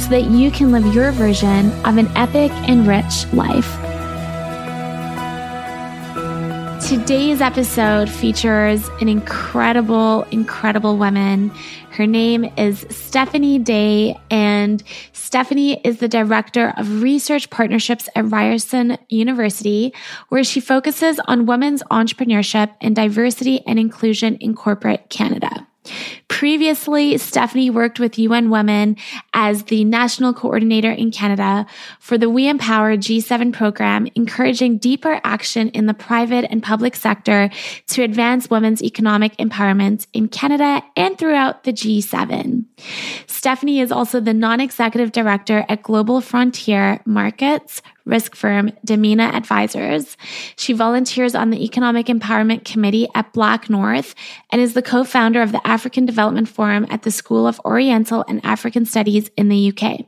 so 0.00 0.08
that 0.08 0.30
you 0.30 0.50
can 0.50 0.72
live 0.72 0.94
your 0.94 1.12
version 1.12 1.70
of 1.84 1.98
an 1.98 2.08
epic 2.16 2.50
and 2.68 2.88
rich 2.88 3.30
life. 3.34 3.76
Today's 6.88 7.40
episode 7.40 8.08
features 8.08 8.88
an 9.00 9.08
incredible, 9.08 10.22
incredible 10.30 10.96
woman. 10.96 11.50
Her 11.90 12.06
name 12.06 12.50
is 12.56 12.86
Stephanie 12.88 13.58
Dei, 13.58 14.18
and 14.30 14.82
Stephanie 15.12 15.80
is 15.84 15.98
the 15.98 16.08
director 16.08 16.72
of 16.76 17.02
research 17.02 17.50
partnerships 17.50 18.08
at 18.16 18.28
Ryerson 18.28 18.98
University, 19.08 19.92
where 20.30 20.42
she 20.42 20.60
focuses 20.60 21.20
on 21.26 21.46
women's 21.46 21.82
entrepreneurship 21.84 22.74
and 22.80 22.96
diversity 22.96 23.60
and 23.66 23.78
inclusion 23.78 24.36
in 24.36 24.54
corporate 24.54 25.10
Canada. 25.10 25.68
Previously, 26.28 27.18
Stephanie 27.18 27.70
worked 27.70 28.00
with 28.00 28.18
UN 28.18 28.50
Women 28.50 28.96
as 29.34 29.64
the 29.64 29.84
national 29.84 30.32
coordinator 30.32 30.90
in 30.90 31.10
Canada 31.10 31.66
for 31.98 32.16
the 32.16 32.30
We 32.30 32.48
Empower 32.48 32.96
G7 32.96 33.52
program, 33.52 34.08
encouraging 34.14 34.78
deeper 34.78 35.20
action 35.24 35.68
in 35.70 35.86
the 35.86 35.94
private 35.94 36.46
and 36.50 36.62
public 36.62 36.96
sector 36.96 37.50
to 37.88 38.02
advance 38.02 38.48
women's 38.48 38.82
economic 38.82 39.36
empowerment 39.36 40.06
in 40.12 40.28
Canada 40.28 40.82
and 40.96 41.18
throughout 41.18 41.64
the 41.64 41.72
G7. 41.72 42.64
Stephanie 43.26 43.80
is 43.80 43.92
also 43.92 44.20
the 44.20 44.34
non-executive 44.34 45.12
director 45.12 45.66
at 45.68 45.82
Global 45.82 46.20
Frontier 46.20 47.00
Markets, 47.04 47.82
risk 48.04 48.34
firm 48.34 48.70
Damina 48.86 49.32
Advisors. 49.32 50.16
She 50.56 50.72
volunteers 50.72 51.34
on 51.34 51.50
the 51.50 51.64
Economic 51.64 52.06
Empowerment 52.06 52.64
Committee 52.64 53.08
at 53.14 53.32
Black 53.32 53.70
North 53.70 54.14
and 54.50 54.60
is 54.60 54.74
the 54.74 54.82
co-founder 54.82 55.42
of 55.42 55.52
the 55.52 55.66
African 55.66 56.06
Development 56.06 56.48
Forum 56.48 56.86
at 56.90 57.02
the 57.02 57.10
School 57.10 57.46
of 57.46 57.60
Oriental 57.64 58.24
and 58.28 58.44
African 58.44 58.84
Studies 58.84 59.30
in 59.36 59.48
the 59.48 59.72
UK. 59.72 60.06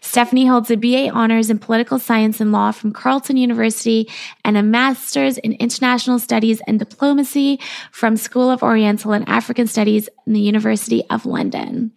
Stephanie 0.00 0.46
holds 0.46 0.70
a 0.70 0.76
BA 0.76 1.10
honors 1.10 1.50
in 1.50 1.58
political 1.58 1.98
science 1.98 2.40
and 2.40 2.52
law 2.52 2.72
from 2.72 2.92
Carleton 2.92 3.36
University 3.36 4.08
and 4.44 4.56
a 4.56 4.62
master's 4.62 5.38
in 5.38 5.52
international 5.54 6.18
studies 6.18 6.60
and 6.66 6.78
diplomacy 6.78 7.60
from 7.90 8.16
School 8.16 8.50
of 8.50 8.62
Oriental 8.62 9.12
and 9.12 9.28
African 9.28 9.66
Studies 9.66 10.08
in 10.26 10.32
the 10.32 10.40
University 10.40 11.04
of 11.10 11.26
London. 11.26 11.92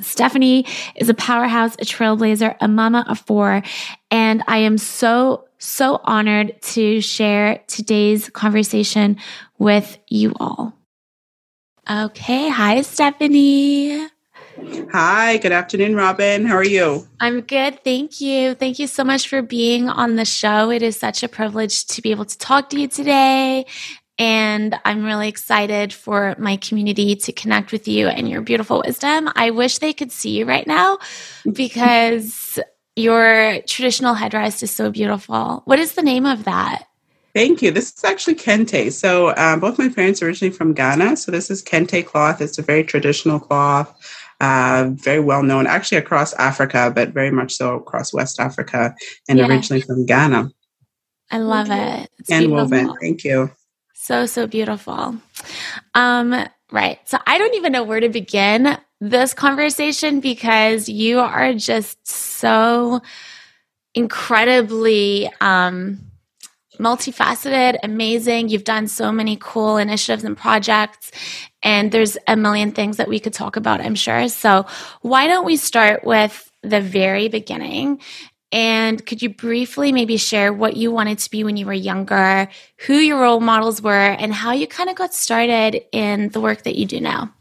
Stephanie 0.00 0.64
is 0.96 1.08
a 1.08 1.14
powerhouse, 1.14 1.74
a 1.74 1.84
trailblazer, 1.84 2.56
a 2.60 2.68
mama 2.68 3.04
of 3.08 3.18
four, 3.20 3.62
and 4.10 4.42
I 4.46 4.58
am 4.58 4.78
so, 4.78 5.44
so 5.58 6.00
honored 6.04 6.60
to 6.62 7.00
share 7.00 7.62
today's 7.66 8.30
conversation 8.30 9.18
with 9.58 9.98
you 10.08 10.32
all. 10.40 10.72
Okay. 11.90 12.48
Hi, 12.48 12.82
Stephanie. 12.82 14.08
Hi, 14.92 15.38
good 15.38 15.52
afternoon, 15.52 15.96
Robin. 15.96 16.44
How 16.44 16.56
are 16.56 16.64
you? 16.64 17.06
I'm 17.20 17.40
good. 17.40 17.82
Thank 17.82 18.20
you. 18.20 18.54
Thank 18.54 18.78
you 18.78 18.86
so 18.86 19.02
much 19.02 19.28
for 19.28 19.42
being 19.42 19.88
on 19.88 20.16
the 20.16 20.24
show. 20.24 20.70
It 20.70 20.82
is 20.82 20.96
such 20.96 21.22
a 21.22 21.28
privilege 21.28 21.86
to 21.86 22.02
be 22.02 22.10
able 22.10 22.26
to 22.26 22.38
talk 22.38 22.70
to 22.70 22.80
you 22.80 22.86
today 22.86 23.66
and 24.18 24.78
I'm 24.84 25.04
really 25.04 25.28
excited 25.28 25.92
for 25.92 26.36
my 26.38 26.56
community 26.56 27.16
to 27.16 27.32
connect 27.32 27.72
with 27.72 27.88
you 27.88 28.08
and 28.08 28.28
your 28.28 28.40
beautiful 28.40 28.82
wisdom. 28.84 29.30
I 29.34 29.50
wish 29.50 29.78
they 29.78 29.92
could 29.92 30.12
see 30.12 30.38
you 30.38 30.44
right 30.44 30.66
now 30.66 30.98
because 31.52 32.58
your 32.96 33.60
traditional 33.66 34.14
headrest 34.14 34.62
is 34.62 34.70
so 34.70 34.90
beautiful. 34.90 35.62
What 35.64 35.78
is 35.78 35.92
the 35.92 36.02
name 36.02 36.26
of 36.26 36.44
that? 36.44 36.84
Thank 37.34 37.62
you. 37.62 37.70
This 37.70 37.94
is 37.96 38.04
actually 38.04 38.34
kente. 38.34 38.92
So, 38.92 39.34
um, 39.36 39.58
both 39.60 39.78
my 39.78 39.88
parents 39.88 40.22
are 40.22 40.26
originally 40.26 40.54
from 40.54 40.74
Ghana. 40.74 41.16
So, 41.16 41.32
this 41.32 41.50
is 41.50 41.62
kente 41.62 42.04
cloth. 42.04 42.42
It's 42.42 42.58
a 42.58 42.62
very 42.62 42.84
traditional 42.84 43.40
cloth, 43.40 43.90
uh, 44.40 44.90
very 44.92 45.20
well 45.20 45.42
known 45.42 45.66
actually 45.66 45.96
across 45.96 46.34
Africa, 46.34 46.92
but 46.94 47.08
very 47.14 47.30
much 47.30 47.54
so 47.54 47.76
across 47.76 48.12
West 48.12 48.38
Africa 48.38 48.94
and 49.30 49.38
yeah. 49.38 49.46
originally 49.46 49.80
from 49.80 50.04
Ghana. 50.04 50.50
I 51.30 51.38
love 51.38 51.70
it. 51.70 52.10
It's 52.18 52.30
and 52.30 52.50
woven. 52.50 52.94
Thank 53.00 53.24
you. 53.24 53.50
So, 54.02 54.26
so 54.26 54.48
beautiful. 54.48 55.16
Um, 55.94 56.48
right. 56.72 56.98
So 57.08 57.18
I 57.24 57.38
don't 57.38 57.54
even 57.54 57.70
know 57.70 57.84
where 57.84 58.00
to 58.00 58.08
begin 58.08 58.76
this 59.00 59.32
conversation 59.32 60.18
because 60.18 60.88
you 60.88 61.20
are 61.20 61.54
just 61.54 62.04
so 62.04 63.00
incredibly 63.94 65.30
um, 65.40 66.00
multifaceted, 66.80 67.78
amazing. 67.84 68.48
You've 68.48 68.64
done 68.64 68.88
so 68.88 69.12
many 69.12 69.38
cool 69.40 69.76
initiatives 69.76 70.24
and 70.24 70.36
projects, 70.36 71.12
and 71.62 71.92
there's 71.92 72.18
a 72.26 72.34
million 72.34 72.72
things 72.72 72.96
that 72.96 73.08
we 73.08 73.20
could 73.20 73.32
talk 73.32 73.54
about, 73.54 73.80
I'm 73.80 73.94
sure. 73.94 74.28
So, 74.28 74.66
why 75.02 75.28
don't 75.28 75.46
we 75.46 75.56
start 75.56 76.02
with 76.02 76.50
the 76.64 76.80
very 76.80 77.28
beginning 77.28 78.00
and 78.52 79.04
could 79.06 79.22
you 79.22 79.30
briefly 79.30 79.90
maybe 79.92 80.18
share 80.18 80.52
what 80.52 80.76
you 80.76 80.92
wanted 80.92 81.18
to 81.18 81.30
be 81.30 81.42
when 81.42 81.56
you 81.56 81.64
were 81.66 81.72
younger, 81.72 82.48
who 82.86 82.94
your 82.94 83.20
role 83.20 83.40
models 83.40 83.80
were, 83.80 83.92
and 83.92 84.34
how 84.34 84.52
you 84.52 84.66
kind 84.66 84.90
of 84.90 84.96
got 84.96 85.14
started 85.14 85.82
in 85.90 86.28
the 86.28 86.40
work 86.40 86.62
that 86.62 86.76
you 86.76 86.86
do 86.86 87.00
now? 87.00 87.32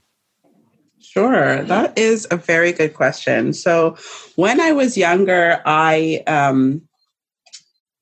Sure, 1.02 1.62
that 1.64 1.98
is 1.98 2.26
a 2.32 2.38
very 2.38 2.72
good 2.72 2.94
question. 2.94 3.52
So, 3.52 3.98
when 4.38 4.62
I 4.62 4.72
was 4.72 4.96
younger, 4.96 5.62
I 5.66 6.24
um, 6.26 6.82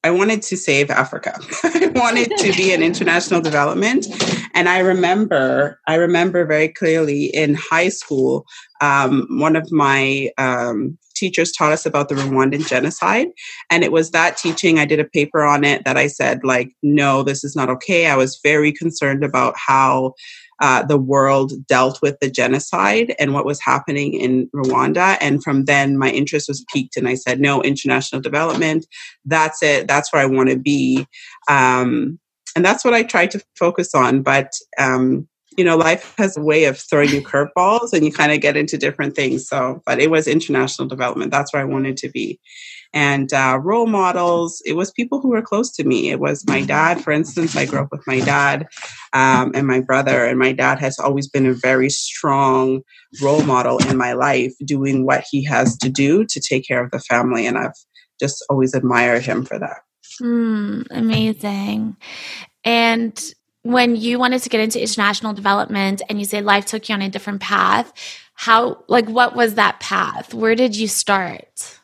I 0.03 0.11
wanted 0.11 0.43
to 0.43 0.55
save 0.55 0.91
Africa. 0.91 1.33
I 1.63 1.91
wanted 1.95 2.31
to 2.37 2.53
be 2.53 2.71
in 2.71 2.83
international 2.83 3.41
development, 3.41 4.05
and 4.53 4.69
I 4.69 4.79
remember 4.79 5.79
I 5.87 5.95
remember 5.95 6.45
very 6.45 6.69
clearly 6.69 7.25
in 7.25 7.55
high 7.55 7.89
school, 7.89 8.45
um, 8.81 9.27
one 9.29 9.55
of 9.55 9.71
my 9.71 10.29
um, 10.37 10.97
teachers 11.15 11.51
taught 11.51 11.71
us 11.71 11.85
about 11.85 12.09
the 12.09 12.15
Rwandan 12.15 12.67
genocide. 12.67 13.27
And 13.69 13.83
it 13.83 13.91
was 13.91 14.11
that 14.11 14.37
teaching, 14.37 14.79
I 14.79 14.85
did 14.85 14.99
a 14.99 15.05
paper 15.05 15.43
on 15.43 15.63
it 15.63 15.83
that 15.85 15.97
I 15.97 16.07
said, 16.07 16.43
like, 16.43 16.71
no, 16.81 17.23
this 17.23 17.43
is 17.43 17.55
not 17.55 17.69
okay. 17.69 18.07
I 18.07 18.15
was 18.15 18.39
very 18.43 18.71
concerned 18.71 19.23
about 19.23 19.55
how 19.57 20.13
uh, 20.61 20.83
the 20.83 20.97
world 20.97 21.53
dealt 21.67 22.01
with 22.01 22.19
the 22.19 22.29
genocide 22.29 23.15
and 23.19 23.33
what 23.33 23.45
was 23.45 23.61
happening 23.61 24.13
in 24.13 24.49
Rwanda. 24.53 25.17
And 25.21 25.43
from 25.43 25.65
then, 25.65 25.97
my 25.97 26.09
interest 26.09 26.47
was 26.49 26.65
piqued, 26.73 26.97
and 26.97 27.07
I 27.07 27.15
said, 27.15 27.39
no, 27.39 27.61
international 27.61 28.21
development. 28.21 28.85
That's 29.25 29.63
it. 29.63 29.87
That's 29.87 30.11
where 30.11 30.21
I 30.21 30.25
want 30.25 30.49
to 30.49 30.57
be. 30.57 31.07
Um, 31.49 32.19
and 32.55 32.65
that's 32.65 32.83
what 32.83 32.93
I 32.93 33.03
tried 33.03 33.31
to 33.31 33.43
focus 33.57 33.95
on. 33.95 34.21
But 34.21 34.51
um, 34.77 35.27
you 35.59 35.65
know, 35.65 35.75
life 35.75 36.13
has 36.17 36.37
a 36.37 36.41
way 36.41 36.63
of 36.63 36.79
throwing 36.79 37.09
you 37.09 37.21
curveballs 37.21 37.91
and 37.91 38.05
you 38.05 38.13
kind 38.13 38.31
of 38.31 38.39
get 38.39 38.55
into 38.55 38.77
different 38.77 39.13
things. 39.13 39.45
So, 39.45 39.81
but 39.85 39.99
it 39.99 40.09
was 40.09 40.25
international 40.25 40.87
development. 40.87 41.33
That's 41.33 41.51
where 41.51 41.61
I 41.61 41.65
wanted 41.65 41.97
to 41.97 42.07
be. 42.07 42.39
And 42.93 43.33
uh, 43.33 43.59
role 43.61 43.85
models, 43.85 44.61
it 44.65 44.77
was 44.77 44.89
people 44.89 45.19
who 45.19 45.27
were 45.27 45.41
close 45.41 45.69
to 45.73 45.83
me. 45.83 46.11
It 46.11 46.21
was 46.21 46.47
my 46.47 46.61
dad, 46.61 47.01
for 47.01 47.11
instance. 47.11 47.57
I 47.57 47.65
grew 47.65 47.81
up 47.81 47.89
with 47.91 48.07
my 48.07 48.21
dad 48.21 48.67
um, 49.11 49.51
and 49.53 49.67
my 49.67 49.81
brother, 49.81 50.25
and 50.25 50.39
my 50.39 50.53
dad 50.53 50.79
has 50.79 50.97
always 50.97 51.27
been 51.27 51.45
a 51.45 51.53
very 51.53 51.89
strong 51.89 52.81
role 53.21 53.43
model 53.43 53.79
in 53.89 53.97
my 53.97 54.13
life, 54.13 54.53
doing 54.63 55.05
what 55.05 55.25
he 55.29 55.43
has 55.43 55.77
to 55.79 55.89
do 55.89 56.23
to 56.23 56.39
take 56.39 56.65
care 56.65 56.81
of 56.81 56.91
the 56.91 57.01
family. 57.01 57.45
And 57.45 57.57
I've 57.57 57.75
just 58.17 58.45
always 58.49 58.73
admired 58.73 59.23
him 59.23 59.43
for 59.43 59.59
that. 59.59 59.81
Mm, 60.21 60.87
amazing. 60.89 61.97
And 62.63 63.33
when 63.63 63.95
you 63.95 64.19
wanted 64.19 64.41
to 64.43 64.49
get 64.49 64.61
into 64.61 64.81
international 64.81 65.33
development 65.33 66.01
and 66.09 66.19
you 66.19 66.25
say 66.25 66.41
life 66.41 66.65
took 66.65 66.87
you 66.89 66.95
on 66.95 67.01
a 67.01 67.09
different 67.09 67.41
path, 67.41 67.91
how, 68.33 68.83
like, 68.87 69.07
what 69.09 69.35
was 69.35 69.55
that 69.55 69.79
path? 69.79 70.33
Where 70.33 70.55
did 70.55 70.75
you 70.75 70.87
start? 70.87 71.79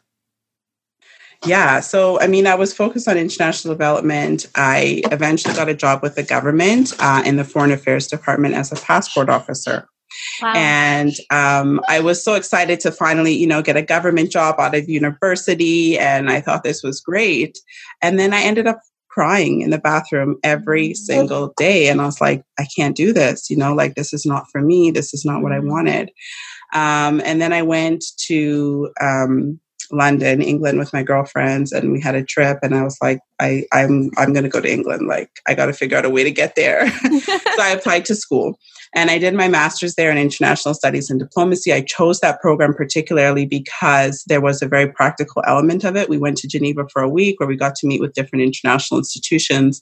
Yeah. 1.45 1.79
So, 1.81 2.19
I 2.21 2.27
mean, 2.27 2.47
I 2.47 2.55
was 2.55 2.73
focused 2.73 3.07
on 3.07 3.17
international 3.17 3.73
development. 3.73 4.47
I 4.55 5.03
eventually 5.11 5.53
got 5.53 5.69
a 5.69 5.75
job 5.75 6.01
with 6.01 6.15
the 6.15 6.23
government 6.23 6.93
uh, 6.99 7.21
in 7.25 7.35
the 7.35 7.43
Foreign 7.43 7.71
Affairs 7.71 8.07
Department 8.07 8.55
as 8.55 8.71
a 8.71 8.75
passport 8.75 9.29
officer. 9.29 9.87
Wow. 10.41 10.53
And 10.55 11.11
um, 11.29 11.81
I 11.89 11.99
was 11.99 12.23
so 12.23 12.35
excited 12.35 12.79
to 12.79 12.91
finally, 12.91 13.33
you 13.33 13.45
know, 13.45 13.61
get 13.61 13.75
a 13.75 13.81
government 13.81 14.31
job 14.31 14.55
out 14.59 14.73
of 14.73 14.87
university. 14.87 15.99
And 15.99 16.31
I 16.31 16.41
thought 16.41 16.63
this 16.63 16.81
was 16.81 17.01
great. 17.01 17.59
And 18.01 18.17
then 18.17 18.33
I 18.33 18.41
ended 18.41 18.65
up 18.65 18.79
crying 19.15 19.61
in 19.61 19.69
the 19.69 19.77
bathroom 19.77 20.35
every 20.43 20.93
single 20.93 21.53
day. 21.55 21.87
And 21.87 22.01
I 22.01 22.05
was 22.05 22.19
like, 22.19 22.43
I 22.59 22.67
can't 22.75 22.97
do 22.97 23.13
this. 23.13 23.49
You 23.49 23.55
know, 23.55 23.73
like, 23.73 23.95
this 23.95 24.11
is 24.13 24.25
not 24.25 24.45
for 24.51 24.61
me. 24.61 24.91
This 24.91 25.13
is 25.13 25.23
not 25.23 25.41
what 25.41 25.53
I 25.53 25.59
mm-hmm. 25.59 25.69
wanted. 25.69 26.11
Um, 26.73 27.21
and 27.23 27.41
then 27.41 27.53
I 27.53 27.61
went 27.61 28.03
to 28.27 28.89
um, 29.01 29.57
London, 29.91 30.41
England 30.41 30.79
with 30.79 30.93
my 30.93 31.03
girlfriends 31.03 31.71
and 31.71 31.91
we 31.91 32.01
had 32.01 32.15
a 32.15 32.23
trip 32.23 32.59
and 32.61 32.75
I 32.75 32.83
was 32.83 32.97
like, 33.01 33.19
I, 33.39 33.65
I'm 33.73 34.11
I'm 34.17 34.33
gonna 34.33 34.49
go 34.49 34.61
to 34.61 34.71
England. 34.71 35.07
Like 35.07 35.29
I 35.47 35.55
gotta 35.55 35.73
figure 35.73 35.97
out 35.97 36.05
a 36.05 36.09
way 36.09 36.23
to 36.23 36.31
get 36.31 36.55
there. 36.55 36.89
so 37.21 37.37
I 37.59 37.69
applied 37.69 38.05
to 38.05 38.15
school 38.15 38.57
and 38.95 39.11
I 39.11 39.17
did 39.17 39.33
my 39.33 39.49
master's 39.49 39.95
there 39.95 40.09
in 40.09 40.17
international 40.17 40.73
studies 40.73 41.09
and 41.09 41.19
diplomacy. 41.19 41.73
I 41.73 41.81
chose 41.81 42.21
that 42.21 42.39
program 42.39 42.73
particularly 42.73 43.45
because 43.45 44.23
there 44.27 44.39
was 44.39 44.61
a 44.61 44.67
very 44.67 44.89
practical 44.89 45.43
element 45.45 45.83
of 45.83 45.97
it. 45.97 46.07
We 46.07 46.17
went 46.17 46.37
to 46.37 46.47
Geneva 46.47 46.87
for 46.91 47.01
a 47.01 47.09
week 47.09 47.39
where 47.39 47.47
we 47.47 47.57
got 47.57 47.75
to 47.75 47.87
meet 47.87 47.99
with 47.99 48.13
different 48.13 48.43
international 48.43 48.99
institutions. 48.99 49.81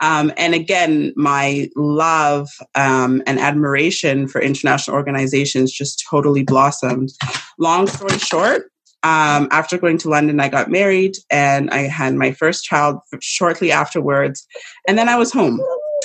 Um, 0.00 0.32
and 0.36 0.54
again, 0.54 1.12
my 1.16 1.70
love 1.74 2.48
um, 2.76 3.22
and 3.26 3.40
admiration 3.40 4.28
for 4.28 4.40
international 4.40 4.96
organizations 4.96 5.72
just 5.72 6.04
totally 6.08 6.44
blossomed. 6.44 7.10
Long 7.58 7.88
story 7.88 8.18
short, 8.18 8.70
um, 9.04 9.48
after 9.50 9.78
going 9.78 9.98
to 9.98 10.08
London, 10.08 10.40
I 10.40 10.48
got 10.48 10.70
married 10.70 11.16
and 11.30 11.70
I 11.70 11.88
had 11.88 12.14
my 12.14 12.32
first 12.32 12.64
child 12.64 13.00
shortly 13.20 13.72
afterwards. 13.72 14.46
And 14.86 14.96
then 14.96 15.08
I 15.08 15.16
was 15.16 15.32
home. 15.32 15.60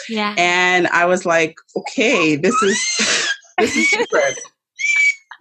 Yeah. 0.10 0.36
And 0.38 0.88
I 0.88 1.06
was 1.06 1.26
like, 1.26 1.56
okay, 1.76 2.36
this 2.36 2.56
is 2.64 2.80
this 3.58 3.76
is 3.76 3.90
different. 3.90 4.40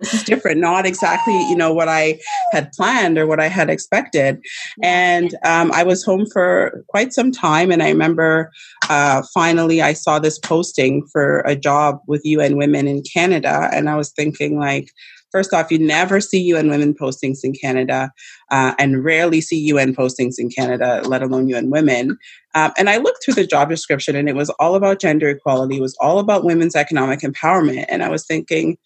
this 0.01 0.15
is 0.15 0.23
different, 0.25 0.61
not 0.61 0.85
exactly, 0.85 1.35
you 1.49 1.57
know, 1.57 1.73
what 1.73 1.89
I 1.89 2.19
had 2.53 2.71
planned 2.73 3.17
or 3.17 3.27
what 3.27 3.41
I 3.41 3.49
had 3.49 3.71
expected. 3.71 4.39
And 4.83 5.35
um, 5.45 5.73
I 5.73 5.85
was 5.85 6.05
home 6.05 6.27
for 6.31 6.85
quite 6.89 7.15
some 7.15 7.33
time. 7.33 7.71
And 7.71 7.83
I 7.83 7.89
remember 7.89 8.51
uh, 8.91 9.23
finally 9.33 9.81
I 9.81 9.95
saw 9.95 10.19
this 10.19 10.39
posting 10.39 11.07
for 11.11 11.41
a 11.41 11.57
job 11.57 12.01
with 12.07 12.27
UN 12.27 12.59
Women 12.59 12.87
in 12.87 13.03
Canada. 13.03 13.71
And 13.73 13.89
I 13.89 13.97
was 13.97 14.13
thinking, 14.13 14.59
like, 14.59 14.91
First 15.37 15.53
off, 15.53 15.71
you 15.71 15.79
never 15.79 16.19
see 16.19 16.41
UN 16.45 16.71
women 16.71 16.95
postings 16.95 17.41
in 17.45 17.53
Canada 17.53 18.11
uh, 18.51 18.73
and 18.79 19.05
rarely 19.05 19.43
see 19.43 19.59
UN 19.65 19.95
postings 19.95 20.37
in 20.39 20.49
Canada, 20.49 21.03
let 21.05 21.21
alone 21.21 21.47
UN 21.49 21.69
women. 21.69 22.17
Um, 22.55 22.73
and 22.79 22.89
I 22.89 22.97
looked 22.97 23.23
through 23.23 23.35
the 23.35 23.47
job 23.47 23.69
description 23.69 24.17
and 24.17 24.31
it 24.31 24.35
was 24.35 24.49
all 24.59 24.77
about 24.77 24.99
gender 24.99 25.29
equality, 25.29 25.77
it 25.77 25.83
was 25.83 25.95
all 26.01 26.21
about 26.21 26.47
women's 26.47 26.75
economic 26.75 27.21
empowerment. 27.21 27.85
And 27.91 28.03
I 28.03 28.09
was 28.09 28.25
thinking, 28.25 28.79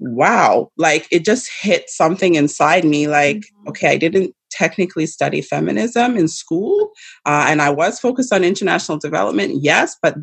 wow, 0.00 0.70
like 0.76 1.08
it 1.10 1.24
just 1.24 1.50
hit 1.62 1.88
something 1.88 2.34
inside 2.34 2.84
me 2.84 3.08
like, 3.08 3.38
mm-hmm. 3.38 3.68
okay, 3.68 3.88
I 3.88 3.96
didn't 3.96 4.34
technically 4.50 5.06
study 5.06 5.40
feminism 5.40 6.18
in 6.18 6.28
school. 6.28 6.90
Uh, 7.24 7.46
and 7.48 7.62
I 7.62 7.70
was 7.70 7.98
focused 7.98 8.34
on 8.34 8.44
international 8.44 8.98
development, 8.98 9.62
yes, 9.62 9.96
but 10.02 10.16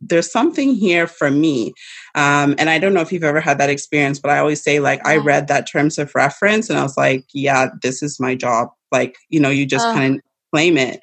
there's 0.00 0.30
something 0.30 0.74
here 0.74 1.06
for 1.06 1.30
me. 1.30 1.72
Um, 2.14 2.54
and 2.58 2.70
I 2.70 2.78
don't 2.78 2.94
know 2.94 3.00
if 3.00 3.12
you've 3.12 3.24
ever 3.24 3.40
had 3.40 3.58
that 3.58 3.70
experience, 3.70 4.18
but 4.18 4.30
I 4.30 4.38
always 4.38 4.62
say, 4.62 4.80
like, 4.80 5.06
I 5.06 5.16
read 5.16 5.48
that 5.48 5.70
terms 5.70 5.98
of 5.98 6.14
reference 6.14 6.70
and 6.70 6.78
I 6.78 6.82
was 6.82 6.96
like, 6.96 7.24
yeah, 7.32 7.68
this 7.82 8.02
is 8.02 8.18
my 8.18 8.34
job. 8.34 8.68
Like, 8.90 9.16
you 9.28 9.40
know, 9.40 9.50
you 9.50 9.66
just 9.66 9.86
uh. 9.86 9.92
kind 9.92 10.16
of 10.16 10.20
claim 10.52 10.76
it. 10.76 11.00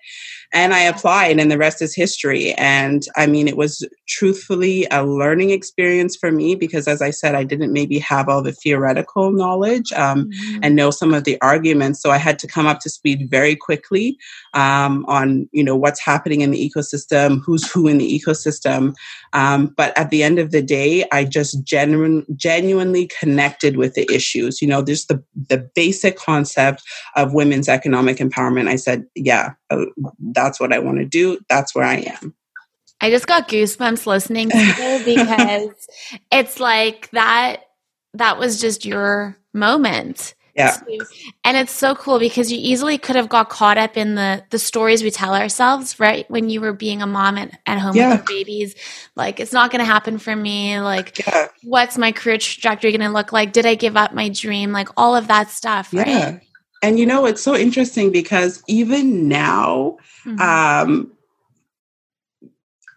And 0.54 0.74
I 0.74 0.80
applied, 0.80 1.40
and 1.40 1.52
the 1.52 1.58
rest 1.58 1.82
is 1.82 1.94
history. 1.94 2.54
And 2.54 3.06
I 3.16 3.28
mean, 3.28 3.48
it 3.48 3.58
was 3.58 3.88
truthfully 4.08 4.88
a 4.92 5.06
learning 5.06 5.50
experience 5.50 6.16
for 6.16 6.32
me 6.32 6.56
because, 6.56 6.88
as 6.88 7.02
I 7.02 7.12
said, 7.12 7.36
I 7.36 7.44
didn't 7.44 7.74
maybe 7.74 8.00
have 8.00 8.30
all 8.30 8.42
the 8.42 8.54
theoretical 8.54 9.32
knowledge 9.32 9.92
um, 9.94 10.26
mm-hmm. 10.26 10.60
and 10.64 10.76
know 10.76 10.92
some 10.92 11.14
of 11.14 11.26
the 11.26 11.40
arguments. 11.42 12.02
So 12.02 12.12
I 12.12 12.18
had 12.18 12.40
to 12.40 12.48
come 12.48 12.66
up 12.66 12.80
to 12.82 12.90
speed 12.90 13.30
very 13.30 13.56
quickly 13.56 14.18
um, 14.54 15.06
on, 15.08 15.50
you 15.52 15.64
know, 15.64 15.76
what's 15.76 16.00
happening 16.00 16.42
in 16.42 16.52
the 16.52 16.70
ecosystem, 16.70 17.42
who's 17.46 17.70
who 17.70 17.88
in 17.88 17.98
the 17.98 18.20
ecosystem. 18.20 18.94
Um, 19.34 19.74
but 19.76 19.98
at 19.98 20.10
the 20.10 20.24
end 20.24 20.40
of 20.40 20.52
the 20.52 20.62
day, 20.62 21.06
I 21.12 21.26
just 21.26 21.64
genuine, 21.64 22.26
genuinely 22.36 23.10
connected 23.20 23.76
with 23.76 23.94
the 23.96 24.10
issues. 24.14 24.62
You 24.62 24.68
know, 24.68 24.82
there's 24.82 25.06
the 25.06 25.22
the 25.50 25.58
basic 25.76 26.18
concept 26.18 26.84
of 27.16 27.34
women's 27.34 27.70
economic 27.70 28.18
empowerment. 28.18 28.70
I 28.70 28.78
said, 28.78 29.06
yeah, 29.16 29.54
uh, 29.70 29.86
that's 30.38 30.60
what 30.60 30.72
I 30.72 30.80
want 30.80 31.00
to 31.00 31.06
do. 31.06 31.40
That's 31.50 31.74
where 31.74 31.84
I 31.84 31.96
am. 32.22 32.36
I 33.02 33.10
just 33.10 33.26
got 33.28 33.50
goosebumps 33.50 34.06
listening 34.06 34.50
to 34.50 34.58
you 34.58 35.06
because 35.16 35.88
it's 36.32 36.60
like 36.60 37.10
that 37.12 37.64
that 38.14 38.38
was 38.38 38.62
just 38.62 38.86
your 38.86 39.36
moment. 39.54 40.36
Yeah. 40.56 40.76
And 41.44 41.56
it's 41.56 41.72
so 41.72 41.94
cool 41.94 42.18
because 42.18 42.52
you 42.52 42.58
easily 42.60 42.98
could 42.98 43.16
have 43.16 43.30
got 43.30 43.50
caught 43.50 43.78
up 43.78 43.96
in 43.96 44.16
the 44.16 44.44
the 44.50 44.58
stories 44.58 45.04
we 45.04 45.12
tell 45.12 45.36
ourselves, 45.36 46.00
right? 46.00 46.30
When 46.32 46.50
you 46.50 46.62
were 46.62 46.74
being 46.74 47.04
a 47.04 47.08
mom 47.08 47.38
at, 47.38 47.60
at 47.68 47.78
home 47.78 47.96
yeah. 47.96 48.10
with 48.10 48.18
your 48.18 48.38
babies. 48.38 48.76
Like 49.16 49.40
it's 49.40 49.54
not 49.54 49.72
gonna 49.72 49.86
happen 49.86 50.18
for 50.18 50.36
me. 50.36 50.80
Like 50.80 51.20
yeah. 51.20 51.50
what's 51.64 51.98
my 51.98 52.12
career 52.12 52.40
trajectory 52.40 52.92
gonna 52.92 53.12
look 53.12 53.32
like? 53.32 53.54
Did 53.54 53.68
I 53.68 53.76
give 53.76 53.96
up 53.96 54.14
my 54.14 54.30
dream? 54.30 54.72
Like 54.72 54.90
all 54.98 55.16
of 55.16 55.28
that 55.28 55.52
stuff, 55.52 55.94
right? 55.94 56.42
And 56.88 56.98
you 56.98 57.06
know, 57.06 57.26
it's 57.26 57.42
so 57.42 57.54
interesting 57.54 58.14
because 58.14 58.64
even 58.70 59.28
now, 59.28 59.98
mm-hmm. 60.24 60.40
um, 60.40 61.12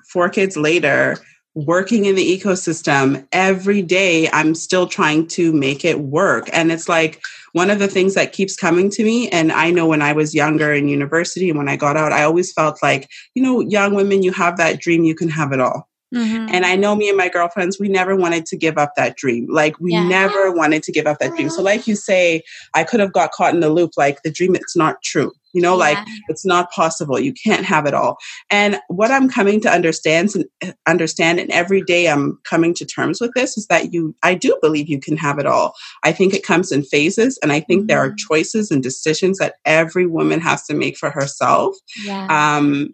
four 0.09 0.29
kids 0.29 0.57
later, 0.57 1.17
working 1.55 2.05
in 2.05 2.15
the 2.15 2.39
ecosystem 2.39 3.27
every 3.33 3.83
day, 3.83 4.31
I'm 4.31 4.55
still 4.55 4.87
trying 4.87 5.27
to 5.31 5.53
make 5.53 5.85
it 5.85 5.99
work. 5.99 6.49
And 6.53 6.71
it's 6.71 6.89
like 6.89 7.21
one 7.53 7.69
of 7.69 7.81
the 7.81 7.89
things 7.89 8.15
that 8.15 8.33
keeps 8.33 8.55
coming 8.55 8.91
to 8.91 9.03
me. 9.03 9.29
And 9.31 9.51
I 9.51 9.73
know 9.73 9.89
when 9.89 10.03
I 10.03 10.13
was 10.13 10.37
younger 10.37 10.73
in 10.73 10.87
university 10.87 11.49
and 11.49 11.59
when 11.59 11.69
I 11.69 11.75
got 11.75 11.97
out, 11.97 12.13
I 12.13 12.23
always 12.23 12.53
felt 12.53 12.81
like, 12.85 13.11
you 13.35 13.43
know, 13.43 13.59
young 13.59 13.95
women, 13.95 14.23
you 14.23 14.31
have 14.31 14.57
that 14.59 14.79
dream, 14.79 15.03
you 15.03 15.17
can 15.17 15.31
have 15.31 15.51
it 15.51 15.59
all. 15.59 15.90
Mm-hmm. 16.15 16.49
And 16.53 16.67
I 16.67 16.77
know 16.77 16.97
me 16.97 17.09
and 17.09 17.17
my 17.17 17.29
girlfriends, 17.29 17.79
we 17.79 17.89
never 17.89 18.17
wanted 18.17 18.47
to 18.47 18.57
give 18.57 18.79
up 18.79 18.95
that 18.97 19.17
dream. 19.17 19.47
Like 19.49 19.79
we 19.79 19.93
yeah. 19.93 20.06
never 20.06 20.53
wanted 20.53 20.82
to 20.84 20.93
give 20.93 21.06
up 21.06 21.19
that 21.20 21.34
dream. 21.37 21.51
So 21.51 21.63
like 21.63 21.87
you 21.87 21.94
say, 21.94 22.43
I 22.75 22.84
could 22.84 23.01
have 23.01 23.13
got 23.13 23.32
caught 23.32 23.55
in 23.55 23.61
the 23.61 23.70
loop, 23.70 23.93
like 23.96 24.23
the 24.23 24.31
dream, 24.31 24.55
it's 24.55 24.77
not 24.77 25.03
true. 25.03 25.32
You 25.53 25.61
know, 25.61 25.73
yeah. 25.73 25.94
like 25.94 25.99
it's 26.29 26.46
not 26.46 26.70
possible. 26.70 27.19
You 27.19 27.32
can't 27.32 27.65
have 27.65 27.87
it 27.87 27.94
all. 27.94 28.19
And 28.51 28.79
what 28.87 29.11
I'm 29.11 29.29
coming 29.29 29.61
to 29.63 29.70
understand 29.70 30.32
and 30.63 30.75
understand, 30.87 31.41
and 31.41 31.51
every 31.51 31.82
day 31.82 32.08
I'm 32.08 32.39
coming 32.44 32.73
to 32.75 32.84
terms 32.84 33.20
with 33.20 33.32
this, 33.34 33.58
is 33.58 33.67
that 33.67 33.93
you, 33.93 34.15
I 34.23 34.34
do 34.34 34.56
believe 34.63 34.89
you 34.89 35.01
can 35.01 35.17
have 35.17 35.41
it 35.41 35.46
all. 35.46 35.75
I 36.05 36.13
think 36.13 36.34
it 36.34 36.44
comes 36.44 36.70
in 36.70 36.82
phases, 36.84 37.37
and 37.43 37.51
I 37.51 37.61
think 37.61 37.81
mm-hmm. 37.81 37.87
there 37.89 37.99
are 37.99 38.11
mm-hmm. 38.11 38.29
choices 38.29 38.70
and 38.70 38.81
decisions 38.81 39.39
that 39.39 39.55
every 39.65 40.06
woman 40.06 40.41
has 40.41 40.65
to 40.67 40.75
make 40.75 40.96
for 40.96 41.11
herself. 41.11 41.75
Yeah. 42.05 42.29
Um, 42.31 42.91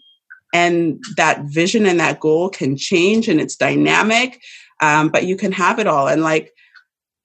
and 0.55 1.03
that 1.17 1.43
vision 1.45 1.87
and 1.87 2.01
that 2.01 2.21
goal 2.21 2.49
can 2.49 2.77
change 2.77 3.29
and 3.29 3.41
it's 3.41 3.57
dynamic 3.57 4.41
um, 4.81 5.09
but 5.09 5.25
you 5.25 5.37
can 5.37 5.53
have 5.53 5.79
it 5.79 5.87
all. 5.87 6.09
And 6.09 6.23
like 6.23 6.53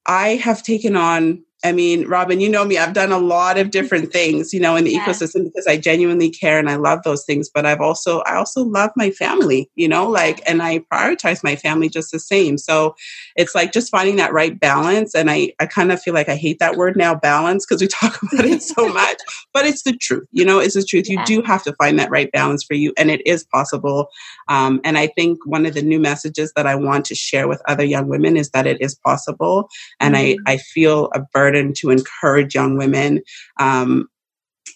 i 0.08 0.30
have 0.30 0.64
taken 0.64 0.96
on 0.96 1.44
I 1.64 1.72
mean, 1.72 2.08
Robin, 2.08 2.40
you 2.40 2.50
know 2.50 2.66
me, 2.66 2.80
I've 2.80 2.94
done 2.94 3.12
a 3.12 3.20
lot 3.20 3.60
of 3.60 3.70
different 3.70 4.12
things, 4.12 4.52
you 4.52 4.60
know, 4.60 4.76
in 4.76 4.84
the 4.84 4.94
yeah. 4.94 5.06
ecosystem 5.06 5.44
because 5.44 5.68
I 5.68 5.78
genuinely 5.78 6.32
care 6.32 6.58
and 6.58 6.68
I 6.70 6.76
love 6.76 7.04
those 7.04 7.24
things. 7.24 7.50
But 7.54 7.68
I've 7.68 7.82
also, 7.82 8.22
I 8.22 8.36
also 8.36 8.64
love 8.64 8.90
my 8.96 9.12
family, 9.12 9.70
you 9.76 9.88
know, 9.88 10.08
like, 10.10 10.42
and 10.48 10.64
I 10.64 10.80
prioritize 10.92 11.44
my 11.44 11.56
family 11.56 11.88
just 11.88 12.12
the 12.12 12.20
same. 12.20 12.58
So 12.58 12.96
it's 13.36 13.54
like 13.54 13.74
just 13.74 13.92
finding 13.92 14.16
that 14.16 14.34
right 14.34 14.60
balance. 14.60 15.14
And 15.14 15.30
I, 15.30 15.54
I 15.60 15.68
kind 15.68 15.92
of 15.92 16.02
feel 16.02 16.16
like 16.16 16.30
I 16.30 16.36
hate 16.36 16.58
that 16.60 16.78
word 16.78 16.98
now, 16.98 17.14
balance, 17.14 17.64
because 17.66 17.82
we 17.82 17.88
talk 17.88 18.20
about 18.34 18.46
it 18.46 18.64
so 18.64 18.88
much, 18.94 19.18
but 19.54 19.66
it's 19.66 19.84
the 19.84 19.96
truth, 19.96 20.28
you 20.32 20.44
know, 20.44 20.58
it's 20.58 20.76
the 20.76 20.84
truth. 20.84 21.08
Yeah. 21.08 21.20
You 21.20 21.26
do 21.26 21.42
have 21.44 21.62
to 21.64 21.74
find 21.74 22.00
that 22.00 22.10
right 22.10 22.32
balance 22.32 22.64
for 22.64 22.74
you. 22.74 22.92
And 22.98 23.12
it 23.12 23.22
is 23.28 23.44
possible. 23.44 24.10
Um, 24.48 24.82
and 24.84 24.98
I 24.98 25.08
think 25.08 25.46
one 25.46 25.68
of 25.68 25.76
the 25.76 25.84
new 25.84 26.00
messages 26.00 26.54
that 26.56 26.66
I 26.66 26.74
want 26.74 27.06
to 27.06 27.16
share 27.16 27.48
with 27.48 27.62
other 27.68 27.86
young 27.86 28.08
women 28.08 28.36
is 28.36 28.50
that 28.50 28.66
it 28.66 28.82
is 28.82 28.96
possible. 28.96 29.70
And 30.00 30.16
mm-hmm. 30.16 30.42
I, 30.48 30.54
I 30.54 30.58
feel 30.58 31.10
a 31.14 31.20
burden 31.20 31.51
to 31.52 31.90
encourage 31.90 32.56
young 32.56 32.78
women 32.78 33.22
um, 33.60 34.08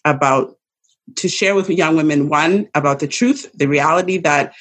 about 0.03 0.55
to 1.15 1.27
share 1.27 1.55
with 1.55 1.70
young 1.70 1.96
women 1.96 2.29
one 2.29 2.67
about 2.74 3.00
the 3.00 3.08
truth, 3.08 3.50
the 3.53 3.67
reality 3.67 4.17
that 4.17 4.53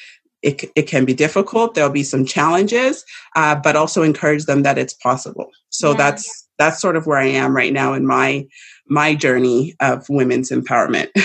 it, 0.42 0.70
it 0.76 0.82
can 0.82 1.06
be 1.06 1.14
difficult. 1.14 1.74
There'll 1.74 1.90
be 1.90 2.02
some 2.02 2.26
challenges, 2.26 3.02
uh, 3.34 3.54
but 3.54 3.76
also 3.76 4.02
encourage 4.02 4.44
them 4.44 4.62
that 4.62 4.76
it's 4.76 4.92
possible. 4.92 5.50
So 5.70 5.90
yeah. 5.90 5.96
that's 5.96 6.48
that's 6.58 6.80
sort 6.80 6.96
of 6.96 7.06
where 7.06 7.18
I 7.18 7.26
am 7.26 7.56
right 7.56 7.72
now 7.72 7.94
in 7.94 8.06
my 8.06 8.46
my 8.86 9.14
journey 9.14 9.74
of 9.80 10.06
women's 10.10 10.50
empowerment. 10.50 11.08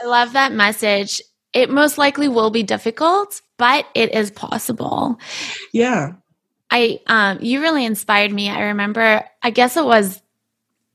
I 0.00 0.06
love 0.06 0.32
that 0.34 0.52
message 0.52 1.20
it 1.52 1.70
most 1.70 1.98
likely 1.98 2.28
will 2.28 2.50
be 2.50 2.62
difficult, 2.62 3.40
but 3.56 3.86
it 3.94 4.14
is 4.14 4.30
possible. 4.30 5.18
Yeah. 5.72 6.12
I 6.70 7.00
um 7.06 7.38
you 7.40 7.60
really 7.60 7.84
inspired 7.84 8.32
me. 8.32 8.50
I 8.50 8.64
remember 8.64 9.24
I 9.42 9.50
guess 9.50 9.76
it 9.76 9.84
was 9.84 10.22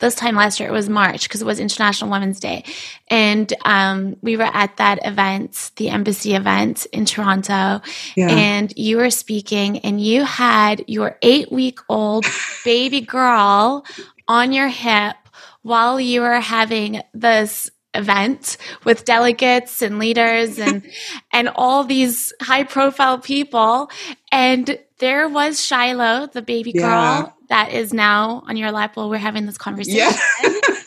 this 0.04 0.16
time 0.16 0.36
last 0.36 0.60
year 0.60 0.70
it 0.70 0.72
was 0.72 0.90
March 0.90 1.24
because 1.24 1.42
it 1.42 1.46
was 1.46 1.60
International 1.60 2.10
Women's 2.10 2.40
Day, 2.40 2.64
and 3.08 3.52
um, 3.66 4.18
we 4.22 4.38
were 4.38 4.44
at 4.44 4.78
that 4.78 5.06
event, 5.06 5.72
the 5.78 5.90
embassy 5.90 6.36
event 6.36 6.86
in 6.92 7.06
Toronto, 7.06 7.82
yeah. 8.16 8.30
and 8.30 8.74
you 8.78 8.98
were 8.98 9.10
speaking, 9.10 9.80
and 9.80 10.02
you 10.02 10.24
had 10.24 10.84
your 10.88 11.18
eight 11.22 11.52
week 11.52 11.80
old 11.90 12.26
baby 12.66 13.02
girl 13.02 13.86
on 14.28 14.52
your 14.52 14.68
hip 14.68 15.16
while 15.62 16.00
you 16.00 16.22
were 16.22 16.40
having 16.40 17.02
this 17.14 17.72
event 17.96 18.58
with 18.84 19.06
delegates 19.06 19.82
and 19.82 20.00
leaders 20.00 20.58
and 20.58 20.84
and 21.32 21.50
all 21.56 21.84
these 21.84 22.34
high 22.42 22.64
profile 22.64 23.20
people. 23.20 23.90
And 24.32 24.78
there 25.00 25.28
was 25.28 25.64
Shiloh 25.64 26.28
the 26.28 26.42
baby 26.42 26.74
girl 26.74 26.82
yeah. 26.82 27.30
that 27.50 27.72
is 27.74 27.94
now 27.94 28.44
on 28.48 28.58
your 28.58 28.72
lap 28.72 28.96
while 28.96 29.10
we're 29.10 29.18
having 29.18 29.46
this 29.46 29.58
conversation 29.58 29.98
yeah. 30.44 30.54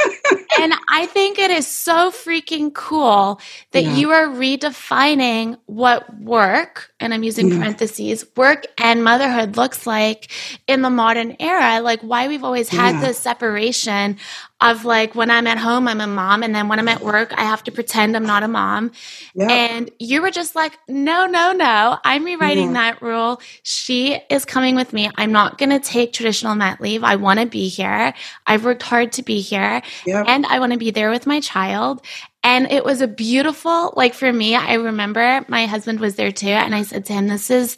and 0.60 0.75
I 0.88 1.06
think 1.06 1.38
it 1.38 1.50
is 1.50 1.66
so 1.66 2.10
freaking 2.10 2.72
cool 2.72 3.40
that 3.72 3.84
yeah. 3.84 3.94
you 3.94 4.10
are 4.10 4.26
redefining 4.26 5.58
what 5.66 6.12
work, 6.18 6.92
and 6.99 7.12
I'm 7.12 7.23
using 7.23 7.49
yeah. 7.49 7.59
parentheses, 7.59 8.25
work 8.37 8.67
and 8.79 9.05
motherhood 9.05 9.57
looks 9.57 9.87
like 9.87 10.31
in 10.67 10.83
the 10.83 10.91
modern 10.91 11.37
era. 11.38 11.81
Like 11.81 12.00
why 12.00 12.29
we've 12.29 12.45
always 12.45 12.69
had 12.69 12.95
yeah. 12.95 13.00
this 13.03 13.19
separation 13.19 14.17
of 14.62 14.87
like 14.87 15.15
when 15.15 15.31
I'm 15.31 15.47
at 15.47 15.59
home, 15.59 15.87
I'm 15.87 16.00
a 16.00 16.07
mom, 16.07 16.43
and 16.43 16.55
then 16.55 16.69
when 16.69 16.79
I'm 16.79 16.88
at 16.88 17.03
work, 17.03 17.35
I 17.37 17.43
have 17.43 17.62
to 17.65 17.73
pretend 17.73 18.17
I'm 18.17 18.25
not 18.25 18.43
a 18.43 18.49
mom. 18.49 18.93
Yep. 19.35 19.50
And 19.50 19.91
you 19.99 20.23
were 20.23 20.31
just 20.31 20.57
like, 20.57 20.79
no, 20.88 21.26
no, 21.26 21.53
no, 21.53 21.99
I'm 22.03 22.25
rewriting 22.25 22.69
yeah. 22.69 22.93
that 22.93 23.03
rule. 23.03 23.41
She 23.62 24.19
is 24.31 24.47
coming 24.47 24.75
with 24.75 24.95
me. 24.95 25.11
I'm 25.17 25.33
not 25.33 25.59
going 25.59 25.71
to 25.71 25.81
take 25.81 26.15
traditional 26.15 26.55
mat 26.55 26.81
leave. 26.81 27.05
I 27.05 27.17
want 27.17 27.41
to 27.41 27.47
be 27.47 27.69
here. 27.69 28.15
I've 28.47 28.65
worked 28.65 28.83
hard 28.83 29.12
to 29.12 29.23
be 29.23 29.43
here, 29.43 29.83
yep. 30.07 30.25
and 30.26 30.47
I 30.47 30.59
want 30.59 30.73
to 30.73 30.79
be 30.79 30.91
there 30.91 31.11
with 31.11 31.26
my 31.26 31.41
child. 31.41 32.00
And 32.47 32.71
it 32.71 32.85
was 32.85 33.00
a 33.00 33.09
beautiful, 33.09 33.93
like 33.97 34.15
for 34.15 34.33
me, 34.33 34.55
I 34.55 34.75
remember 34.75 35.45
my 35.49 35.67
husband 35.67 35.99
was 35.99 36.15
there 36.15 36.31
too, 36.31 36.47
and 36.47 36.76
I 36.76 36.85
said 36.85 37.05
to 37.07 37.12
him, 37.12 37.26
this 37.26 37.50
is 37.50 37.76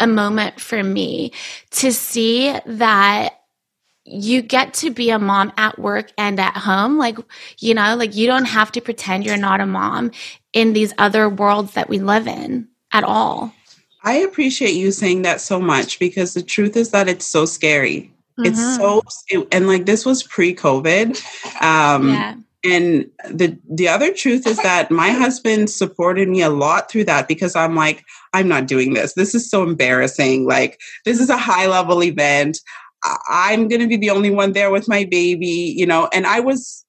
a 0.00 0.08
moment 0.08 0.60
for 0.60 0.82
me 0.82 1.30
to 1.70 1.92
see 1.92 2.52
that 2.66 3.40
you 4.04 4.42
get 4.42 4.74
to 4.74 4.90
be 4.90 5.10
a 5.10 5.20
mom 5.20 5.52
at 5.56 5.78
work 5.78 6.10
and 6.18 6.40
at 6.40 6.56
home. 6.56 6.98
Like, 6.98 7.16
you 7.58 7.74
know, 7.74 7.94
like 7.94 8.16
you 8.16 8.26
don't 8.26 8.46
have 8.46 8.72
to 8.72 8.80
pretend 8.80 9.24
you're 9.24 9.36
not 9.36 9.60
a 9.60 9.66
mom 9.66 10.10
in 10.52 10.72
these 10.72 10.92
other 10.98 11.28
worlds 11.28 11.74
that 11.74 11.88
we 11.88 12.00
live 12.00 12.26
in 12.26 12.66
at 12.90 13.04
all. 13.04 13.52
I 14.02 14.14
appreciate 14.14 14.74
you 14.74 14.90
saying 14.90 15.22
that 15.22 15.40
so 15.40 15.60
much 15.60 16.00
because 16.00 16.34
the 16.34 16.42
truth 16.42 16.76
is 16.76 16.90
that 16.90 17.08
it's 17.08 17.26
so 17.26 17.44
scary. 17.44 18.12
Mm-hmm. 18.36 18.46
It's 18.46 18.76
so, 18.76 19.46
and 19.52 19.68
like 19.68 19.86
this 19.86 20.04
was 20.04 20.24
pre 20.24 20.56
COVID. 20.56 21.62
Um, 21.62 22.08
yeah. 22.08 22.34
And 22.64 23.06
the 23.30 23.56
the 23.70 23.88
other 23.88 24.12
truth 24.12 24.46
is 24.46 24.56
that 24.58 24.90
my 24.90 25.10
husband 25.10 25.70
supported 25.70 26.28
me 26.28 26.42
a 26.42 26.50
lot 26.50 26.90
through 26.90 27.04
that 27.04 27.28
because 27.28 27.54
I'm 27.54 27.76
like, 27.76 28.04
I'm 28.32 28.48
not 28.48 28.66
doing 28.66 28.94
this. 28.94 29.14
This 29.14 29.34
is 29.34 29.48
so 29.48 29.62
embarrassing. 29.62 30.46
Like, 30.46 30.80
this 31.04 31.20
is 31.20 31.30
a 31.30 31.36
high 31.36 31.66
level 31.66 32.02
event. 32.02 32.58
I'm 33.30 33.68
going 33.68 33.80
to 33.80 33.86
be 33.86 33.96
the 33.96 34.10
only 34.10 34.30
one 34.30 34.52
there 34.52 34.72
with 34.72 34.88
my 34.88 35.04
baby, 35.04 35.72
you 35.76 35.86
know, 35.86 36.08
and 36.12 36.26
I 36.26 36.40
was 36.40 36.84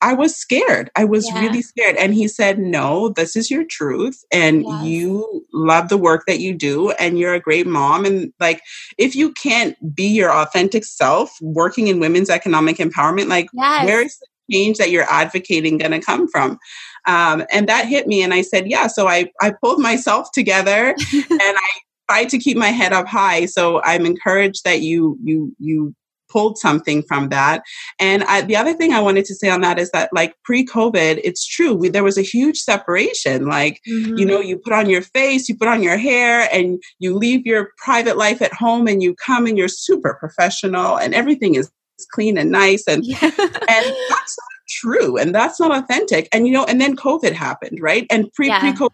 I 0.00 0.14
was 0.14 0.34
scared. 0.34 0.90
I 0.96 1.04
was 1.04 1.28
yeah. 1.28 1.40
really 1.40 1.60
scared. 1.60 1.96
And 1.96 2.14
he 2.14 2.26
said, 2.26 2.58
No, 2.58 3.10
this 3.10 3.36
is 3.36 3.50
your 3.50 3.64
truth. 3.64 4.24
And 4.32 4.64
yes. 4.64 4.84
you 4.84 5.46
love 5.52 5.90
the 5.90 5.98
work 5.98 6.24
that 6.26 6.40
you 6.40 6.54
do. 6.54 6.92
And 6.92 7.18
you're 7.18 7.34
a 7.34 7.40
great 7.40 7.66
mom. 7.66 8.06
And 8.06 8.32
like, 8.40 8.62
if 8.96 9.14
you 9.14 9.32
can't 9.32 9.76
be 9.94 10.06
your 10.08 10.32
authentic 10.32 10.84
self 10.84 11.36
working 11.42 11.88
in 11.88 12.00
women's 12.00 12.30
economic 12.30 12.78
empowerment, 12.78 13.28
like, 13.28 13.48
yes. 13.52 13.84
where 13.84 14.00
is 14.00 14.18
the 14.18 14.26
change 14.50 14.78
that 14.78 14.90
you're 14.90 15.10
advocating 15.10 15.78
going 15.78 15.92
to 15.92 16.00
come 16.00 16.28
from? 16.28 16.58
Um, 17.06 17.44
and 17.50 17.68
that 17.68 17.86
hit 17.86 18.06
me. 18.06 18.22
And 18.22 18.34
I 18.34 18.42
said, 18.42 18.70
Yeah. 18.70 18.86
So 18.86 19.08
I, 19.08 19.30
I 19.40 19.52
pulled 19.62 19.80
myself 19.80 20.28
together 20.32 20.94
and 21.12 21.40
I 21.40 21.68
tried 22.10 22.28
to 22.30 22.38
keep 22.38 22.56
my 22.56 22.68
head 22.68 22.92
up 22.92 23.06
high. 23.06 23.46
So 23.46 23.82
I'm 23.82 24.06
encouraged 24.06 24.64
that 24.64 24.80
you 24.80 25.18
you 25.22 25.54
you 25.58 25.94
pulled 26.28 26.58
something 26.58 27.02
from 27.04 27.30
that. 27.30 27.62
And 27.98 28.22
I, 28.24 28.42
the 28.42 28.56
other 28.56 28.74
thing 28.74 28.92
I 28.92 29.00
wanted 29.00 29.24
to 29.24 29.34
say 29.34 29.48
on 29.48 29.62
that 29.62 29.78
is 29.78 29.90
that, 29.92 30.10
like 30.12 30.34
pre-COVID, 30.44 31.20
it's 31.24 31.46
true 31.46 31.72
we, 31.72 31.88
there 31.88 32.04
was 32.04 32.18
a 32.18 32.22
huge 32.22 32.58
separation. 32.58 33.46
Like 33.46 33.80
mm-hmm. 33.88 34.18
you 34.18 34.26
know, 34.26 34.40
you 34.40 34.58
put 34.58 34.72
on 34.72 34.90
your 34.90 35.02
face, 35.02 35.48
you 35.48 35.56
put 35.56 35.68
on 35.68 35.82
your 35.82 35.96
hair, 35.96 36.48
and 36.52 36.82
you 36.98 37.14
leave 37.16 37.46
your 37.46 37.70
private 37.78 38.16
life 38.16 38.42
at 38.42 38.52
home, 38.52 38.86
and 38.86 39.02
you 39.02 39.14
come 39.14 39.46
and 39.46 39.56
you're 39.56 39.68
super 39.68 40.14
professional, 40.20 40.98
and 40.98 41.14
everything 41.14 41.54
is 41.54 41.70
clean 42.06 42.38
and 42.38 42.50
nice, 42.50 42.84
and 42.86 43.04
yeah. 43.04 43.18
and 43.22 43.96
that's 44.08 44.38
not 44.38 44.66
true, 44.68 45.16
and 45.16 45.34
that's 45.34 45.60
not 45.60 45.76
authentic. 45.76 46.28
And 46.32 46.46
you 46.46 46.52
know, 46.52 46.64
and 46.64 46.80
then 46.80 46.96
COVID 46.96 47.32
happened, 47.32 47.78
right? 47.80 48.06
And 48.10 48.32
pre 48.32 48.48
yeah. 48.48 48.60
pre-COVID 48.60 48.90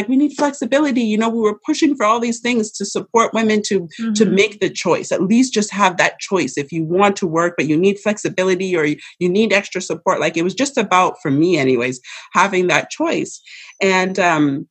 like 0.00 0.08
we 0.08 0.16
need 0.16 0.32
flexibility 0.32 1.02
you 1.02 1.18
know 1.18 1.28
we 1.28 1.40
were 1.40 1.58
pushing 1.66 1.94
for 1.94 2.06
all 2.06 2.20
these 2.20 2.40
things 2.40 2.70
to 2.70 2.84
support 2.84 3.34
women 3.34 3.60
to 3.62 3.80
mm-hmm. 3.80 4.12
to 4.12 4.24
make 4.24 4.60
the 4.60 4.70
choice 4.70 5.12
at 5.12 5.22
least 5.22 5.52
just 5.52 5.70
have 5.72 5.96
that 5.96 6.18
choice 6.18 6.56
if 6.56 6.72
you 6.72 6.84
want 6.84 7.16
to 7.16 7.26
work 7.26 7.54
but 7.56 7.66
you 7.66 7.76
need 7.76 7.98
flexibility 7.98 8.74
or 8.76 8.84
you, 8.84 8.96
you 9.18 9.28
need 9.28 9.52
extra 9.52 9.80
support 9.80 10.20
like 10.20 10.36
it 10.36 10.44
was 10.44 10.54
just 10.54 10.78
about 10.78 11.16
for 11.20 11.30
me 11.30 11.58
anyways 11.58 12.00
having 12.32 12.68
that 12.68 12.88
choice 12.90 13.40
and 13.80 14.18
um 14.18 14.68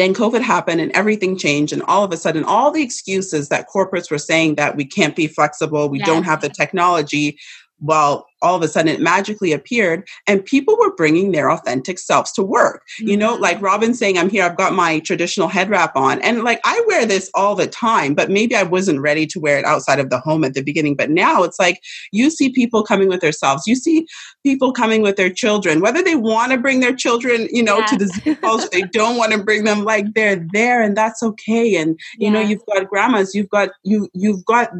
then 0.00 0.14
COVID 0.14 0.40
happened 0.40 0.80
and 0.80 0.92
everything 0.92 1.36
changed. 1.36 1.72
And 1.72 1.82
all 1.82 2.04
of 2.04 2.12
a 2.12 2.16
sudden, 2.16 2.44
all 2.44 2.70
the 2.70 2.82
excuses 2.82 3.48
that 3.48 3.68
corporates 3.68 4.10
were 4.10 4.18
saying 4.18 4.54
that 4.56 4.76
we 4.76 4.84
can't 4.84 5.14
be 5.14 5.26
flexible, 5.26 5.88
we 5.88 5.98
don't 5.98 6.24
have 6.24 6.40
the 6.40 6.48
technology, 6.48 7.38
well, 7.82 8.26
all 8.42 8.56
of 8.56 8.62
a 8.62 8.68
sudden 8.68 8.88
it 8.88 9.00
magically 9.00 9.52
appeared 9.52 10.06
and 10.26 10.44
people 10.44 10.76
were 10.78 10.94
bringing 10.94 11.32
their 11.32 11.50
authentic 11.50 11.98
selves 11.98 12.32
to 12.32 12.42
work. 12.42 12.82
Mm-hmm. 12.98 13.08
You 13.08 13.16
know, 13.16 13.34
like 13.34 13.56
mm-hmm. 13.56 13.66
Robin 13.66 13.94
saying, 13.94 14.18
I'm 14.18 14.30
here, 14.30 14.44
I've 14.44 14.56
got 14.56 14.72
my 14.72 15.00
traditional 15.00 15.48
head 15.48 15.68
wrap 15.68 15.96
on. 15.96 16.20
And 16.22 16.42
like 16.42 16.60
I 16.64 16.82
wear 16.86 17.06
this 17.06 17.30
all 17.34 17.54
the 17.54 17.66
time, 17.66 18.14
but 18.14 18.30
maybe 18.30 18.54
I 18.54 18.62
wasn't 18.62 19.00
ready 19.00 19.26
to 19.26 19.40
wear 19.40 19.58
it 19.58 19.64
outside 19.64 19.98
of 19.98 20.10
the 20.10 20.18
home 20.18 20.44
at 20.44 20.54
the 20.54 20.62
beginning. 20.62 20.96
But 20.96 21.10
now 21.10 21.42
it's 21.42 21.58
like 21.58 21.80
you 22.12 22.30
see 22.30 22.50
people 22.50 22.82
coming 22.82 23.08
with 23.08 23.20
themselves. 23.20 23.66
You 23.66 23.74
see 23.74 24.06
people 24.42 24.72
coming 24.72 25.02
with 25.02 25.16
their 25.16 25.30
children, 25.30 25.80
whether 25.80 26.02
they 26.02 26.16
want 26.16 26.52
to 26.52 26.58
bring 26.58 26.80
their 26.80 26.94
children, 26.94 27.48
you 27.50 27.62
know, 27.62 27.78
yeah. 27.78 27.86
to 27.86 27.96
the 27.96 28.06
Zoom 28.06 28.36
calls, 28.36 28.68
they 28.70 28.82
don't 28.82 29.16
want 29.16 29.32
to 29.32 29.42
bring 29.42 29.64
them, 29.64 29.84
like 29.84 30.06
they're 30.14 30.46
there 30.52 30.82
and 30.82 30.96
that's 30.96 31.22
okay. 31.22 31.76
And 31.76 31.98
you 32.18 32.26
yeah. 32.26 32.30
know, 32.30 32.40
you've 32.40 32.64
got 32.66 32.88
grandmas, 32.88 33.34
you've 33.34 33.50
got 33.50 33.70
you 33.82 34.08
you've 34.14 34.44
got 34.44 34.70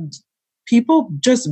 people 0.67 1.11
just 1.21 1.49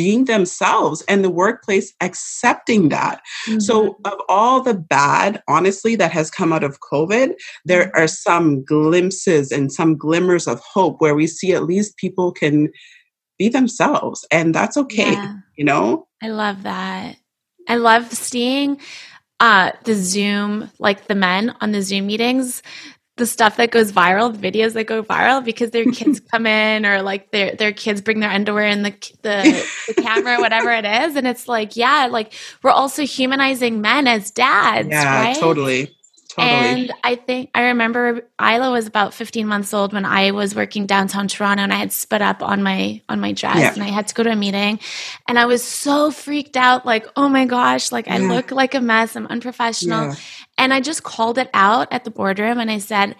being 0.00 0.24
themselves 0.24 1.02
and 1.08 1.22
the 1.22 1.28
workplace 1.28 1.92
accepting 2.00 2.88
that. 2.88 3.20
Mm-hmm. 3.46 3.60
So, 3.60 3.98
of 4.06 4.14
all 4.30 4.62
the 4.62 4.72
bad, 4.72 5.42
honestly, 5.46 5.94
that 5.96 6.10
has 6.10 6.30
come 6.30 6.54
out 6.54 6.64
of 6.64 6.80
COVID, 6.80 7.34
there 7.66 7.84
mm-hmm. 7.84 8.02
are 8.02 8.08
some 8.08 8.64
glimpses 8.64 9.52
and 9.52 9.70
some 9.70 9.98
glimmers 9.98 10.46
of 10.48 10.58
hope 10.60 11.02
where 11.02 11.14
we 11.14 11.26
see 11.26 11.52
at 11.52 11.64
least 11.64 11.98
people 11.98 12.32
can 12.32 12.72
be 13.38 13.50
themselves 13.50 14.26
and 14.30 14.54
that's 14.54 14.78
okay, 14.78 15.12
yeah. 15.12 15.34
you 15.58 15.64
know? 15.66 16.08
I 16.22 16.28
love 16.28 16.62
that. 16.62 17.16
I 17.68 17.76
love 17.76 18.10
seeing 18.10 18.80
uh, 19.38 19.72
the 19.84 19.94
Zoom, 19.94 20.70
like 20.78 21.08
the 21.08 21.14
men 21.14 21.54
on 21.60 21.72
the 21.72 21.82
Zoom 21.82 22.06
meetings 22.06 22.62
the 23.20 23.26
stuff 23.26 23.56
that 23.58 23.70
goes 23.70 23.92
viral, 23.92 24.32
the 24.32 24.50
videos 24.50 24.72
that 24.72 24.84
go 24.84 25.04
viral 25.04 25.44
because 25.44 25.70
their 25.70 25.84
kids 25.84 26.18
come 26.32 26.46
in 26.46 26.84
or 26.84 27.02
like 27.02 27.30
their 27.30 27.54
their 27.54 27.72
kids 27.72 28.00
bring 28.00 28.18
their 28.18 28.30
underwear 28.30 28.66
in 28.66 28.82
the 28.82 28.90
the, 29.22 29.68
the 29.86 30.02
camera, 30.02 30.38
whatever 30.38 30.72
it 30.72 30.84
is, 30.84 31.14
and 31.14 31.26
it's 31.26 31.46
like, 31.46 31.76
yeah, 31.76 32.08
like 32.10 32.32
we're 32.62 32.70
also 32.70 33.04
humanizing 33.04 33.80
men 33.80 34.08
as 34.08 34.32
dads, 34.32 34.88
yeah, 34.88 35.26
right? 35.26 35.36
Totally. 35.36 35.94
Totally. 36.34 36.82
And 36.82 36.92
I 37.02 37.16
think 37.16 37.50
I 37.54 37.62
remember 37.68 38.22
Isla 38.40 38.70
was 38.70 38.86
about 38.86 39.14
15 39.14 39.48
months 39.48 39.74
old 39.74 39.92
when 39.92 40.04
I 40.04 40.30
was 40.30 40.54
working 40.54 40.86
downtown 40.86 41.26
Toronto 41.26 41.62
and 41.62 41.72
I 41.72 41.76
had 41.76 41.92
spit 41.92 42.22
up 42.22 42.42
on 42.42 42.62
my 42.62 43.00
on 43.08 43.20
my 43.20 43.32
dress 43.32 43.58
yeah. 43.58 43.72
and 43.72 43.82
I 43.82 43.88
had 43.88 44.06
to 44.08 44.14
go 44.14 44.22
to 44.22 44.30
a 44.30 44.36
meeting 44.36 44.78
and 45.26 45.38
I 45.38 45.46
was 45.46 45.64
so 45.64 46.12
freaked 46.12 46.56
out 46.56 46.86
like 46.86 47.06
oh 47.16 47.28
my 47.28 47.46
gosh 47.46 47.90
like 47.90 48.06
I 48.06 48.18
look 48.18 48.52
like 48.52 48.74
a 48.74 48.80
mess 48.80 49.16
I'm 49.16 49.26
unprofessional 49.26 50.10
yeah. 50.10 50.14
and 50.56 50.72
I 50.72 50.80
just 50.80 51.02
called 51.02 51.36
it 51.36 51.50
out 51.52 51.88
at 51.90 52.04
the 52.04 52.10
boardroom 52.10 52.58
and 52.58 52.70
I 52.70 52.78
said 52.78 53.16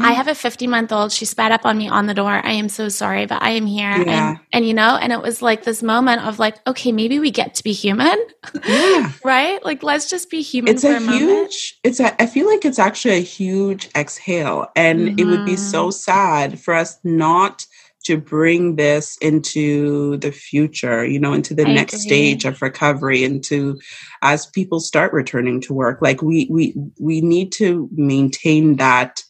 yeah. 0.00 0.08
I 0.08 0.12
have 0.12 0.28
a 0.28 0.34
50 0.34 0.66
month 0.66 0.92
old. 0.92 1.12
She 1.12 1.24
spat 1.24 1.52
up 1.52 1.64
on 1.64 1.78
me 1.78 1.88
on 1.88 2.06
the 2.06 2.14
door. 2.14 2.30
I 2.32 2.52
am 2.52 2.68
so 2.68 2.88
sorry, 2.88 3.26
but 3.26 3.42
I 3.42 3.50
am 3.50 3.66
here. 3.66 3.90
Yeah. 3.90 4.30
And, 4.30 4.38
and, 4.52 4.66
you 4.66 4.74
know, 4.74 4.96
and 5.00 5.12
it 5.12 5.22
was 5.22 5.42
like 5.42 5.64
this 5.64 5.82
moment 5.82 6.22
of 6.22 6.38
like, 6.38 6.56
okay, 6.66 6.92
maybe 6.92 7.18
we 7.18 7.30
get 7.30 7.54
to 7.54 7.62
be 7.62 7.72
human. 7.72 8.18
Yeah. 8.66 9.12
right? 9.24 9.64
Like, 9.64 9.82
let's 9.82 10.08
just 10.08 10.30
be 10.30 10.42
human 10.42 10.74
it's 10.74 10.84
a, 10.84 10.96
a 10.96 11.00
huge, 11.00 11.10
moment. 11.10 11.54
it's 11.84 12.00
a, 12.00 12.20
I 12.22 12.26
feel 12.26 12.46
like 12.46 12.64
it's 12.64 12.78
actually 12.78 13.16
a 13.16 13.22
huge 13.22 13.88
exhale. 13.94 14.68
And 14.76 15.00
mm-hmm. 15.00 15.18
it 15.18 15.24
would 15.24 15.44
be 15.44 15.56
so 15.56 15.84
mm-hmm. 15.84 15.92
sad 15.92 16.60
for 16.60 16.74
us 16.74 16.98
not 17.04 17.66
to 18.04 18.16
bring 18.16 18.76
this 18.76 19.18
into 19.18 20.16
the 20.18 20.32
future, 20.32 21.04
you 21.04 21.18
know, 21.18 21.32
into 21.32 21.54
the 21.54 21.66
I 21.66 21.74
next 21.74 21.94
agree. 21.94 22.06
stage 22.06 22.44
of 22.44 22.62
recovery, 22.62 23.24
into 23.24 23.78
as 24.22 24.46
people 24.46 24.80
start 24.80 25.12
returning 25.12 25.60
to 25.62 25.74
work. 25.74 25.98
Like 26.00 26.22
we 26.22 26.48
we 26.50 26.74
we 26.98 27.20
need 27.20 27.52
to 27.52 27.88
maintain 27.92 28.76
that 28.76 29.22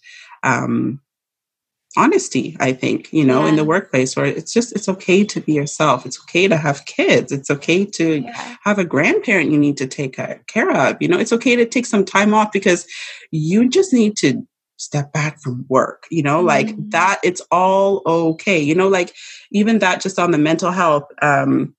um, 0.42 1.00
honesty 1.96 2.56
i 2.60 2.72
think 2.72 3.12
you 3.12 3.24
know 3.24 3.42
yeah. 3.42 3.48
in 3.48 3.56
the 3.56 3.64
workplace 3.64 4.14
where 4.14 4.26
it's 4.26 4.52
just 4.52 4.72
it's 4.76 4.88
okay 4.88 5.24
to 5.24 5.40
be 5.40 5.52
yourself 5.52 6.06
it's 6.06 6.20
okay 6.20 6.46
to 6.46 6.56
have 6.56 6.86
kids 6.86 7.32
it's 7.32 7.50
okay 7.50 7.84
to 7.84 8.20
yeah. 8.20 8.56
have 8.62 8.78
a 8.78 8.84
grandparent 8.84 9.50
you 9.50 9.58
need 9.58 9.76
to 9.76 9.88
take 9.88 10.16
care 10.46 10.70
of 10.70 10.96
you 11.00 11.08
know 11.08 11.18
it's 11.18 11.32
okay 11.32 11.56
to 11.56 11.66
take 11.66 11.86
some 11.86 12.04
time 12.04 12.32
off 12.32 12.52
because 12.52 12.86
you 13.32 13.68
just 13.68 13.92
need 13.92 14.16
to 14.16 14.46
step 14.76 15.12
back 15.12 15.40
from 15.40 15.66
work 15.68 16.06
you 16.12 16.22
know 16.22 16.38
mm-hmm. 16.38 16.46
like 16.46 16.90
that 16.90 17.18
it's 17.24 17.42
all 17.50 18.02
okay 18.06 18.58
you 18.58 18.74
know 18.74 18.88
like 18.88 19.12
even 19.50 19.80
that 19.80 20.00
just 20.00 20.18
on 20.18 20.30
the 20.30 20.38
mental 20.38 20.70
health 20.70 21.04
um 21.22 21.74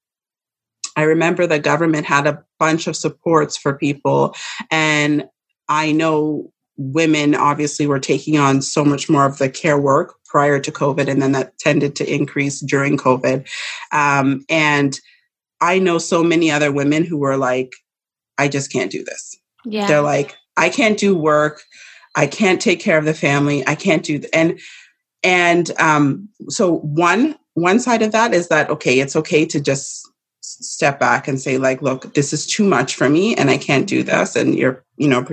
I 0.97 1.03
remember 1.03 1.47
the 1.47 1.57
government 1.57 2.05
had 2.05 2.27
a 2.27 2.43
bunch 2.59 2.85
of 2.85 2.97
supports 2.97 3.55
for 3.57 3.77
people 3.77 4.35
and 4.69 5.23
I 5.69 5.93
know 5.93 6.51
women 6.77 7.35
obviously 7.35 7.87
were 7.87 7.99
taking 7.99 8.37
on 8.37 8.61
so 8.61 8.83
much 8.83 9.09
more 9.09 9.25
of 9.25 9.37
the 9.37 9.49
care 9.49 9.79
work 9.79 10.15
prior 10.25 10.59
to 10.59 10.71
COVID, 10.71 11.07
and 11.07 11.21
then 11.21 11.33
that 11.33 11.57
tended 11.59 11.95
to 11.97 12.13
increase 12.13 12.59
during 12.61 12.97
COVID. 12.97 13.47
Um, 13.91 14.45
and 14.49 14.99
I 15.59 15.79
know 15.79 15.97
so 15.97 16.23
many 16.23 16.49
other 16.49 16.71
women 16.71 17.03
who 17.03 17.17
were 17.17 17.37
like, 17.37 17.73
I 18.37 18.47
just 18.47 18.71
can't 18.71 18.91
do 18.91 19.03
this. 19.03 19.35
Yeah. 19.65 19.87
They're 19.87 20.01
like, 20.01 20.35
I 20.57 20.69
can't 20.69 20.97
do 20.97 21.15
work. 21.15 21.61
I 22.15 22.27
can't 22.27 22.61
take 22.61 22.79
care 22.79 22.97
of 22.97 23.05
the 23.05 23.13
family. 23.13 23.65
I 23.67 23.75
can't 23.75 24.03
do, 24.03 24.19
th-. 24.19 24.31
and, 24.33 24.59
and 25.23 25.71
um, 25.79 26.29
so 26.49 26.77
one, 26.77 27.37
one 27.53 27.79
side 27.79 28.01
of 28.01 28.11
that 28.13 28.33
is 28.33 28.47
that, 28.47 28.69
okay, 28.69 28.99
it's 28.99 29.15
okay 29.15 29.45
to 29.45 29.61
just 29.61 30.07
step 30.41 30.99
back 30.99 31.27
and 31.27 31.39
say 31.39 31.57
like 31.57 31.81
look 31.81 32.13
this 32.13 32.33
is 32.33 32.45
too 32.47 32.63
much 32.63 32.95
for 32.95 33.09
me 33.09 33.35
and 33.35 33.49
i 33.49 33.57
can't 33.57 33.87
do 33.87 34.03
this 34.03 34.35
and 34.35 34.55
you're 34.55 34.83
you 34.97 35.07
know 35.07 35.25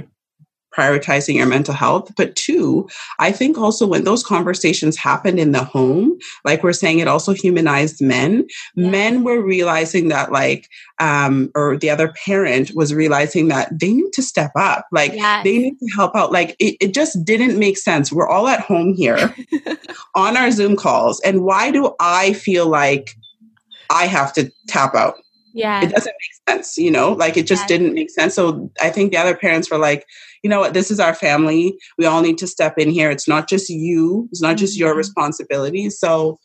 prioritizing 0.79 1.35
your 1.35 1.47
mental 1.47 1.75
health. 1.75 2.13
But 2.17 2.37
two, 2.37 2.89
I 3.19 3.33
think 3.33 3.59
also 3.59 3.87
when 3.87 4.05
those 4.05 4.23
conversations 4.23 4.97
happened 4.97 5.41
in 5.41 5.53
the 5.53 5.65
home, 5.65 6.19
like 6.45 6.63
we're 6.63 6.73
saying, 6.73 7.01
it 7.01 7.09
also 7.09 7.33
humanized 7.33 8.01
men. 8.01 8.47
Yeah. 8.75 8.91
Men 8.91 9.25
were 9.25 9.43
realizing 9.43 10.09
that, 10.09 10.31
like, 10.31 10.69
um, 11.01 11.51
or 11.55 11.77
the 11.77 11.91
other 11.91 12.13
parent 12.25 12.73
was 12.75 12.95
realizing 12.95 13.49
that 13.49 13.77
they 13.79 13.93
need 13.93 14.13
to 14.13 14.23
step 14.23 14.53
up, 14.55 14.87
like, 14.93 15.13
yes. 15.13 15.45
they 15.45 15.59
need 15.59 15.79
to 15.79 15.89
help 15.97 16.15
out. 16.15 16.31
Like, 16.31 16.55
it, 16.59 16.77
it 16.81 16.95
just 16.95 17.25
didn't 17.25 17.59
make 17.59 17.79
sense. 17.79 18.13
We're 18.13 18.29
all 18.29 18.47
at 18.47 18.61
home 18.61 18.95
here 18.95 19.35
on 20.15 20.37
our 20.37 20.51
Zoom 20.51 20.77
calls. 20.77 21.21
And 21.21 21.43
why 21.45 21.71
do 21.71 21.95
I 22.01 22.35
feel 22.35 22.69
like 22.69 23.17
I 23.91 24.07
have 24.07 24.33
to 24.35 24.53
tap 24.69 24.95
out? 24.95 25.17
Yeah. 25.59 25.83
It 25.83 25.91
doesn't 25.91 26.15
make 26.15 26.57
sense, 26.57 26.79
you 26.79 26.91
know, 26.91 27.13
like 27.13 27.37
it 27.37 27.47
just 27.47 27.67
didn't 27.67 27.93
make 27.93 28.11
sense. 28.11 28.35
So 28.35 28.71
I 28.81 28.91
think 28.91 29.11
the 29.11 29.19
other 29.19 29.37
parents 29.37 29.69
were 29.71 29.79
like, 29.79 30.07
you 30.45 30.49
know 30.49 30.61
what, 30.61 30.73
this 30.73 30.89
is 30.89 31.01
our 31.01 31.15
family. 31.15 31.77
We 31.99 32.07
all 32.07 32.23
need 32.23 32.39
to 32.39 32.47
step 32.47 32.79
in 32.79 32.91
here. 32.91 33.11
It's 33.11 33.27
not 33.27 33.49
just 33.49 33.69
you, 33.69 34.29
it's 34.31 34.41
not 34.41 34.57
just 34.57 34.75
mm-hmm. 34.75 34.87
your 34.87 34.95
responsibility. 34.95 35.91
So 35.91 36.39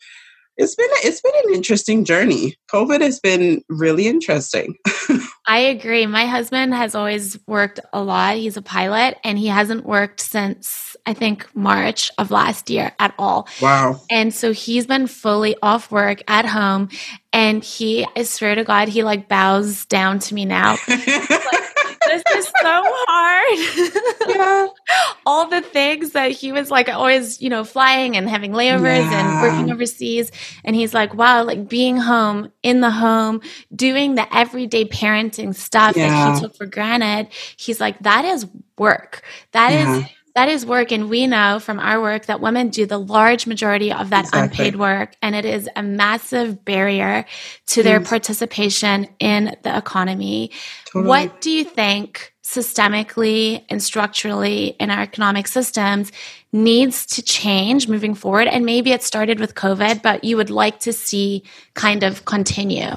it's 0.56 0.74
been 0.74 0.88
it's 1.04 1.20
been 1.20 1.32
an 1.44 1.54
interesting 1.54 2.04
journey. 2.04 2.56
COVID 2.72 3.00
has 3.00 3.20
been 3.20 3.62
really 3.68 4.08
interesting. 4.08 4.74
I 5.46 5.58
agree. 5.58 6.06
My 6.06 6.26
husband 6.26 6.72
has 6.74 6.94
always 6.94 7.38
worked 7.46 7.80
a 7.92 8.02
lot. 8.02 8.36
He's 8.36 8.56
a 8.56 8.62
pilot 8.62 9.18
and 9.22 9.38
he 9.38 9.48
hasn't 9.48 9.84
worked 9.84 10.20
since 10.20 10.96
I 11.04 11.12
think 11.12 11.46
March 11.54 12.10
of 12.16 12.30
last 12.30 12.70
year 12.70 12.92
at 12.98 13.14
all. 13.18 13.46
Wow. 13.60 14.00
And 14.10 14.32
so 14.32 14.52
he's 14.52 14.86
been 14.86 15.06
fully 15.06 15.54
off 15.62 15.90
work 15.90 16.22
at 16.28 16.46
home 16.46 16.88
and 17.32 17.62
he 17.62 18.06
I 18.16 18.22
swear 18.22 18.54
to 18.54 18.64
God, 18.64 18.88
he 18.88 19.02
like 19.02 19.28
bows 19.28 19.84
down 19.84 20.18
to 20.20 20.34
me 20.34 20.46
now. 20.46 20.76
like, 20.88 21.62
this 22.06 22.22
is 22.36 22.46
so 22.46 22.82
hard. 22.84 23.94
Yeah. 24.28 24.66
All 25.26 25.48
the 25.48 25.60
things 25.60 26.12
that 26.12 26.30
he 26.30 26.52
was 26.52 26.70
like 26.70 26.88
always, 26.88 27.40
you 27.40 27.48
know, 27.48 27.64
flying 27.64 28.16
and 28.16 28.28
having 28.28 28.52
layovers 28.52 29.10
yeah. 29.10 29.20
and 29.20 29.42
working 29.42 29.72
overseas. 29.72 30.30
And 30.64 30.76
he's 30.76 30.94
like, 30.94 31.14
wow, 31.14 31.44
like 31.44 31.68
being 31.68 31.96
home 31.96 32.52
in 32.62 32.80
the 32.80 32.90
home, 32.90 33.40
doing 33.74 34.14
the 34.14 34.34
everyday 34.34 34.84
parenting 34.84 35.54
stuff 35.54 35.96
yeah. 35.96 36.08
that 36.08 36.34
he 36.34 36.40
took 36.40 36.56
for 36.56 36.66
granted. 36.66 37.28
He's 37.56 37.80
like, 37.80 37.98
that 38.00 38.24
is 38.24 38.46
work. 38.78 39.22
That 39.52 39.72
yeah. 39.72 39.98
is 39.98 40.04
that 40.34 40.48
is 40.48 40.66
work. 40.66 40.90
And 40.90 41.08
we 41.08 41.26
know 41.26 41.60
from 41.60 41.78
our 41.78 42.00
work 42.00 42.26
that 42.26 42.40
women 42.40 42.68
do 42.68 42.86
the 42.86 42.98
large 42.98 43.46
majority 43.46 43.92
of 43.92 44.10
that 44.10 44.26
exactly. 44.26 44.66
unpaid 44.66 44.76
work. 44.78 45.14
And 45.22 45.34
it 45.34 45.44
is 45.44 45.68
a 45.76 45.82
massive 45.82 46.64
barrier 46.64 47.24
to 47.66 47.82
their 47.82 48.00
participation 48.00 49.08
in 49.20 49.56
the 49.62 49.76
economy. 49.76 50.50
Totally. 50.86 51.08
What 51.08 51.40
do 51.40 51.50
you 51.50 51.64
think 51.64 52.32
systemically 52.42 53.64
and 53.70 53.82
structurally 53.82 54.76
in 54.80 54.90
our 54.90 55.02
economic 55.02 55.46
systems 55.46 56.10
needs 56.52 57.06
to 57.06 57.22
change 57.22 57.88
moving 57.88 58.14
forward? 58.14 58.48
And 58.48 58.66
maybe 58.66 58.90
it 58.90 59.02
started 59.02 59.38
with 59.38 59.54
COVID, 59.54 60.02
but 60.02 60.24
you 60.24 60.36
would 60.36 60.50
like 60.50 60.80
to 60.80 60.92
see 60.92 61.44
kind 61.74 62.02
of 62.02 62.24
continue. 62.24 62.90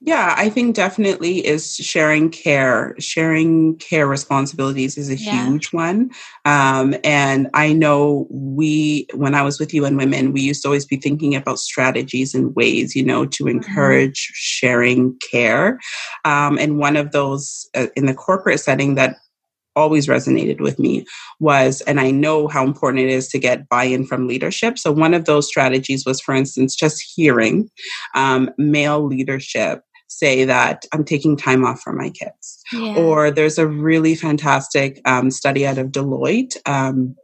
Yeah, 0.00 0.34
I 0.36 0.48
think 0.48 0.76
definitely 0.76 1.44
is 1.44 1.74
sharing 1.74 2.30
care. 2.30 2.94
Sharing 3.00 3.76
care 3.78 4.06
responsibilities 4.06 4.96
is 4.96 5.10
a 5.10 5.16
yeah. 5.16 5.44
huge 5.44 5.72
one. 5.72 6.10
Um, 6.44 6.94
and 7.02 7.50
I 7.52 7.72
know 7.72 8.28
we, 8.30 9.08
when 9.14 9.34
I 9.34 9.42
was 9.42 9.58
with 9.58 9.74
UN 9.74 9.96
Women, 9.96 10.32
we 10.32 10.40
used 10.40 10.62
to 10.62 10.68
always 10.68 10.86
be 10.86 10.98
thinking 10.98 11.34
about 11.34 11.58
strategies 11.58 12.32
and 12.32 12.54
ways, 12.54 12.94
you 12.94 13.04
know, 13.04 13.26
to 13.26 13.44
mm-hmm. 13.44 13.56
encourage 13.56 14.26
mm-hmm. 14.26 14.34
sharing 14.36 15.18
care. 15.32 15.80
Um, 16.24 16.58
and 16.58 16.78
one 16.78 16.96
of 16.96 17.10
those 17.10 17.68
uh, 17.74 17.88
in 17.96 18.06
the 18.06 18.14
corporate 18.14 18.60
setting 18.60 18.94
that 18.94 19.16
always 19.78 20.08
resonated 20.08 20.60
with 20.60 20.78
me 20.78 21.06
was, 21.40 21.80
and 21.82 22.00
I 22.00 22.10
know 22.10 22.48
how 22.48 22.64
important 22.64 23.04
it 23.04 23.10
is 23.10 23.28
to 23.28 23.38
get 23.38 23.68
buy 23.68 23.84
in 23.84 24.04
from 24.04 24.26
leadership. 24.26 24.78
So, 24.78 24.92
one 24.92 25.14
of 25.14 25.24
those 25.24 25.46
strategies 25.46 26.04
was, 26.04 26.20
for 26.20 26.34
instance, 26.34 26.74
just 26.74 27.02
hearing 27.14 27.70
um, 28.14 28.50
male 28.58 29.02
leadership 29.02 29.82
say 30.08 30.44
that 30.44 30.84
I'm 30.92 31.04
taking 31.04 31.36
time 31.36 31.64
off 31.64 31.80
for 31.80 31.92
my 31.92 32.10
kids. 32.10 32.62
Yeah. 32.72 32.96
Or 32.96 33.30
there's 33.30 33.58
a 33.58 33.66
really 33.66 34.14
fantastic 34.14 35.00
um, 35.04 35.30
study 35.30 35.66
out 35.66 35.78
of 35.78 35.88
Deloitte. 35.88 36.56
Um, 36.66 37.14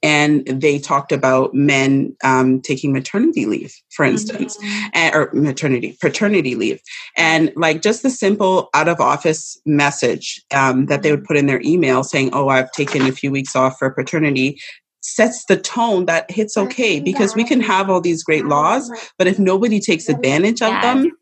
and 0.00 0.46
they 0.46 0.78
talked 0.78 1.10
about 1.10 1.54
men 1.54 2.16
um, 2.22 2.60
taking 2.60 2.92
maternity 2.92 3.46
leave, 3.46 3.74
for 3.90 4.04
instance, 4.04 4.56
mm-hmm. 4.56 4.88
and, 4.94 5.14
or 5.14 5.30
maternity, 5.32 5.98
paternity 6.00 6.54
leave. 6.54 6.80
And 7.16 7.52
like 7.56 7.82
just 7.82 8.04
the 8.04 8.10
simple 8.10 8.70
out 8.74 8.86
of 8.86 9.00
office 9.00 9.60
message 9.66 10.40
um, 10.54 10.86
that 10.86 11.02
they 11.02 11.10
would 11.10 11.24
put 11.24 11.36
in 11.36 11.46
their 11.46 11.60
email 11.62 12.04
saying, 12.04 12.30
Oh, 12.32 12.48
I've 12.48 12.70
taken 12.72 13.02
a 13.02 13.12
few 13.12 13.32
weeks 13.32 13.56
off 13.56 13.78
for 13.78 13.90
paternity 13.90 14.60
sets 15.00 15.44
the 15.46 15.56
tone 15.56 16.06
that 16.06 16.26
it's 16.36 16.56
okay 16.56 17.00
because 17.00 17.34
we 17.34 17.44
can 17.44 17.60
have 17.60 17.88
all 17.88 18.00
these 18.00 18.22
great 18.22 18.44
laws, 18.44 18.90
but 19.16 19.26
if 19.26 19.38
nobody 19.38 19.80
takes 19.80 20.08
advantage 20.08 20.60
of 20.60 20.70
them, 20.82 21.12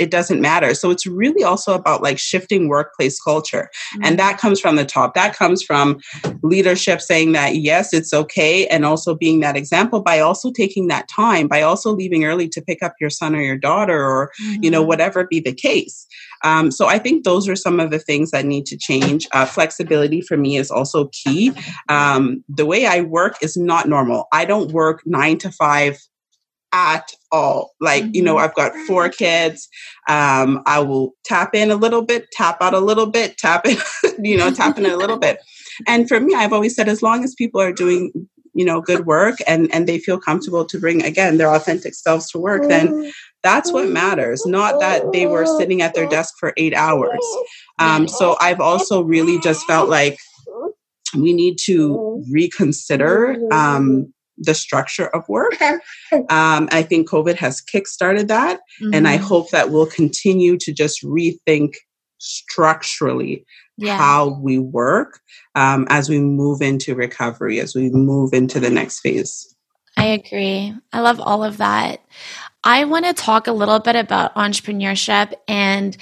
it 0.00 0.10
doesn't 0.10 0.40
matter. 0.40 0.74
So 0.74 0.90
it's 0.90 1.06
really 1.06 1.44
also 1.44 1.74
about 1.74 2.02
like 2.02 2.18
shifting 2.18 2.68
workplace 2.68 3.20
culture. 3.20 3.68
Mm-hmm. 3.94 4.04
And 4.04 4.18
that 4.18 4.38
comes 4.38 4.58
from 4.58 4.76
the 4.76 4.86
top. 4.86 5.14
That 5.14 5.36
comes 5.36 5.62
from 5.62 6.00
leadership 6.42 7.02
saying 7.02 7.32
that, 7.32 7.56
yes, 7.56 7.92
it's 7.92 8.14
okay. 8.14 8.66
And 8.68 8.86
also 8.86 9.14
being 9.14 9.40
that 9.40 9.56
example 9.56 10.00
by 10.00 10.20
also 10.20 10.50
taking 10.50 10.88
that 10.88 11.06
time, 11.08 11.48
by 11.48 11.60
also 11.60 11.92
leaving 11.92 12.24
early 12.24 12.48
to 12.48 12.62
pick 12.62 12.82
up 12.82 12.94
your 12.98 13.10
son 13.10 13.36
or 13.36 13.42
your 13.42 13.58
daughter 13.58 14.02
or, 14.02 14.32
mm-hmm. 14.42 14.64
you 14.64 14.70
know, 14.70 14.80
mm-hmm. 14.80 14.88
whatever 14.88 15.26
be 15.26 15.38
the 15.38 15.52
case. 15.52 16.06
Um, 16.42 16.70
so 16.70 16.86
I 16.86 16.98
think 16.98 17.24
those 17.24 17.46
are 17.48 17.56
some 17.56 17.78
of 17.78 17.90
the 17.90 17.98
things 17.98 18.30
that 18.30 18.46
need 18.46 18.64
to 18.66 18.76
change. 18.78 19.28
Uh, 19.32 19.44
flexibility 19.44 20.22
for 20.22 20.38
me 20.38 20.56
is 20.56 20.70
also 20.70 21.08
key. 21.08 21.52
Um, 21.90 22.42
the 22.48 22.64
way 22.64 22.86
I 22.86 23.02
work 23.02 23.36
is 23.42 23.58
not 23.58 23.86
normal. 23.86 24.26
I 24.32 24.46
don't 24.46 24.72
work 24.72 25.02
nine 25.04 25.36
to 25.38 25.50
five 25.50 25.98
at 26.72 27.12
all. 27.32 27.72
Like, 27.80 28.04
you 28.12 28.22
know, 28.22 28.36
mm-hmm. 28.36 28.44
I've 28.44 28.54
got 28.54 28.74
four 28.86 29.08
kids. 29.08 29.68
Um, 30.08 30.62
I 30.66 30.80
will 30.80 31.12
tap 31.24 31.54
in 31.54 31.70
a 31.70 31.76
little 31.76 32.02
bit, 32.02 32.30
tap 32.32 32.58
out 32.60 32.74
a 32.74 32.80
little 32.80 33.06
bit, 33.06 33.38
tap 33.38 33.66
in, 33.66 33.76
you 34.24 34.36
know, 34.36 34.50
tap 34.50 34.78
in 34.78 34.86
a 34.86 34.96
little 34.96 35.18
bit. 35.18 35.38
And 35.86 36.06
for 36.08 36.20
me, 36.20 36.34
I've 36.34 36.52
always 36.52 36.74
said 36.74 36.90
as 36.90 37.02
long 37.02 37.24
as 37.24 37.34
people 37.34 37.58
are 37.58 37.72
doing, 37.72 38.12
you 38.52 38.66
know, 38.66 38.82
good 38.82 39.06
work 39.06 39.38
and 39.46 39.72
and 39.74 39.86
they 39.86 39.98
feel 39.98 40.20
comfortable 40.20 40.66
to 40.66 40.78
bring 40.78 41.02
again 41.02 41.38
their 41.38 41.50
authentic 41.50 41.94
selves 41.94 42.30
to 42.32 42.38
work, 42.38 42.68
then 42.68 43.10
that's 43.42 43.72
what 43.72 43.88
matters. 43.88 44.44
Not 44.44 44.78
that 44.80 45.10
they 45.12 45.26
were 45.26 45.46
sitting 45.46 45.80
at 45.80 45.94
their 45.94 46.06
desk 46.06 46.34
for 46.38 46.52
eight 46.58 46.74
hours. 46.74 47.24
Um, 47.78 48.08
so 48.08 48.36
I've 48.40 48.60
also 48.60 49.00
really 49.02 49.38
just 49.40 49.64
felt 49.66 49.88
like 49.88 50.18
we 51.16 51.32
need 51.32 51.56
to 51.64 52.22
reconsider 52.30 53.36
um, 53.52 54.12
the 54.40 54.54
structure 54.54 55.08
of 55.08 55.28
work. 55.28 55.60
Um, 56.28 56.68
I 56.72 56.82
think 56.82 57.08
COVID 57.08 57.36
has 57.36 57.62
kickstarted 57.62 58.26
that. 58.28 58.60
Mm-hmm. 58.80 58.94
And 58.94 59.06
I 59.06 59.16
mm-hmm. 59.16 59.26
hope 59.26 59.50
that 59.50 59.70
we'll 59.70 59.86
continue 59.86 60.56
to 60.58 60.72
just 60.72 61.04
rethink 61.04 61.74
structurally 62.18 63.44
yeah. 63.76 63.96
how 63.96 64.40
we 64.40 64.58
work 64.58 65.20
um, 65.54 65.86
as 65.88 66.08
we 66.08 66.20
move 66.20 66.60
into 66.60 66.94
recovery, 66.94 67.60
as 67.60 67.74
we 67.74 67.90
move 67.90 68.32
into 68.32 68.60
the 68.60 68.70
next 68.70 69.00
phase. 69.00 69.54
I 69.96 70.06
agree. 70.06 70.74
I 70.92 71.00
love 71.00 71.20
all 71.20 71.44
of 71.44 71.58
that. 71.58 72.00
I 72.64 72.84
want 72.84 73.06
to 73.06 73.14
talk 73.14 73.46
a 73.46 73.52
little 73.52 73.80
bit 73.80 73.96
about 73.96 74.34
entrepreneurship 74.34 75.32
and 75.48 75.96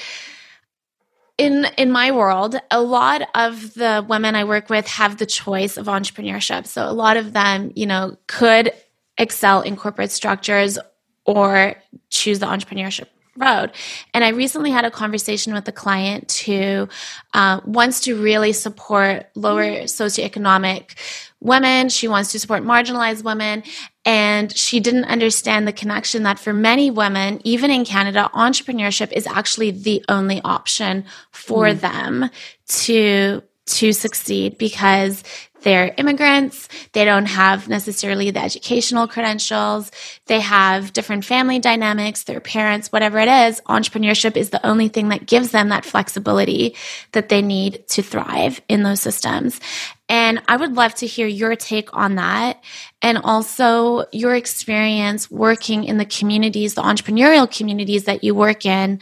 in 1.38 1.66
in 1.78 1.90
my 1.90 2.10
world, 2.10 2.56
a 2.70 2.82
lot 2.82 3.22
of 3.34 3.74
the 3.74 4.04
women 4.06 4.34
I 4.34 4.44
work 4.44 4.68
with 4.68 4.86
have 4.88 5.16
the 5.16 5.26
choice 5.26 5.76
of 5.76 5.86
entrepreneurship. 5.86 6.66
So 6.66 6.84
a 6.84 6.92
lot 6.92 7.16
of 7.16 7.32
them, 7.32 7.72
you 7.74 7.86
know, 7.86 8.16
could 8.26 8.72
excel 9.16 9.62
in 9.62 9.76
corporate 9.76 10.10
structures 10.10 10.78
or 11.24 11.76
choose 12.10 12.40
the 12.40 12.46
entrepreneurship 12.46 13.06
road. 13.38 13.72
And 14.12 14.24
I 14.24 14.30
recently 14.30 14.70
had 14.70 14.84
a 14.84 14.90
conversation 14.90 15.54
with 15.54 15.66
a 15.68 15.72
client 15.72 16.32
who 16.44 16.88
uh, 17.34 17.60
wants 17.64 18.00
to 18.02 18.20
really 18.20 18.52
support 18.52 19.26
lower 19.34 19.82
socioeconomic 19.84 20.94
women. 21.40 21.88
She 21.88 22.08
wants 22.08 22.32
to 22.32 22.38
support 22.38 22.62
marginalized 22.62 23.24
women. 23.24 23.62
And 24.04 24.56
she 24.56 24.80
didn't 24.80 25.04
understand 25.04 25.68
the 25.68 25.72
connection 25.72 26.22
that 26.22 26.38
for 26.38 26.52
many 26.52 26.90
women, 26.90 27.40
even 27.44 27.70
in 27.70 27.84
Canada, 27.84 28.30
entrepreneurship 28.34 29.12
is 29.12 29.26
actually 29.26 29.70
the 29.70 30.04
only 30.08 30.40
option 30.42 31.04
for 31.30 31.66
mm. 31.66 31.80
them 31.80 32.30
to 32.68 33.42
to 33.68 33.92
succeed 33.92 34.56
because 34.56 35.22
they're 35.62 35.94
immigrants. 35.96 36.68
They 36.92 37.04
don't 37.04 37.26
have 37.26 37.68
necessarily 37.68 38.30
the 38.30 38.42
educational 38.42 39.08
credentials. 39.08 39.90
They 40.26 40.40
have 40.40 40.92
different 40.92 41.24
family 41.24 41.58
dynamics, 41.58 42.24
their 42.24 42.40
parents, 42.40 42.92
whatever 42.92 43.18
it 43.18 43.28
is. 43.28 43.60
Entrepreneurship 43.62 44.36
is 44.36 44.50
the 44.50 44.64
only 44.66 44.88
thing 44.88 45.08
that 45.08 45.26
gives 45.26 45.50
them 45.50 45.70
that 45.70 45.84
flexibility 45.84 46.76
that 47.12 47.28
they 47.28 47.42
need 47.42 47.86
to 47.88 48.02
thrive 48.02 48.60
in 48.68 48.82
those 48.82 49.00
systems. 49.00 49.60
And 50.08 50.40
I 50.48 50.56
would 50.56 50.74
love 50.74 50.94
to 50.96 51.06
hear 51.06 51.26
your 51.26 51.54
take 51.54 51.94
on 51.94 52.14
that 52.14 52.62
and 53.02 53.18
also 53.18 54.06
your 54.12 54.34
experience 54.34 55.30
working 55.30 55.84
in 55.84 55.98
the 55.98 56.06
communities, 56.06 56.74
the 56.74 56.82
entrepreneurial 56.82 57.50
communities 57.50 58.04
that 58.04 58.24
you 58.24 58.34
work 58.34 58.64
in, 58.64 59.00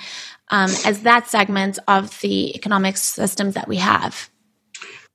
um, 0.49 0.71
as 0.85 1.03
that 1.03 1.29
segment 1.29 1.79
of 1.87 2.21
the 2.21 2.55
economic 2.57 2.97
systems 2.97 3.55
that 3.55 3.69
we 3.69 3.77
have. 3.77 4.31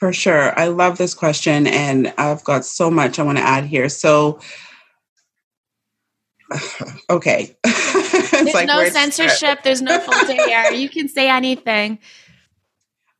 For 0.01 0.11
sure. 0.11 0.59
I 0.59 0.65
love 0.65 0.97
this 0.97 1.13
question, 1.13 1.67
and 1.67 2.11
I've 2.17 2.43
got 2.43 2.65
so 2.65 2.89
much 2.89 3.19
I 3.19 3.21
want 3.21 3.37
to 3.37 3.43
add 3.43 3.65
here. 3.65 3.87
So, 3.87 4.39
okay. 7.11 7.55
there's 7.63 8.51
like 8.51 8.65
no 8.65 8.89
censorship, 8.89 9.59
there's 9.63 9.83
no 9.83 9.99
filter 9.99 10.33
here. 10.33 10.71
You 10.71 10.89
can 10.89 11.07
say 11.07 11.29
anything. 11.29 11.99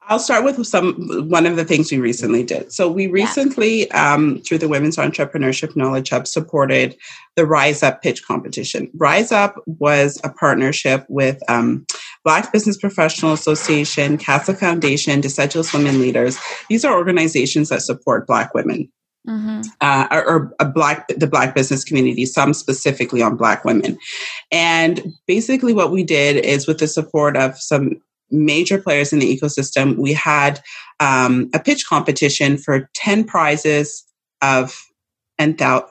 I'll 0.07 0.19
start 0.19 0.43
with 0.43 0.65
some 0.65 1.29
one 1.29 1.45
of 1.45 1.55
the 1.55 1.63
things 1.63 1.91
we 1.91 1.99
recently 1.99 2.43
did. 2.43 2.73
So 2.73 2.91
we 2.91 3.07
recently, 3.07 3.87
yeah. 3.87 4.13
um, 4.13 4.39
through 4.39 4.57
the 4.57 4.67
Women's 4.67 4.97
Entrepreneurship 4.97 5.75
Knowledge 5.75 6.09
Hub, 6.09 6.27
supported 6.27 6.97
the 7.35 7.45
Rise 7.45 7.83
Up 7.83 8.01
pitch 8.01 8.25
competition. 8.25 8.89
Rise 8.95 9.31
Up 9.31 9.55
was 9.67 10.19
a 10.23 10.29
partnership 10.29 11.05
with 11.07 11.39
um, 11.49 11.85
Black 12.23 12.51
Business 12.51 12.77
Professional 12.77 13.33
Association, 13.33 14.17
CASA 14.17 14.55
Foundation, 14.55 15.21
Deciduous 15.21 15.71
Women 15.73 16.01
Leaders. 16.01 16.37
These 16.67 16.83
are 16.83 16.97
organizations 16.97 17.69
that 17.69 17.81
support 17.81 18.27
Black 18.27 18.53
women. 18.53 18.91
Mm-hmm. 19.27 19.61
Uh, 19.81 20.07
or, 20.09 20.27
or 20.27 20.53
a 20.59 20.65
black 20.65 21.07
the 21.09 21.27
black 21.27 21.53
business 21.53 21.83
community 21.83 22.25
some 22.25 22.55
specifically 22.55 23.21
on 23.21 23.37
black 23.37 23.63
women 23.63 23.99
and 24.51 25.13
basically 25.27 25.73
what 25.73 25.91
we 25.91 26.03
did 26.03 26.43
is 26.43 26.65
with 26.65 26.79
the 26.79 26.87
support 26.87 27.37
of 27.37 27.55
some 27.55 28.01
major 28.31 28.81
players 28.81 29.13
in 29.13 29.19
the 29.19 29.37
ecosystem, 29.37 29.97
we 29.97 30.13
had 30.13 30.61
um, 30.99 31.49
a 31.53 31.59
pitch 31.59 31.87
competition 31.87 32.57
for 32.57 32.89
10 32.93 33.25
prizes 33.25 34.05
of 34.41 34.81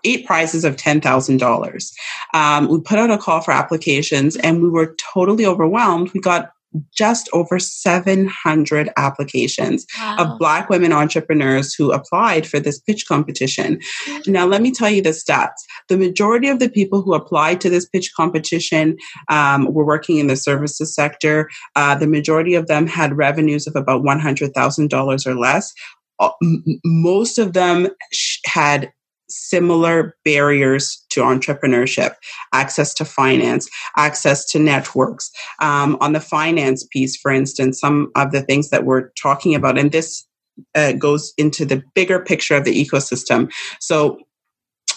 eight 0.05 0.27
prizes 0.27 0.65
of 0.65 0.77
$10,000. 0.77 1.93
Um, 2.35 2.69
we 2.69 2.81
put 2.81 2.99
out 3.01 3.11
a 3.11 3.19
call 3.19 3.41
for 3.41 3.51
applications 3.51 4.37
and 4.37 4.63
we 4.63 4.69
were 4.69 4.95
totally 5.13 5.45
overwhelmed. 5.45 6.13
We 6.13 6.21
got 6.21 6.53
just 6.95 7.29
over 7.33 7.59
700 7.59 8.91
applications 8.97 9.87
wow. 9.99 10.17
of 10.19 10.39
Black 10.39 10.69
women 10.69 10.93
entrepreneurs 10.93 11.75
who 11.75 11.93
applied 11.93 12.47
for 12.47 12.61
this 12.61 12.81
pitch 12.81 13.07
competition. 13.07 13.81
Now, 14.27 14.47
let 14.47 14.63
me 14.63 14.71
tell 14.71 14.91
you 14.91 15.03
the 15.03 15.11
stats. 15.11 15.51
The 15.89 15.97
majority 15.97 16.49
of 16.49 16.59
the 16.59 16.69
people 16.69 17.03
who 17.03 17.15
applied 17.15 17.61
to 17.63 17.71
this 17.71 17.89
pitch 17.89 18.13
competition 18.15 18.97
um, 19.29 19.73
were 19.73 19.85
working 19.85 20.19
in 20.19 20.29
the 20.29 20.37
services 20.37 20.95
sector. 20.95 21.51
Uh, 21.75 21.95
the 21.95 22.07
majority 22.07 22.55
of 22.55 22.67
them 22.67 22.87
had 22.87 23.17
revenues 23.17 23.67
of 23.67 23.75
about 23.75 24.03
$100,000 24.03 25.27
or 25.27 25.35
less. 25.35 25.73
Uh, 26.21 26.31
most 26.85 27.39
of 27.39 27.55
them 27.55 27.89
had 28.45 28.93
similar 29.31 30.17
barriers 30.25 31.05
to 31.11 31.21
entrepreneurship 31.21 32.15
access 32.53 32.93
to 32.95 33.05
finance 33.05 33.69
access 33.97 34.45
to 34.47 34.59
networks. 34.59 35.31
Um, 35.61 35.97
on 36.01 36.13
the 36.13 36.21
finance 36.21 36.87
piece 36.93 37.17
for 37.17 37.31
instance 37.31 37.81
some 37.81 38.11
of 38.17 38.33
the 38.33 38.43
things 38.43 38.71
that 38.71 38.85
we're 38.85 39.11
talking 39.11 39.55
about 39.55 39.79
and 39.79 39.93
this 39.93 40.27
uh, 40.75 40.93
goes 40.93 41.33
into 41.39 41.65
the 41.65 41.83
bigger 41.95 42.21
picture 42.21 42.57
of 42.57 42.65
the 42.65 42.85
ecosystem. 42.85 43.51
So 43.81 44.19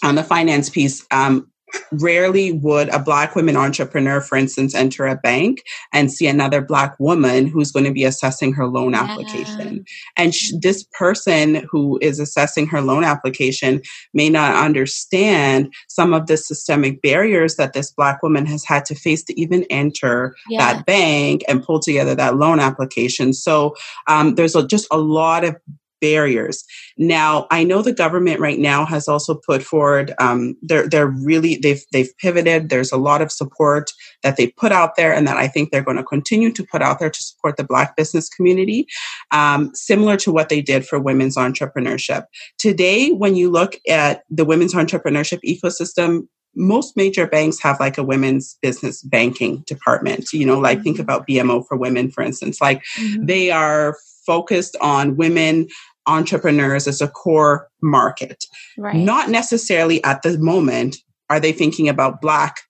on 0.04 0.16
the 0.16 0.24
finance 0.24 0.70
piece 0.70 1.06
um, 1.12 1.50
rarely 1.92 2.52
would 2.52 2.90
a 2.90 3.00
black 3.00 3.36
women 3.36 3.56
entrepreneur 3.56 4.22
for 4.22 4.38
instance 4.38 4.74
enter 4.76 5.06
a 5.06 5.16
bank 5.16 5.64
and 5.92 6.12
see 6.12 6.28
another 6.28 6.62
black 6.62 6.96
woman 7.00 7.48
who's 7.48 7.72
going 7.72 7.86
to 7.86 7.92
be 7.92 8.04
assessing 8.04 8.54
her 8.54 8.68
loan 8.68 8.96
application. 8.96 9.86
And 10.18 10.34
sh- 10.34 10.52
this 10.60 10.84
person 10.98 11.68
who 11.70 12.00
is 12.02 12.20
assessing 12.20 12.68
her 12.68 12.82
loan 12.82 13.04
application 13.04 13.82
may 14.14 14.30
not 14.30 14.56
understand 14.56 15.74
some 15.88 16.14
of 16.14 16.28
the 16.28 16.38
systemic 16.38 17.02
barriers 17.02 17.56
that 17.56 17.74
this 17.74 17.92
black 17.92 18.24
woman 18.24 18.46
has 18.46 18.64
had 18.66 18.86
to 18.86 18.96
face 18.96 19.24
to 19.26 19.40
even 19.40 19.66
enter 19.70 20.36
yeah. 20.50 20.74
that 20.74 20.86
bank 20.86 21.44
and 21.48 21.64
pull 21.64 21.80
together 21.80 22.16
that 22.16 22.38
loan 22.38 22.60
application. 22.60 23.34
So 23.34 23.76
um, 24.08 24.36
there's 24.36 24.56
a, 24.56 24.66
just 24.66 24.88
a 24.92 24.98
lot 24.98 25.44
of 25.44 25.56
barriers. 26.04 26.66
Now, 26.98 27.48
I 27.50 27.64
know 27.64 27.82
the 27.82 27.94
government 27.94 28.42
right 28.42 28.60
now 28.60 28.86
has 28.86 29.08
also 29.08 29.36
put 29.36 29.64
forward. 29.64 30.14
Um, 30.20 30.58
they're 30.62 30.88
they're 30.90 31.08
really 31.08 31.56
they've 31.56 31.82
they've 31.94 32.12
pivoted. 32.18 32.70
There's 32.70 32.92
a 32.92 32.98
lot 32.98 33.22
of 33.22 33.32
support 33.32 33.92
that 34.22 34.36
they 34.36 34.48
put 34.48 34.74
out 34.74 34.98
there, 34.98 35.14
and 35.14 35.26
that 35.26 35.38
I 35.38 35.48
think 35.48 35.72
they're 35.72 35.82
going 35.82 35.98
to 35.98 36.04
continue 36.04 36.52
to 36.52 36.66
put 36.70 36.82
out 36.82 37.00
there 37.00 37.10
to 37.10 37.24
support 37.24 37.56
the 37.56 37.64
Black 37.64 37.96
business 37.96 38.28
community, 38.28 38.86
um, 39.32 39.72
similar 39.74 40.18
to 40.18 40.32
what 40.32 40.50
they 40.50 40.62
did 40.62 40.86
for 40.86 41.00
women's 41.00 41.38
entrepreneurship. 41.38 42.26
Today, 42.60 43.12
when 43.12 43.38
you 43.38 43.50
look 43.50 43.80
at 43.88 44.24
the 44.30 44.44
women's 44.44 44.74
entrepreneurship 44.74 45.40
ecosystem, 45.48 46.28
most 46.56 46.98
major 46.98 47.26
banks 47.26 47.62
have 47.62 47.80
like 47.80 47.98
a 47.98 48.04
women's 48.04 48.58
business 48.62 49.02
banking 49.02 49.64
department 49.66 50.32
you 50.32 50.46
know 50.46 50.60
like 50.60 50.84
think 50.84 50.98
mm-hmm. 50.98 51.02
about 51.02 51.26
bmo 51.28 51.66
for 51.68 51.76
women 51.76 52.12
for 52.12 52.24
instance 52.24 52.62
like 52.62 52.84
mm-hmm. 52.96 53.26
they 53.26 53.50
are 53.50 53.98
focused 54.26 54.76
on 54.82 55.18
women 55.18 55.68
entrepreneurs 56.08 56.88
as 56.88 57.02
a 57.02 57.08
core 57.08 57.70
market. 57.82 58.46
Right. 58.78 58.96
Not 58.96 59.30
necessarily 59.30 60.04
at 60.04 60.22
the 60.22 60.38
moment 60.38 60.98
are 61.30 61.40
they 61.40 61.52
thinking 61.52 61.90
about 61.90 62.22
Black 62.22 62.62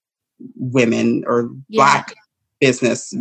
women 0.55 1.23
or 1.25 1.49
yeah. 1.69 1.77
Black 1.77 2.15
business 2.59 3.13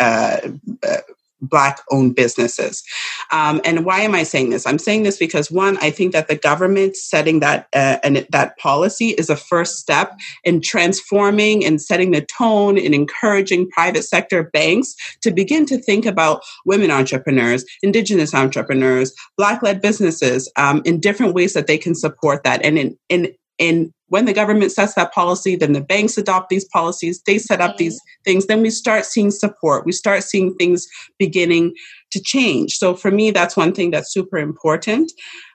uh, 0.00 0.40
uh, 0.82 0.96
Black 1.42 1.80
owned 1.90 2.14
businesses. 2.14 2.82
Um, 3.30 3.60
and 3.64 3.84
why 3.84 4.00
am 4.00 4.14
I 4.14 4.22
saying 4.22 4.50
this? 4.50 4.66
I'm 4.66 4.78
saying 4.78 5.02
this 5.02 5.18
because 5.18 5.50
one, 5.50 5.76
I 5.78 5.90
think 5.90 6.12
that 6.12 6.28
the 6.28 6.36
government 6.36 6.96
setting 6.96 7.40
that 7.40 7.66
uh, 7.74 7.98
and 8.02 8.26
that 8.30 8.56
policy 8.58 9.10
is 9.10 9.28
a 9.28 9.36
first 9.36 9.76
step 9.76 10.18
in 10.44 10.60
transforming 10.60 11.64
and 11.64 11.80
setting 11.80 12.12
the 12.12 12.22
tone 12.22 12.78
and 12.78 12.94
encouraging 12.94 13.68
private 13.70 14.04
sector 14.04 14.44
banks 14.44 14.94
to 15.22 15.30
begin 15.30 15.66
to 15.66 15.78
think 15.78 16.06
about 16.06 16.42
women 16.64 16.90
entrepreneurs, 16.90 17.64
Indigenous 17.82 18.34
entrepreneurs, 18.34 19.12
Black 19.36 19.62
led 19.62 19.80
businesses 19.80 20.50
um, 20.56 20.82
in 20.84 21.00
different 21.00 21.34
ways 21.34 21.54
that 21.54 21.66
they 21.66 21.78
can 21.78 21.94
support 21.94 22.44
that. 22.44 22.64
And 22.64 22.78
in, 22.78 22.98
in 23.08 23.32
in 23.62 23.92
when 24.08 24.26
the 24.26 24.34
government 24.34 24.72
sets 24.72 24.94
that 24.94 25.12
policy, 25.14 25.56
then 25.56 25.72
the 25.72 25.80
banks 25.80 26.18
adopt 26.18 26.50
these 26.50 26.66
policies, 26.66 27.22
they 27.26 27.38
set 27.38 27.62
up 27.62 27.78
these 27.78 27.98
things, 28.24 28.46
then 28.46 28.60
we 28.60 28.68
start 28.68 29.06
seeing 29.06 29.30
support. 29.30 29.86
We 29.86 29.92
start 29.92 30.22
seeing 30.22 30.54
things 30.56 30.86
beginning 31.18 31.72
to 32.10 32.20
change. 32.20 32.76
So 32.76 32.94
for 32.94 33.10
me, 33.10 33.30
that's 33.30 33.56
one 33.56 33.72
thing 33.72 33.90
that's 33.90 34.12
super 34.12 34.36
important. 34.36 35.10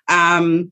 Um, 0.10 0.72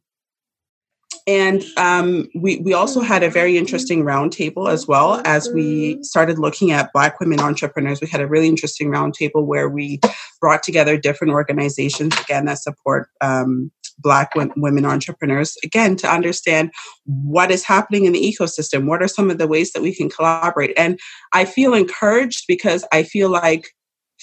and 1.28 1.64
um, 1.78 2.28
we, 2.36 2.58
we 2.58 2.74
also 2.74 3.02
had 3.02 3.24
a 3.24 3.30
very 3.30 3.58
interesting 3.58 4.04
roundtable 4.04 4.70
as 4.72 4.88
well 4.88 5.22
as 5.26 5.50
we 5.52 6.02
started 6.04 6.40
looking 6.40 6.72
at 6.72 6.94
Black 6.94 7.20
women 7.20 7.40
entrepreneurs. 7.40 8.00
We 8.00 8.08
had 8.08 8.22
a 8.22 8.28
really 8.28 8.48
interesting 8.48 8.90
roundtable 8.90 9.46
where 9.46 9.70
we 9.70 10.00
brought 10.40 10.64
together 10.64 10.98
different 10.98 11.34
organizations, 11.34 12.20
again, 12.20 12.46
that 12.46 12.60
support 12.60 13.10
um, 13.22 13.72
Black 13.98 14.32
women 14.36 14.86
entrepreneurs, 14.86 15.58
again, 15.64 15.96
to 15.98 16.08
understand 16.08 16.72
what 17.06 17.52
is 17.52 17.64
happening 17.64 18.06
in 18.06 18.14
the 18.14 18.22
ecosystem. 18.22 18.86
What 18.86 19.02
are 19.02 19.08
some 19.08 19.30
of 19.30 19.38
the 19.38 19.48
ways 19.48 19.72
that 19.74 19.82
we 19.82 19.96
can 19.96 20.10
collaborate? 20.10 20.74
And 20.78 21.00
I 21.34 21.46
feel 21.46 21.74
encouraged 21.74 22.46
because 22.48 22.86
I 22.92 23.04
feel 23.04 23.30
like 23.30 23.70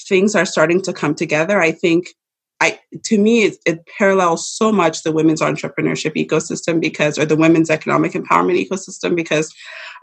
things 0.09 0.35
are 0.35 0.45
starting 0.45 0.83
to 0.83 0.93
come 0.93 1.15
together. 1.15 1.61
I 1.61 1.73
think 1.73 2.09
I, 2.63 2.79
to 3.07 3.19
me, 3.19 3.43
it, 3.43 3.57
it, 3.67 3.87
parallels 3.99 4.49
so 4.49 4.71
much 4.71 5.03
the 5.03 5.11
women's 5.11 5.41
entrepreneurship 5.41 6.15
ecosystem 6.15 6.81
because, 6.81 7.19
or 7.19 7.25
the 7.25 7.35
women's 7.35 7.71
economic 7.71 8.13
empowerment 8.13 8.65
ecosystem, 8.65 9.17
because 9.17 9.53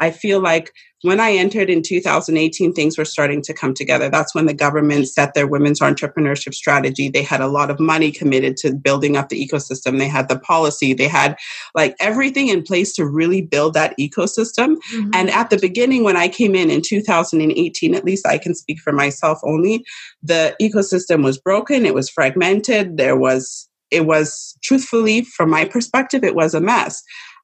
I 0.01 0.11
feel 0.11 0.41
like 0.41 0.73
when 1.01 1.19
I 1.19 1.31
entered 1.31 1.69
in 1.69 1.81
2018, 1.81 2.73
things 2.73 2.97
were 2.97 3.05
starting 3.05 3.41
to 3.43 3.53
come 3.53 3.73
together. 3.73 4.09
That's 4.09 4.35
when 4.35 4.47
the 4.47 4.53
government 4.53 5.07
set 5.07 5.33
their 5.33 5.47
women's 5.47 5.79
entrepreneurship 5.79 6.53
strategy. 6.53 7.09
They 7.09 7.23
had 7.23 7.39
a 7.39 7.47
lot 7.47 7.71
of 7.71 7.79
money 7.79 8.11
committed 8.11 8.57
to 8.57 8.75
building 8.75 9.15
up 9.15 9.29
the 9.29 9.47
ecosystem. 9.47 9.97
They 9.97 10.09
had 10.09 10.27
the 10.27 10.39
policy, 10.39 10.93
they 10.93 11.07
had 11.07 11.37
like 11.73 11.95
everything 11.99 12.49
in 12.49 12.63
place 12.63 12.93
to 12.95 13.05
really 13.05 13.41
build 13.41 13.75
that 13.75 13.97
ecosystem. 13.97 14.75
Mm-hmm. 14.93 15.11
And 15.13 15.29
at 15.29 15.49
the 15.49 15.59
beginning, 15.59 16.03
when 16.03 16.17
I 16.17 16.27
came 16.27 16.53
in 16.53 16.69
in 16.69 16.81
2018, 16.81 17.95
at 17.95 18.05
least 18.05 18.27
I 18.27 18.37
can 18.37 18.53
speak 18.53 18.79
for 18.79 18.91
myself 18.91 19.39
only, 19.43 19.85
the 20.21 20.55
ecosystem 20.61 21.23
was 21.23 21.37
broken, 21.37 21.85
it 21.85 21.93
was 21.93 22.09
fragmented, 22.09 22.97
there 22.97 23.17
was 23.17 23.67
it 23.91 24.05
was 24.05 24.55
truthfully 24.61 25.23
from 25.23 25.49
my 25.49 25.65
perspective 25.65 26.23
it 26.23 26.35
was 26.35 26.53
a 26.53 26.61
mess 26.61 27.01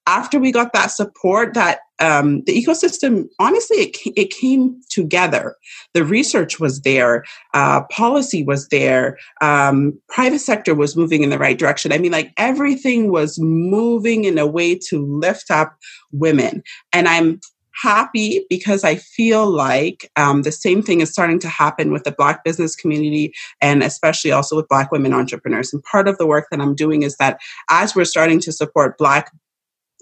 after 0.07 0.39
we 0.39 0.51
got 0.51 0.73
that 0.73 0.91
support 0.91 1.53
that 1.55 1.79
um, 1.99 2.43
the 2.43 2.53
ecosystem 2.53 3.27
honestly 3.39 3.77
it, 3.77 3.97
it 4.15 4.29
came 4.29 4.79
together. 4.89 5.55
The 5.93 6.03
research 6.03 6.59
was 6.59 6.81
there 6.81 7.23
uh, 7.53 7.83
policy 7.91 8.43
was 8.43 8.67
there 8.69 9.17
um, 9.41 9.99
private 10.09 10.39
sector 10.39 10.75
was 10.75 10.95
moving 10.95 11.23
in 11.23 11.29
the 11.29 11.39
right 11.39 11.57
direction. 11.57 11.91
I 11.91 11.97
mean 11.97 12.11
like 12.11 12.31
everything 12.37 13.11
was 13.11 13.39
moving 13.39 14.25
in 14.25 14.37
a 14.37 14.47
way 14.47 14.75
to 14.89 15.05
lift 15.05 15.51
up 15.51 15.77
women. 16.11 16.63
And 16.93 17.07
i'm 17.07 17.39
happy 17.81 18.45
because 18.49 18.83
I 18.83 18.95
feel 18.95 19.49
like 19.49 20.09
um, 20.15 20.43
the 20.43 20.51
same 20.51 20.81
thing 20.81 21.01
is 21.01 21.11
starting 21.11 21.39
to 21.39 21.49
happen 21.49 21.91
with 21.91 22.03
the 22.03 22.11
Black 22.11 22.43
business 22.43 22.75
community 22.75 23.33
and 23.61 23.83
especially 23.83 24.31
also 24.31 24.55
with 24.55 24.67
Black 24.67 24.91
women 24.91 25.13
entrepreneurs. 25.13 25.73
And 25.73 25.83
part 25.83 26.07
of 26.07 26.17
the 26.17 26.25
work 26.25 26.47
that 26.51 26.61
I'm 26.61 26.75
doing 26.75 27.03
is 27.03 27.17
that 27.17 27.39
as 27.69 27.95
we're 27.95 28.05
starting 28.05 28.39
to 28.41 28.51
support 28.51 28.97
Black 28.97 29.31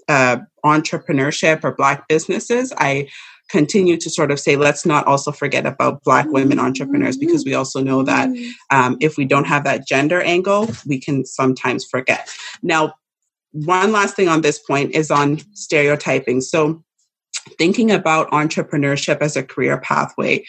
uh, 0.08 0.38
entrepreneurship 0.64 1.64
or 1.64 1.72
black 1.72 2.06
businesses 2.08 2.72
i 2.78 3.06
continue 3.50 3.96
to 3.96 4.08
sort 4.10 4.30
of 4.30 4.40
say 4.40 4.56
let's 4.56 4.86
not 4.86 5.06
also 5.06 5.30
forget 5.30 5.66
about 5.66 6.02
black 6.02 6.26
women 6.28 6.58
entrepreneurs 6.58 7.16
because 7.16 7.44
we 7.44 7.54
also 7.54 7.80
know 7.80 8.02
that 8.02 8.28
um, 8.70 8.96
if 9.00 9.16
we 9.16 9.24
don't 9.24 9.46
have 9.46 9.64
that 9.64 9.86
gender 9.86 10.20
angle 10.22 10.68
we 10.86 10.98
can 10.98 11.24
sometimes 11.24 11.84
forget. 11.84 12.28
Now 12.62 12.94
one 13.52 13.92
last 13.92 14.16
thing 14.16 14.28
on 14.28 14.40
this 14.40 14.58
point 14.58 14.94
is 14.94 15.10
on 15.10 15.38
stereotyping. 15.54 16.40
So 16.40 16.82
thinking 17.58 17.90
about 17.90 18.30
entrepreneurship 18.30 19.18
as 19.20 19.36
a 19.36 19.42
career 19.42 19.78
pathway 19.78 20.44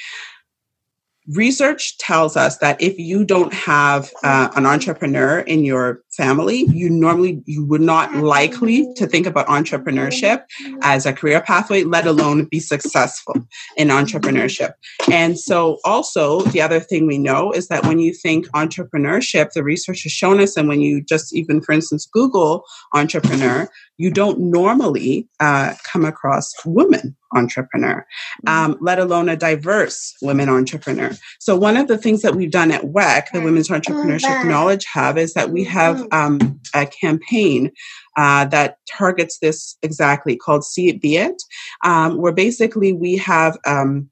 research 1.30 1.98
tells 1.98 2.38
us 2.38 2.60
that 2.60 2.80
if 2.82 3.00
you 3.00 3.26
don't 3.26 3.54
have 3.54 4.12
uh, 4.24 4.50
an 4.56 4.66
entrepreneur 4.66 5.40
in 5.40 5.64
your 5.64 6.02
family 6.16 6.66
you 6.70 6.90
normally 6.90 7.42
you 7.46 7.66
would 7.66 7.82
not 7.82 8.14
likely 8.16 8.88
to 8.96 9.06
think 9.06 9.26
about 9.26 9.48
entrepreneurship 9.48 10.44
as 10.82 11.06
a 11.06 11.14
career 11.14 11.42
pathway 11.42 11.84
let 11.84 12.08
alone 12.08 12.46
be 12.46 12.60
successful 12.60 13.36
in 13.78 13.90
entrepreneurship 13.90 14.74
and 15.12 15.40
so 15.40 15.78
also 15.86 16.42
the 16.42 16.62
other 16.62 16.80
thing 16.80 17.06
we 17.06 17.18
know 17.18 17.52
is 17.52 17.68
that 17.68 17.86
when 17.86 18.00
you 18.00 18.14
think 18.14 18.48
entrepreneurship 18.50 19.52
the 19.52 19.64
research 19.64 20.04
has 20.04 20.12
shown 20.12 20.40
us 20.40 20.58
and 20.58 20.68
when 20.68 20.82
you 20.82 21.02
just 21.02 21.34
even 21.36 21.62
for 21.62 21.74
instance 21.74 22.06
google 22.06 22.64
entrepreneur 22.94 23.68
you 23.98 24.12
don't 24.12 24.40
normally 24.40 25.28
uh, 25.40 25.74
come 25.84 26.04
across 26.04 26.54
women 26.66 27.16
entrepreneur, 27.36 28.06
um, 28.48 28.78
let 28.82 29.00
alone 29.00 29.30
a 29.30 29.36
diverse 29.36 30.16
women 30.22 30.50
entrepreneur. 30.50 31.12
So 31.40 31.56
one 31.56 31.78
of 31.78 31.88
the 31.88 31.98
things 31.98 32.22
that 32.22 32.36
we've 32.36 32.52
done 32.52 32.72
at 32.72 32.84
WEKH, 32.84 33.32
the 33.34 33.42
Women's 33.42 33.70
Entrepreneurship 33.70 34.48
Knowledge 34.48 34.86
Hub, 34.86 35.18
is 35.18 35.34
that 35.34 35.50
we 35.50 35.64
have. 35.66 36.05
Um, 36.12 36.60
a 36.74 36.86
campaign 36.86 37.72
uh, 38.18 38.46
that 38.46 38.78
targets 38.90 39.40
this 39.40 39.78
exactly 39.82 40.36
called 40.36 40.64
See 40.64 40.88
It 40.90 41.02
Be 41.02 41.18
It, 41.18 41.42
um, 41.84 42.18
where 42.18 42.32
basically 42.32 42.94
we 42.94 43.18
have 43.18 43.58
um, 43.66 44.10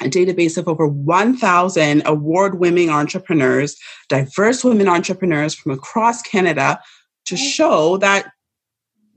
a 0.00 0.04
database 0.04 0.56
of 0.56 0.68
over 0.68 0.86
1,000 0.86 2.02
award 2.06 2.58
winning 2.58 2.90
entrepreneurs, 2.90 3.76
diverse 4.08 4.62
women 4.62 4.88
entrepreneurs 4.88 5.54
from 5.54 5.72
across 5.72 6.22
Canada 6.22 6.80
to 7.26 7.36
show 7.36 7.96
that 7.98 8.32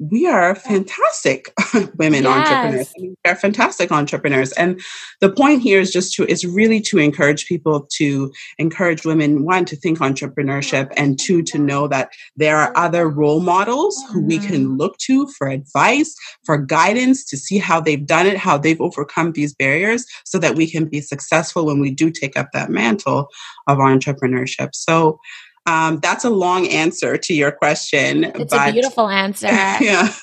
we 0.09 0.25
are 0.25 0.55
fantastic 0.55 1.53
women 1.97 2.23
yes. 2.23 2.25
entrepreneurs. 2.25 2.93
I 2.97 3.01
mean, 3.01 3.15
we 3.23 3.31
are 3.31 3.35
fantastic 3.35 3.91
entrepreneurs. 3.91 4.51
And 4.53 4.81
the 5.19 5.31
point 5.31 5.61
here 5.61 5.79
is 5.79 5.91
just 5.91 6.15
to, 6.15 6.25
is 6.25 6.43
really 6.43 6.81
to 6.81 6.97
encourage 6.97 7.45
people 7.45 7.87
to 7.97 8.31
encourage 8.57 9.05
women, 9.05 9.45
one, 9.45 9.63
to 9.65 9.75
think 9.75 9.99
entrepreneurship, 9.99 10.91
and 10.97 11.19
two, 11.19 11.43
to 11.43 11.59
know 11.59 11.87
that 11.87 12.09
there 12.35 12.57
are 12.57 12.75
other 12.75 13.07
role 13.07 13.41
models 13.41 13.95
who 14.11 14.21
we 14.21 14.39
can 14.39 14.65
mm-hmm. 14.65 14.77
look 14.77 14.97
to 14.99 15.27
for 15.37 15.47
advice, 15.47 16.15
for 16.45 16.57
guidance, 16.57 17.23
to 17.25 17.37
see 17.37 17.59
how 17.59 17.79
they've 17.79 18.07
done 18.07 18.25
it, 18.25 18.37
how 18.37 18.57
they've 18.57 18.81
overcome 18.81 19.33
these 19.33 19.53
barriers, 19.53 20.03
so 20.25 20.39
that 20.39 20.55
we 20.55 20.67
can 20.67 20.85
be 20.85 20.99
successful 20.99 21.67
when 21.67 21.79
we 21.79 21.91
do 21.91 22.09
take 22.09 22.35
up 22.35 22.47
that 22.53 22.71
mantle 22.71 23.27
of 23.67 23.77
entrepreneurship. 23.77 24.73
So, 24.73 25.19
um, 25.65 25.99
that's 25.99 26.25
a 26.25 26.29
long 26.29 26.67
answer 26.67 27.17
to 27.17 27.33
your 27.33 27.51
question. 27.51 28.23
It's 28.23 28.51
but, 28.51 28.69
a 28.69 28.73
beautiful 28.73 29.07
answer. 29.07 29.47
Yeah. 29.51 30.13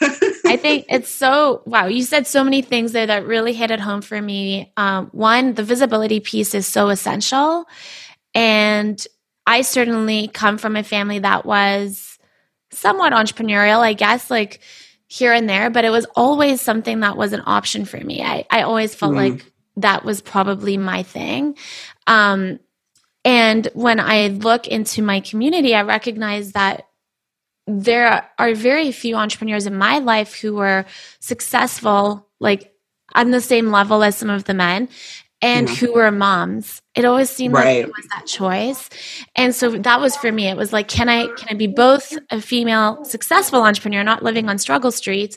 I 0.46 0.56
think 0.56 0.86
it's 0.88 1.10
so 1.10 1.62
wow. 1.66 1.86
You 1.86 2.02
said 2.02 2.26
so 2.26 2.42
many 2.42 2.62
things 2.62 2.92
there 2.92 3.06
that 3.06 3.26
really 3.26 3.52
hit 3.52 3.70
it 3.70 3.80
home 3.80 4.00
for 4.00 4.20
me. 4.20 4.72
Um, 4.78 5.08
one, 5.12 5.54
the 5.54 5.62
visibility 5.62 6.20
piece 6.20 6.54
is 6.54 6.66
so 6.66 6.88
essential. 6.88 7.66
And 8.34 9.04
I 9.46 9.60
certainly 9.62 10.28
come 10.28 10.56
from 10.56 10.74
a 10.74 10.82
family 10.82 11.18
that 11.18 11.44
was 11.44 12.18
somewhat 12.70 13.12
entrepreneurial, 13.12 13.80
I 13.80 13.92
guess, 13.92 14.30
like 14.30 14.60
here 15.06 15.32
and 15.32 15.48
there, 15.48 15.70
but 15.70 15.84
it 15.84 15.90
was 15.90 16.06
always 16.16 16.60
something 16.60 17.00
that 17.00 17.16
was 17.16 17.32
an 17.32 17.42
option 17.46 17.84
for 17.84 17.98
me. 17.98 18.22
I, 18.22 18.46
I 18.50 18.62
always 18.62 18.94
felt 18.94 19.12
mm. 19.12 19.30
like 19.30 19.52
that 19.76 20.04
was 20.04 20.20
probably 20.20 20.76
my 20.76 21.02
thing. 21.02 21.56
Um, 22.06 22.58
and 23.24 23.68
when 23.74 24.00
I 24.00 24.28
look 24.28 24.66
into 24.66 25.02
my 25.02 25.20
community, 25.20 25.74
I 25.74 25.82
recognize 25.82 26.52
that 26.52 26.88
there 27.66 28.28
are 28.38 28.54
very 28.54 28.92
few 28.92 29.14
entrepreneurs 29.16 29.66
in 29.66 29.76
my 29.76 29.98
life 29.98 30.34
who 30.34 30.54
were 30.54 30.86
successful, 31.20 32.26
like 32.40 32.72
on 33.14 33.30
the 33.30 33.40
same 33.40 33.70
level 33.70 34.02
as 34.02 34.16
some 34.16 34.30
of 34.30 34.44
the 34.44 34.54
men 34.54 34.88
and 35.40 35.68
yeah. 35.68 35.74
who 35.76 35.92
were 35.92 36.10
moms. 36.10 36.82
It 36.94 37.04
always 37.04 37.30
seemed 37.30 37.54
right. 37.54 37.78
like 37.80 37.88
it 37.88 37.96
was 37.96 38.06
that 38.08 38.26
choice. 38.26 38.88
And 39.36 39.54
so 39.54 39.70
that 39.70 40.00
was 40.00 40.16
for 40.16 40.32
me. 40.32 40.48
It 40.48 40.56
was 40.56 40.72
like, 40.72 40.88
can 40.88 41.08
I 41.08 41.26
can 41.34 41.48
I 41.50 41.54
be 41.54 41.66
both 41.66 42.16
a 42.30 42.40
female 42.40 43.04
successful 43.04 43.62
entrepreneur, 43.62 44.02
not 44.02 44.22
living 44.22 44.48
on 44.48 44.58
struggle 44.58 44.90
streets, 44.90 45.36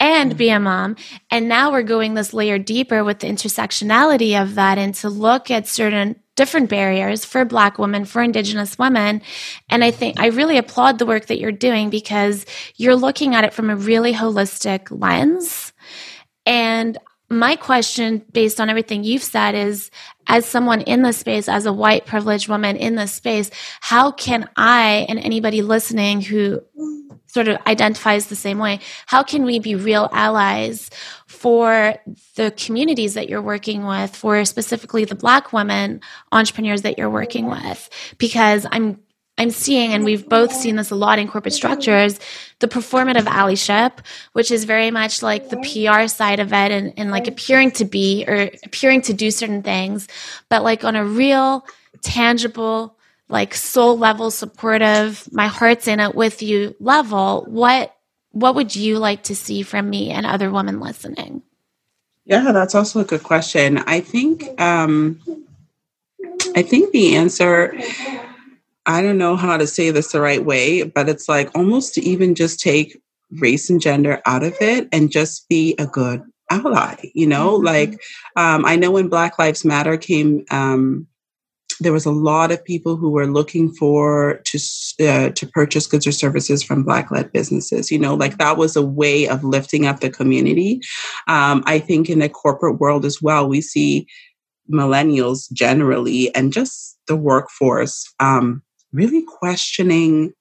and 0.00 0.36
be 0.36 0.48
a 0.48 0.60
mom? 0.60 0.96
And 1.30 1.48
now 1.48 1.72
we're 1.72 1.82
going 1.82 2.14
this 2.14 2.32
layer 2.32 2.58
deeper 2.58 3.04
with 3.04 3.18
the 3.18 3.26
intersectionality 3.26 4.40
of 4.40 4.54
that 4.54 4.78
and 4.78 4.94
to 4.96 5.10
look 5.10 5.50
at 5.50 5.66
certain 5.66 6.16
different 6.36 6.68
barriers 6.68 7.24
for 7.24 7.44
black 7.44 7.78
women 7.78 8.04
for 8.04 8.22
indigenous 8.22 8.78
women. 8.78 9.22
And 9.70 9.84
i 9.84 9.90
think 9.90 10.18
i 10.18 10.26
really 10.26 10.58
applaud 10.58 10.98
the 10.98 11.06
work 11.06 11.26
that 11.26 11.38
you're 11.38 11.52
doing 11.52 11.90
because 11.90 12.46
you're 12.76 12.96
looking 12.96 13.34
at 13.34 13.44
it 13.44 13.52
from 13.52 13.70
a 13.70 13.76
really 13.76 14.12
holistic 14.12 14.88
lens. 14.90 15.72
And 16.46 16.98
my 17.30 17.56
question 17.56 18.24
based 18.32 18.60
on 18.60 18.68
everything 18.68 19.04
you've 19.04 19.22
said 19.22 19.54
is 19.54 19.90
as 20.26 20.46
someone 20.46 20.80
in 20.82 21.02
this 21.02 21.18
space 21.18 21.48
as 21.48 21.66
a 21.66 21.72
white 21.72 22.06
privileged 22.06 22.48
woman 22.48 22.76
in 22.76 22.96
this 22.96 23.12
space 23.12 23.50
how 23.80 24.10
can 24.10 24.48
i 24.56 25.06
and 25.08 25.18
anybody 25.18 25.62
listening 25.62 26.20
who 26.20 26.60
sort 27.26 27.48
of 27.48 27.58
identifies 27.66 28.26
the 28.26 28.36
same 28.36 28.58
way 28.58 28.78
how 29.06 29.22
can 29.22 29.44
we 29.44 29.58
be 29.58 29.74
real 29.74 30.08
allies 30.12 30.90
for 31.34 31.96
the 32.36 32.52
communities 32.56 33.14
that 33.14 33.28
you're 33.28 33.42
working 33.42 33.86
with, 33.86 34.14
for 34.14 34.44
specifically 34.44 35.04
the 35.04 35.14
Black 35.14 35.52
women 35.52 36.00
entrepreneurs 36.32 36.82
that 36.82 36.96
you're 36.96 37.10
working 37.10 37.46
with, 37.46 37.90
because 38.18 38.66
I'm 38.70 39.00
I'm 39.36 39.50
seeing, 39.50 39.92
and 39.92 40.04
we've 40.04 40.28
both 40.28 40.52
seen 40.52 40.76
this 40.76 40.92
a 40.92 40.94
lot 40.94 41.18
in 41.18 41.26
corporate 41.26 41.54
structures, 41.54 42.20
the 42.60 42.68
performative 42.68 43.24
allyship, 43.24 43.98
which 44.32 44.52
is 44.52 44.62
very 44.64 44.92
much 44.92 45.22
like 45.22 45.48
the 45.48 45.56
PR 45.56 46.06
side 46.06 46.38
of 46.38 46.52
it 46.52 46.70
and, 46.70 46.92
and 46.96 47.10
like 47.10 47.26
appearing 47.26 47.72
to 47.72 47.84
be 47.84 48.24
or 48.28 48.48
appearing 48.64 49.02
to 49.02 49.12
do 49.12 49.32
certain 49.32 49.62
things, 49.62 50.06
but 50.48 50.62
like 50.62 50.84
on 50.84 50.94
a 50.94 51.04
real, 51.04 51.66
tangible, 52.00 52.96
like 53.28 53.54
soul 53.54 53.98
level 53.98 54.30
supportive, 54.30 55.28
my 55.32 55.48
heart's 55.48 55.88
in 55.88 55.98
it 55.98 56.14
with 56.14 56.40
you 56.40 56.76
level, 56.78 57.44
what 57.48 57.93
what 58.34 58.54
would 58.56 58.76
you 58.76 58.98
like 58.98 59.22
to 59.24 59.34
see 59.34 59.62
from 59.62 59.88
me 59.88 60.10
and 60.10 60.26
other 60.26 60.50
women 60.50 60.80
listening? 60.80 61.42
Yeah, 62.26 62.52
that's 62.52 62.74
also 62.74 63.00
a 63.00 63.04
good 63.04 63.22
question. 63.22 63.78
I 63.78 64.00
think 64.00 64.60
um, 64.60 65.20
I 66.56 66.62
think 66.62 66.92
the 66.92 67.16
answer 67.16 67.74
I 68.86 69.00
don't 69.00 69.18
know 69.18 69.36
how 69.36 69.56
to 69.56 69.66
say 69.66 69.90
this 69.90 70.12
the 70.12 70.20
right 70.20 70.44
way, 70.44 70.82
but 70.82 71.08
it's 71.08 71.28
like 71.28 71.50
almost 71.54 71.94
to 71.94 72.02
even 72.02 72.34
just 72.34 72.60
take 72.60 73.00
race 73.38 73.70
and 73.70 73.80
gender 73.80 74.20
out 74.26 74.42
of 74.42 74.54
it 74.60 74.88
and 74.92 75.10
just 75.10 75.48
be 75.48 75.74
a 75.78 75.86
good 75.86 76.22
ally, 76.50 76.96
you 77.14 77.26
know? 77.26 77.54
Mm-hmm. 77.54 77.64
Like 77.64 78.02
um, 78.36 78.64
I 78.64 78.76
know 78.76 78.90
when 78.90 79.08
Black 79.08 79.38
Lives 79.38 79.64
Matter 79.64 79.96
came 79.96 80.44
um, 80.50 81.06
there 81.80 81.92
was 81.92 82.06
a 82.06 82.10
lot 82.10 82.50
of 82.50 82.64
people 82.64 82.96
who 82.96 83.10
were 83.10 83.26
looking 83.26 83.72
for 83.72 84.40
to 84.44 84.58
uh, 85.00 85.30
to 85.30 85.46
purchase 85.46 85.86
goods 85.86 86.06
or 86.06 86.12
services 86.12 86.62
from 86.62 86.84
black 86.84 87.10
led 87.10 87.32
businesses 87.32 87.90
you 87.90 87.98
know 87.98 88.14
like 88.14 88.38
that 88.38 88.56
was 88.56 88.76
a 88.76 88.82
way 88.82 89.28
of 89.28 89.44
lifting 89.44 89.86
up 89.86 90.00
the 90.00 90.10
community. 90.10 90.80
Um, 91.26 91.62
i 91.66 91.78
think 91.78 92.08
in 92.08 92.18
the 92.18 92.28
corporate 92.28 92.78
world 92.78 93.04
as 93.04 93.20
well 93.20 93.48
we 93.48 93.60
see 93.60 94.06
millennials 94.72 95.52
generally 95.52 96.34
and 96.34 96.52
just 96.52 96.98
the 97.06 97.16
workforce 97.16 98.12
um, 98.20 98.62
really 98.92 99.22
questioning 99.22 100.32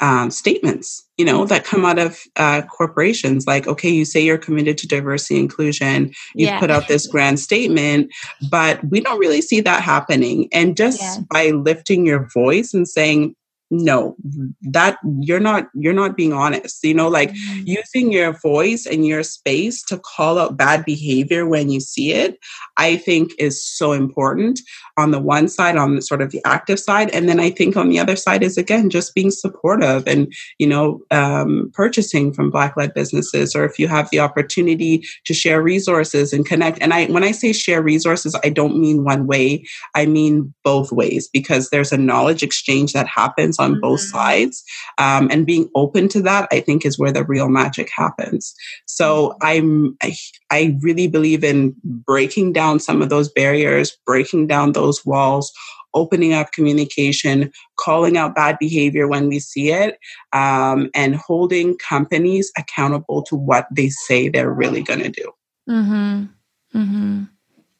um, 0.00 0.30
statements, 0.30 1.06
you 1.16 1.24
know, 1.24 1.46
that 1.46 1.64
come 1.64 1.84
out 1.84 1.98
of 1.98 2.20
uh, 2.36 2.62
corporations. 2.62 3.46
Like, 3.46 3.66
okay, 3.66 3.88
you 3.88 4.04
say 4.04 4.20
you're 4.20 4.38
committed 4.38 4.76
to 4.78 4.88
diversity 4.88 5.38
inclusion. 5.38 6.12
You've 6.34 6.50
yeah. 6.50 6.60
put 6.60 6.70
out 6.70 6.88
this 6.88 7.06
grand 7.06 7.38
statement, 7.40 8.12
but 8.50 8.82
we 8.90 9.00
don't 9.00 9.20
really 9.20 9.40
see 9.40 9.60
that 9.60 9.82
happening. 9.82 10.48
And 10.52 10.76
just 10.76 11.00
yeah. 11.00 11.18
by 11.30 11.50
lifting 11.50 12.06
your 12.06 12.28
voice 12.34 12.74
and 12.74 12.88
saying, 12.88 13.36
no 13.70 14.14
that 14.60 14.98
you're 15.20 15.40
not 15.40 15.68
you're 15.74 15.94
not 15.94 16.16
being 16.16 16.32
honest 16.32 16.84
you 16.84 16.94
know 16.94 17.08
like 17.08 17.30
mm-hmm. 17.32 17.62
using 17.64 18.12
your 18.12 18.32
voice 18.32 18.86
and 18.86 19.06
your 19.06 19.22
space 19.22 19.82
to 19.82 19.98
call 19.98 20.38
out 20.38 20.56
bad 20.56 20.84
behavior 20.84 21.46
when 21.46 21.70
you 21.70 21.80
see 21.80 22.12
it 22.12 22.38
i 22.76 22.96
think 22.96 23.32
is 23.38 23.64
so 23.64 23.92
important 23.92 24.60
on 24.96 25.10
the 25.10 25.18
one 25.18 25.48
side 25.48 25.76
on 25.76 25.96
the 25.96 26.02
sort 26.02 26.20
of 26.20 26.30
the 26.30 26.42
active 26.44 26.78
side 26.78 27.08
and 27.10 27.28
then 27.28 27.40
i 27.40 27.50
think 27.50 27.76
on 27.76 27.88
the 27.88 27.98
other 27.98 28.16
side 28.16 28.42
is 28.42 28.58
again 28.58 28.90
just 28.90 29.14
being 29.14 29.30
supportive 29.30 30.06
and 30.06 30.32
you 30.58 30.66
know 30.66 31.00
um, 31.10 31.70
purchasing 31.72 32.32
from 32.32 32.50
black 32.50 32.76
led 32.76 32.92
businesses 32.92 33.56
or 33.56 33.64
if 33.64 33.78
you 33.78 33.88
have 33.88 34.10
the 34.10 34.20
opportunity 34.20 35.02
to 35.24 35.32
share 35.32 35.62
resources 35.62 36.32
and 36.32 36.46
connect 36.46 36.78
and 36.82 36.92
i 36.92 37.06
when 37.06 37.24
i 37.24 37.30
say 37.30 37.52
share 37.52 37.82
resources 37.82 38.36
i 38.44 38.48
don't 38.48 38.78
mean 38.78 39.04
one 39.04 39.26
way 39.26 39.64
i 39.94 40.04
mean 40.04 40.52
both 40.62 40.92
ways 40.92 41.28
because 41.32 41.70
there's 41.70 41.92
a 41.92 41.98
knowledge 41.98 42.42
exchange 42.42 42.92
that 42.92 43.06
happens 43.08 43.53
on 43.58 43.72
mm-hmm. 43.72 43.80
both 43.80 44.00
sides 44.00 44.64
um, 44.98 45.28
and 45.30 45.44
being 45.44 45.68
open 45.74 46.08
to 46.08 46.22
that 46.22 46.48
i 46.50 46.60
think 46.60 46.86
is 46.86 46.98
where 46.98 47.12
the 47.12 47.24
real 47.24 47.48
magic 47.48 47.90
happens 47.94 48.54
so 48.86 49.30
mm-hmm. 49.30 49.46
i'm 49.46 49.96
I, 50.02 50.16
I 50.50 50.78
really 50.80 51.08
believe 51.08 51.44
in 51.44 51.74
breaking 51.84 52.52
down 52.52 52.78
some 52.78 53.02
of 53.02 53.08
those 53.08 53.28
barriers 53.28 53.96
breaking 54.06 54.46
down 54.46 54.72
those 54.72 54.94
those 54.94 55.06
walls, 55.06 55.52
opening 55.94 56.34
up 56.34 56.52
communication, 56.52 57.52
calling 57.76 58.16
out 58.16 58.34
bad 58.34 58.58
behavior 58.58 59.08
when 59.08 59.28
we 59.28 59.38
see 59.38 59.70
it, 59.70 59.98
um, 60.32 60.90
and 60.94 61.16
holding 61.16 61.76
companies 61.78 62.52
accountable 62.58 63.22
to 63.22 63.36
what 63.36 63.66
they 63.70 63.88
say 63.88 64.28
they're 64.28 64.52
really 64.52 64.82
going 64.82 65.00
to 65.00 65.08
do. 65.08 65.32
Mm-hmm. 65.68 66.78
Mm-hmm. 66.78 67.22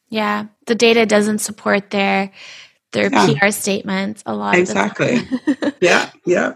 Yeah, 0.09 0.47
the 0.67 0.75
data 0.75 1.07
doesn't 1.07 1.41
support 1.41 1.91
their 1.91 2.31
their 2.95 3.11
yeah. 3.13 3.35
PR 3.39 3.51
statements 3.51 4.23
a 4.25 4.35
lot. 4.35 4.55
Exactly. 4.55 5.21
yeah. 5.81 6.11
Yeah. 6.25 6.55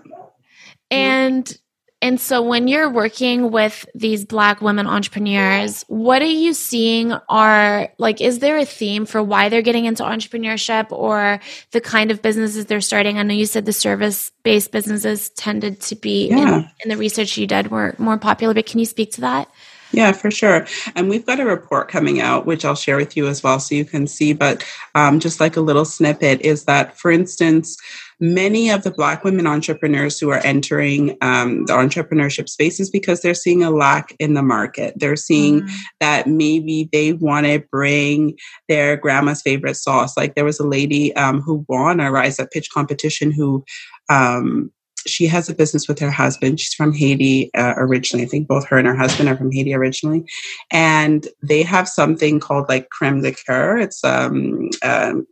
And 0.90 1.55
and 2.01 2.20
so 2.20 2.42
when 2.42 2.68
you're 2.68 2.88
working 2.88 3.51
with 3.51 3.85
these 3.92 4.24
black 4.24 4.62
women 4.62 4.87
entrepreneurs, 4.87 5.85
what 5.88 6.22
are 6.22 6.27
you 6.27 6.55
seeing 6.55 7.12
are 7.29 7.88
like 7.98 8.20
is 8.20 8.38
there 8.38 8.57
a 8.57 8.64
theme 8.64 9.05
for 9.05 9.20
why 9.20 9.48
they're 9.48 9.62
getting 9.62 9.85
into 9.85 10.05
entrepreneurship 10.05 10.92
or 10.92 11.40
the 11.72 11.81
kind 11.81 12.12
of 12.12 12.22
businesses 12.22 12.66
they're 12.66 12.81
starting? 12.81 13.18
I 13.18 13.24
know 13.24 13.35
you 13.35 13.46
said 13.46 13.66
the 13.66 13.72
service-based 13.72 14.70
businesses 14.70 15.31
tended 15.31 15.81
to 15.83 15.96
be 15.96 16.29
yeah. 16.29 16.59
in, 16.59 16.70
in 16.85 16.88
the 16.90 16.96
research 16.96 17.37
you 17.37 17.48
did 17.48 17.70
were 17.70 17.96
more 17.98 18.16
popular, 18.16 18.55
but 18.55 18.66
can 18.66 18.79
you 18.79 18.87
speak 18.87 19.12
to 19.12 19.22
that? 19.22 19.51
Yeah, 19.92 20.12
for 20.12 20.31
sure. 20.31 20.66
And 20.94 21.09
we've 21.09 21.24
got 21.24 21.40
a 21.40 21.46
report 21.46 21.90
coming 21.90 22.20
out, 22.20 22.44
which 22.44 22.64
I'll 22.64 22.74
share 22.74 22.96
with 22.96 23.16
you 23.16 23.27
as 23.27 23.42
well 23.42 23.59
so 23.59 23.74
you 23.74 23.85
can 23.85 24.07
see. 24.07 24.35
But 24.35 24.64
um, 24.94 25.18
just 25.18 25.40
like 25.40 25.57
a 25.57 25.62
little 25.62 25.87
snippet 25.87 26.42
is 26.42 26.64
that, 26.64 26.98
for 26.98 27.11
instance, 27.11 27.77
many 28.20 28.68
of 28.68 28.83
the 28.83 28.90
Black 28.90 29.24
women 29.24 29.46
entrepreneurs 29.46 30.18
who 30.18 30.29
are 30.31 30.44
entering 30.44 31.16
um, 31.22 31.64
the 31.66 31.72
entrepreneurship 31.72 32.48
spaces 32.48 32.90
because 32.90 33.22
they're 33.22 33.33
seeing 33.33 33.62
a 33.62 33.70
lack 33.70 34.14
in 34.18 34.35
the 34.35 34.42
market. 34.42 34.92
They're 34.96 35.16
seeing 35.16 35.62
mm. 35.62 35.70
that 36.01 36.27
maybe 36.27 36.88
they 36.92 37.14
want 37.14 37.46
to 37.46 37.61
bring 37.70 38.37
their 38.68 38.96
grandma's 38.96 39.40
favorite 39.40 39.77
sauce. 39.77 40.16
Like 40.16 40.35
there 40.35 40.44
was 40.44 40.61
a 40.61 40.66
lady 40.66 41.14
um, 41.16 41.40
who 41.40 41.64
won 41.68 42.01
a 42.01 42.11
Rise 42.11 42.38
Up 42.38 42.51
Pitch 42.51 42.70
competition 42.70 43.31
who 43.31 43.64
um, 44.11 44.70
she 45.07 45.27
has 45.27 45.49
a 45.49 45.55
business 45.55 45.89
with 45.89 45.99
her 45.99 46.11
husband. 46.11 46.61
She's 46.61 46.75
from 46.75 46.93
Haiti 46.93 47.53
uh, 47.55 47.75
originally. 47.77 48.25
I 48.25 48.29
think 48.29 48.49
both 48.49 48.67
her 48.67 48.79
and 48.79 48.87
her 48.87 48.97
husband 48.97 49.29
are 49.29 49.37
from 49.37 49.53
Haiti 49.53 49.75
originally, 49.75 50.25
and 50.71 51.27
they 51.43 51.63
have 51.63 51.89
something 51.89 52.41
called 52.41 52.69
like 52.69 52.91
creme 52.91 53.23
de 53.23 53.33
coeur. 53.33 53.79
It's 53.79 54.05
um, 54.05 54.71
um 54.83 55.27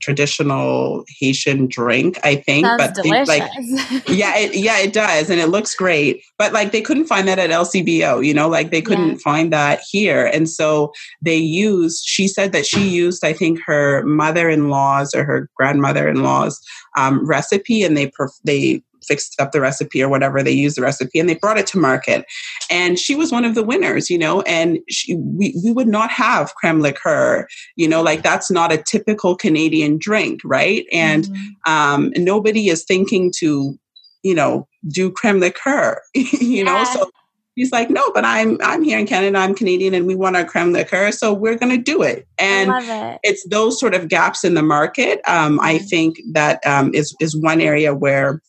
traditional 0.00 1.04
Haitian 1.08 1.66
drink, 1.66 2.18
I 2.22 2.36
think. 2.36 2.66
Sounds 2.66 2.82
but 2.82 2.94
delicious. 2.94 3.28
like, 3.28 3.42
yeah, 4.08 4.36
it, 4.36 4.54
yeah, 4.54 4.78
it 4.78 4.92
does, 4.92 5.30
and 5.30 5.40
it 5.40 5.48
looks 5.48 5.74
great. 5.74 6.22
But 6.38 6.52
like, 6.52 6.72
they 6.72 6.80
couldn't 6.80 7.06
find 7.06 7.28
that 7.28 7.38
at 7.38 7.50
LCBO. 7.50 8.24
You 8.24 8.34
know, 8.34 8.48
like 8.48 8.70
they 8.70 8.82
couldn't 8.82 9.12
yeah. 9.12 9.18
find 9.24 9.52
that 9.52 9.80
here, 9.90 10.26
and 10.26 10.48
so 10.48 10.92
they 11.22 11.36
used. 11.36 12.04
She 12.04 12.28
said 12.28 12.52
that 12.52 12.66
she 12.66 12.88
used, 12.88 13.24
I 13.24 13.32
think, 13.32 13.60
her 13.66 14.02
mother-in-law's 14.04 15.14
or 15.14 15.24
her 15.24 15.48
grandmother-in-law's 15.56 16.60
um, 16.96 17.26
recipe, 17.26 17.82
and 17.82 17.96
they 17.96 18.08
perf- 18.08 18.40
they 18.44 18.82
fixed 19.04 19.40
up 19.40 19.52
the 19.52 19.60
recipe 19.60 20.02
or 20.02 20.08
whatever 20.08 20.42
they 20.42 20.52
used 20.52 20.76
the 20.76 20.82
recipe 20.82 21.18
and 21.18 21.28
they 21.28 21.34
brought 21.34 21.58
it 21.58 21.66
to 21.66 21.78
market 21.78 22.24
and 22.70 22.98
she 22.98 23.14
was 23.14 23.32
one 23.32 23.44
of 23.44 23.54
the 23.54 23.62
winners 23.62 24.10
you 24.10 24.18
know 24.18 24.42
and 24.42 24.78
she, 24.88 25.14
we, 25.16 25.54
we 25.64 25.70
would 25.70 25.88
not 25.88 26.10
have 26.10 26.54
creme 26.54 26.80
liqueur 26.80 27.46
you 27.76 27.88
know 27.88 28.02
like 28.02 28.22
that's 28.22 28.50
not 28.50 28.72
a 28.72 28.82
typical 28.82 29.36
canadian 29.36 29.98
drink 29.98 30.40
right 30.44 30.86
and 30.92 31.24
mm-hmm. 31.24 31.72
um, 31.72 32.12
nobody 32.16 32.68
is 32.68 32.84
thinking 32.84 33.32
to 33.34 33.78
you 34.22 34.34
know 34.34 34.66
do 34.88 35.10
creme 35.10 35.40
liqueur 35.40 36.00
you 36.14 36.24
yeah. 36.40 36.64
know 36.64 36.84
so 36.84 37.10
He's 37.54 37.70
like, 37.70 37.88
no, 37.88 38.10
but 38.12 38.24
I'm 38.24 38.58
I'm 38.62 38.82
here 38.82 38.98
in 38.98 39.06
Canada. 39.06 39.38
I'm 39.38 39.54
Canadian, 39.54 39.94
and 39.94 40.06
we 40.06 40.16
want 40.16 40.36
our 40.36 40.44
creme 40.44 40.72
liqueur, 40.72 41.12
so 41.12 41.32
we're 41.32 41.56
going 41.56 41.70
to 41.70 41.82
do 41.82 42.02
it. 42.02 42.26
And 42.36 42.70
it. 42.84 43.20
it's 43.22 43.46
those 43.48 43.78
sort 43.78 43.94
of 43.94 44.08
gaps 44.08 44.42
in 44.42 44.54
the 44.54 44.62
market. 44.62 45.20
Um, 45.28 45.60
I 45.60 45.78
think 45.78 46.16
that 46.32 46.66
um, 46.66 46.92
is 46.94 47.14
is 47.20 47.36
one 47.36 47.60
area 47.60 47.94
where 47.94 48.42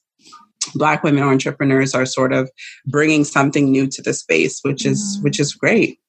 black 0.74 1.04
women 1.04 1.24
entrepreneurs 1.24 1.94
are 1.94 2.06
sort 2.06 2.34
of 2.34 2.50
bringing 2.86 3.24
something 3.24 3.72
new 3.72 3.88
to 3.88 4.02
the 4.02 4.14
space 4.14 4.60
which 4.64 4.86
is 4.86 5.18
mm. 5.18 5.24
which 5.24 5.40
is 5.40 5.54
great. 5.54 6.00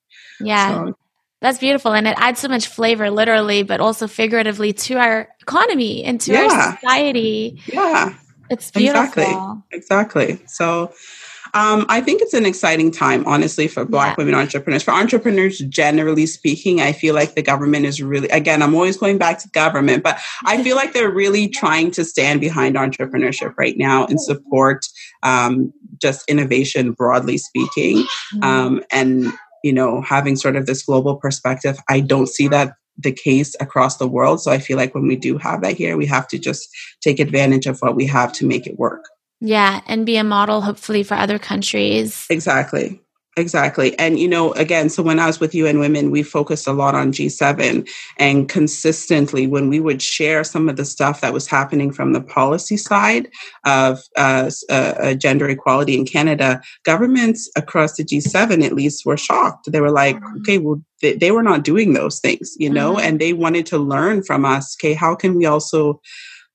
Yeah. 0.41 0.87
So, 0.87 0.95
that's 1.43 1.59
beautiful 1.59 1.93
and 1.93 2.09
it 2.09 2.15
adds 2.19 2.41
so 2.41 2.49
much 2.49 2.67
flavor 2.67 3.11
literally 3.11 3.63
but 3.63 3.81
also 3.81 4.07
figuratively 4.07 4.73
to 4.73 4.95
our 4.95 5.29
economy 5.41 6.03
and 6.05 6.21
to 6.23 6.33
yeah. 6.33 6.45
our 6.45 6.79
society. 6.79 7.61
Yeah. 7.67 8.15
It's 8.49 8.71
beautiful. 8.71 9.03
Exactly 9.23 9.67
exactly. 9.73 10.47
So 10.47 10.93
um, 11.55 11.87
I 11.89 12.01
think 12.01 12.23
it's 12.23 12.35
an 12.35 12.47
exciting 12.47 12.91
time, 12.91 13.27
honestly, 13.27 13.69
for 13.69 13.85
Black 13.85 14.17
yeah. 14.17 14.25
women 14.25 14.35
entrepreneurs. 14.35 14.83
For 14.83 14.93
entrepreneurs, 14.93 15.59
generally 15.59 16.27
speaking, 16.27 16.81
I 16.81 16.93
feel 16.93 17.15
like 17.15 17.35
the 17.35 17.43
government 17.43 17.87
is 17.87 18.03
really, 18.03 18.29
again, 18.29 18.63
I'm 18.63 18.75
always 18.75 18.97
going 18.97 19.19
back 19.19 19.39
to 19.41 19.49
government, 19.51 20.03
but 20.03 20.19
I 20.45 20.63
feel 20.63 20.77
like 20.77 20.93
they're 20.93 21.13
really 21.13 21.49
trying 21.49 21.91
to 21.93 22.05
stand 22.05 22.41
behind 22.41 22.77
entrepreneurship 22.77 23.55
right 23.59 23.77
now 23.77 24.07
and 24.07 24.21
support 24.21 24.87
um, 25.23 25.73
just 26.01 26.29
innovation, 26.29 26.93
broadly 26.93 27.39
speaking. 27.39 27.99
Mm-hmm. 27.99 28.43
Um, 28.43 28.85
and, 28.91 29.33
you 29.63 29.73
know, 29.73 30.01
having 30.03 30.37
sort 30.37 30.57
of 30.57 30.67
this 30.67 30.85
global 30.85 31.17
perspective, 31.17 31.79
I 31.89 32.01
don't 32.01 32.29
see 32.29 32.49
that 32.49 32.75
the 32.99 33.13
case 33.13 33.55
across 33.61 33.99
the 33.99 34.09
world. 34.09 34.41
So 34.41 34.51
I 34.51 34.59
feel 34.59 34.77
like 34.77 34.95
when 34.95 35.07
we 35.07 35.17
do 35.17 35.37
have 35.39 35.61
that 35.63 35.77
here, 35.77 35.97
we 35.97 36.07
have 36.07 36.27
to 36.29 36.39
just 36.39 36.69
take 37.03 37.21
advantage 37.21 37.67
of 37.67 37.79
what 37.81 37.95
we 37.95 38.07
have 38.07 38.33
to 38.35 38.47
make 38.47 38.67
it 38.67 38.79
work. 38.79 39.05
Yeah, 39.41 39.81
and 39.87 40.07
be 40.07 40.17
a 40.17 40.25
model 40.25 40.63
hopefully 40.63 41.03
for 41.03 41.15
other 41.15 41.39
countries. 41.39 42.27
Exactly. 42.31 43.01
Exactly. 43.39 43.97
And, 43.99 44.19
you 44.19 44.29
know, 44.29 44.53
again, 44.53 44.89
so 44.89 45.03
when 45.03 45.21
I 45.21 45.27
was 45.27 45.41
with 45.41 45.55
UN 45.55 45.79
Women, 45.79 46.11
we 46.11 46.23
focused 46.23 46.67
a 46.67 46.73
lot 46.73 46.95
on 46.95 47.13
G7 47.13 47.87
and 48.19 48.49
consistently 48.49 49.47
when 49.47 49.69
we 49.69 49.79
would 49.79 50.01
share 50.01 50.43
some 50.43 50.71
of 50.71 50.77
the 50.77 50.87
stuff 50.87 51.21
that 51.21 51.35
was 51.35 51.47
happening 51.47 51.93
from 51.93 52.15
the 52.15 52.23
policy 52.23 52.79
side 52.79 53.29
of 53.67 54.01
uh, 54.17 54.51
uh, 54.71 55.13
gender 55.15 55.51
equality 55.51 55.99
in 55.99 56.07
Canada, 56.07 56.63
governments 56.85 57.51
across 57.57 57.97
the 57.97 58.05
G7 58.05 58.65
at 58.65 58.73
least 58.73 59.05
were 59.05 59.19
shocked. 59.19 59.71
They 59.71 59.83
were 59.83 59.91
like, 59.91 60.17
mm-hmm. 60.17 60.39
okay, 60.39 60.57
well, 60.57 60.83
they, 61.03 61.13
they 61.13 61.31
were 61.31 61.43
not 61.43 61.63
doing 61.63 61.93
those 61.93 62.21
things, 62.21 62.55
you 62.59 62.71
know, 62.71 62.95
mm-hmm. 62.95 63.07
and 63.07 63.21
they 63.21 63.35
wanted 63.35 63.67
to 63.67 63.77
learn 63.77 64.23
from 64.23 64.47
us, 64.47 64.75
okay, 64.81 64.95
how 64.95 65.15
can 65.15 65.37
we 65.37 65.45
also 65.45 66.01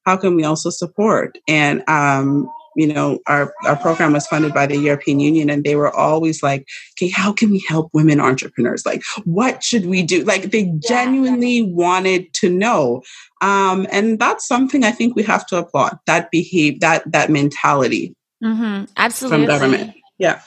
how 0.07 0.17
can 0.17 0.35
we 0.35 0.43
also 0.43 0.71
support? 0.71 1.37
And 1.47 1.87
um, 1.87 2.49
you 2.75 2.87
know, 2.87 3.19
our, 3.27 3.53
our 3.65 3.75
program 3.75 4.13
was 4.13 4.27
funded 4.27 4.53
by 4.53 4.65
the 4.65 4.77
European 4.77 5.19
Union 5.19 5.49
and 5.49 5.63
they 5.63 5.75
were 5.75 5.93
always 5.93 6.41
like, 6.41 6.67
okay, 6.93 7.09
how 7.09 7.33
can 7.33 7.51
we 7.51 7.63
help 7.67 7.89
women 7.93 8.19
entrepreneurs? 8.19 8.85
Like, 8.85 9.03
what 9.25 9.63
should 9.63 9.85
we 9.85 10.03
do? 10.03 10.23
Like, 10.23 10.51
they 10.51 10.71
genuinely 10.87 11.61
wanted 11.61 12.33
to 12.35 12.49
know. 12.49 13.01
Um, 13.41 13.87
and 13.91 14.19
that's 14.19 14.47
something 14.47 14.83
I 14.83 14.91
think 14.91 15.15
we 15.15 15.23
have 15.23 15.45
to 15.47 15.57
applaud 15.57 15.97
that 16.05 16.31
behave, 16.31 16.79
that, 16.79 17.11
that 17.11 17.29
mentality. 17.29 18.15
Mm-hmm. 18.43 18.85
Absolutely. 18.95 19.37
From 19.39 19.47
government. 19.47 19.93
Yeah. 20.17 20.41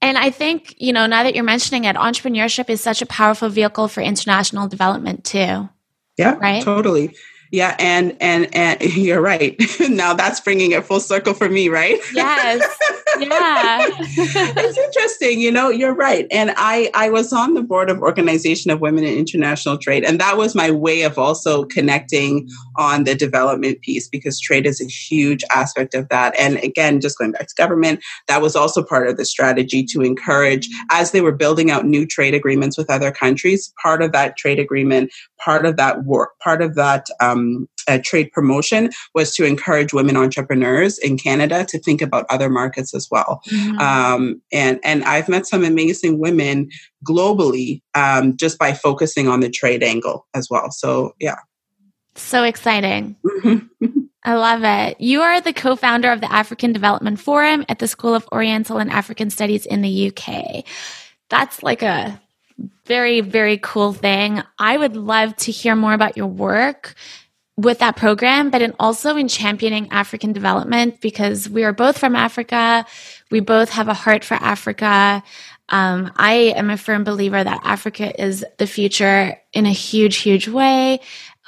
And 0.00 0.16
I 0.16 0.30
think, 0.30 0.74
you 0.78 0.92
know, 0.92 1.06
now 1.06 1.24
that 1.24 1.34
you're 1.34 1.42
mentioning 1.42 1.84
it, 1.84 1.96
entrepreneurship 1.96 2.70
is 2.70 2.80
such 2.80 3.02
a 3.02 3.06
powerful 3.06 3.48
vehicle 3.48 3.88
for 3.88 4.00
international 4.00 4.68
development 4.68 5.24
too. 5.24 5.68
Yeah, 6.16 6.34
right. 6.34 6.62
Totally. 6.62 7.16
Yeah, 7.50 7.76
and 7.78 8.16
and 8.20 8.54
and 8.54 8.80
you're 8.96 9.20
right. 9.20 9.60
now 9.88 10.14
that's 10.14 10.40
bringing 10.40 10.72
it 10.72 10.84
full 10.84 11.00
circle 11.00 11.34
for 11.34 11.48
me, 11.48 11.68
right? 11.68 11.98
Yes. 12.12 12.78
Yeah. 13.18 13.84
it's 13.90 14.78
interesting, 14.78 15.40
you 15.40 15.50
know, 15.50 15.70
you're 15.70 15.94
right. 15.94 16.28
And 16.30 16.52
I 16.56 16.88
I 16.94 17.10
was 17.10 17.32
on 17.32 17.54
the 17.54 17.62
board 17.62 17.90
of 17.90 18.00
Organization 18.00 18.70
of 18.70 18.80
Women 18.80 19.02
in 19.02 19.18
International 19.18 19.76
Trade 19.76 20.04
and 20.04 20.20
that 20.20 20.36
was 20.36 20.54
my 20.54 20.70
way 20.70 21.02
of 21.02 21.18
also 21.18 21.64
connecting 21.64 22.48
on 22.76 23.04
the 23.04 23.16
development 23.16 23.80
piece 23.80 24.08
because 24.08 24.38
trade 24.38 24.66
is 24.66 24.80
a 24.80 24.84
huge 24.84 25.42
aspect 25.50 25.94
of 25.94 26.08
that. 26.10 26.38
And 26.38 26.58
again, 26.58 27.00
just 27.00 27.18
going 27.18 27.32
back 27.32 27.48
to 27.48 27.54
government, 27.56 28.04
that 28.28 28.40
was 28.40 28.54
also 28.54 28.84
part 28.84 29.08
of 29.08 29.16
the 29.16 29.24
strategy 29.24 29.82
to 29.86 30.02
encourage 30.02 30.68
as 30.92 31.10
they 31.10 31.20
were 31.20 31.32
building 31.32 31.72
out 31.72 31.86
new 31.86 32.06
trade 32.06 32.34
agreements 32.34 32.78
with 32.78 32.88
other 32.88 33.10
countries, 33.10 33.72
part 33.82 34.00
of 34.00 34.12
that 34.12 34.36
trade 34.36 34.60
agreement, 34.60 35.10
part 35.38 35.66
of 35.66 35.76
that 35.76 36.04
work, 36.04 36.38
part 36.38 36.62
of 36.62 36.74
that 36.76 37.06
um, 37.20 37.37
uh, 37.88 37.98
trade 38.04 38.30
promotion 38.32 38.90
was 39.14 39.34
to 39.34 39.44
encourage 39.44 39.92
women 39.92 40.16
entrepreneurs 40.16 40.98
in 40.98 41.16
Canada 41.16 41.64
to 41.68 41.78
think 41.78 42.02
about 42.02 42.26
other 42.28 42.50
markets 42.50 42.94
as 42.94 43.08
well. 43.10 43.40
Mm-hmm. 43.48 43.78
Um, 43.78 44.42
and 44.52 44.78
and 44.84 45.04
I've 45.04 45.28
met 45.28 45.46
some 45.46 45.64
amazing 45.64 46.18
women 46.18 46.68
globally 47.06 47.82
um, 47.94 48.36
just 48.36 48.58
by 48.58 48.72
focusing 48.72 49.28
on 49.28 49.40
the 49.40 49.50
trade 49.50 49.82
angle 49.82 50.26
as 50.34 50.48
well. 50.50 50.70
So 50.70 51.14
yeah, 51.18 51.38
so 52.14 52.44
exciting. 52.44 53.16
I 54.24 54.34
love 54.34 54.64
it. 54.64 55.00
You 55.00 55.22
are 55.22 55.40
the 55.40 55.52
co 55.52 55.76
founder 55.76 56.10
of 56.10 56.20
the 56.20 56.30
African 56.30 56.72
Development 56.72 57.18
Forum 57.18 57.64
at 57.68 57.78
the 57.78 57.88
School 57.88 58.14
of 58.14 58.28
Oriental 58.32 58.78
and 58.78 58.90
African 58.90 59.30
Studies 59.30 59.64
in 59.64 59.82
the 59.82 60.12
UK. 60.12 60.64
That's 61.30 61.62
like 61.62 61.82
a 61.82 62.20
very, 62.86 63.20
very 63.20 63.58
cool 63.58 63.92
thing. 63.92 64.42
I 64.58 64.76
would 64.76 64.96
love 64.96 65.36
to 65.36 65.52
hear 65.52 65.76
more 65.76 65.94
about 65.94 66.16
your 66.16 66.26
work 66.26 66.94
with 67.58 67.80
that 67.80 67.96
program, 67.96 68.50
but 68.50 68.62
in 68.62 68.72
also 68.78 69.16
in 69.16 69.26
championing 69.26 69.88
African 69.90 70.32
development 70.32 71.00
because 71.00 71.50
we 71.50 71.64
are 71.64 71.72
both 71.72 71.98
from 71.98 72.14
Africa. 72.14 72.86
We 73.32 73.40
both 73.40 73.70
have 73.70 73.88
a 73.88 73.94
heart 73.94 74.24
for 74.24 74.34
Africa. 74.34 75.24
Um, 75.68 76.12
I 76.16 76.54
am 76.54 76.70
a 76.70 76.76
firm 76.76 77.02
believer 77.02 77.42
that 77.42 77.60
Africa 77.64 78.18
is 78.22 78.44
the 78.58 78.66
future 78.68 79.36
in 79.52 79.66
a 79.66 79.72
huge, 79.72 80.18
huge 80.18 80.46
way. 80.46 81.00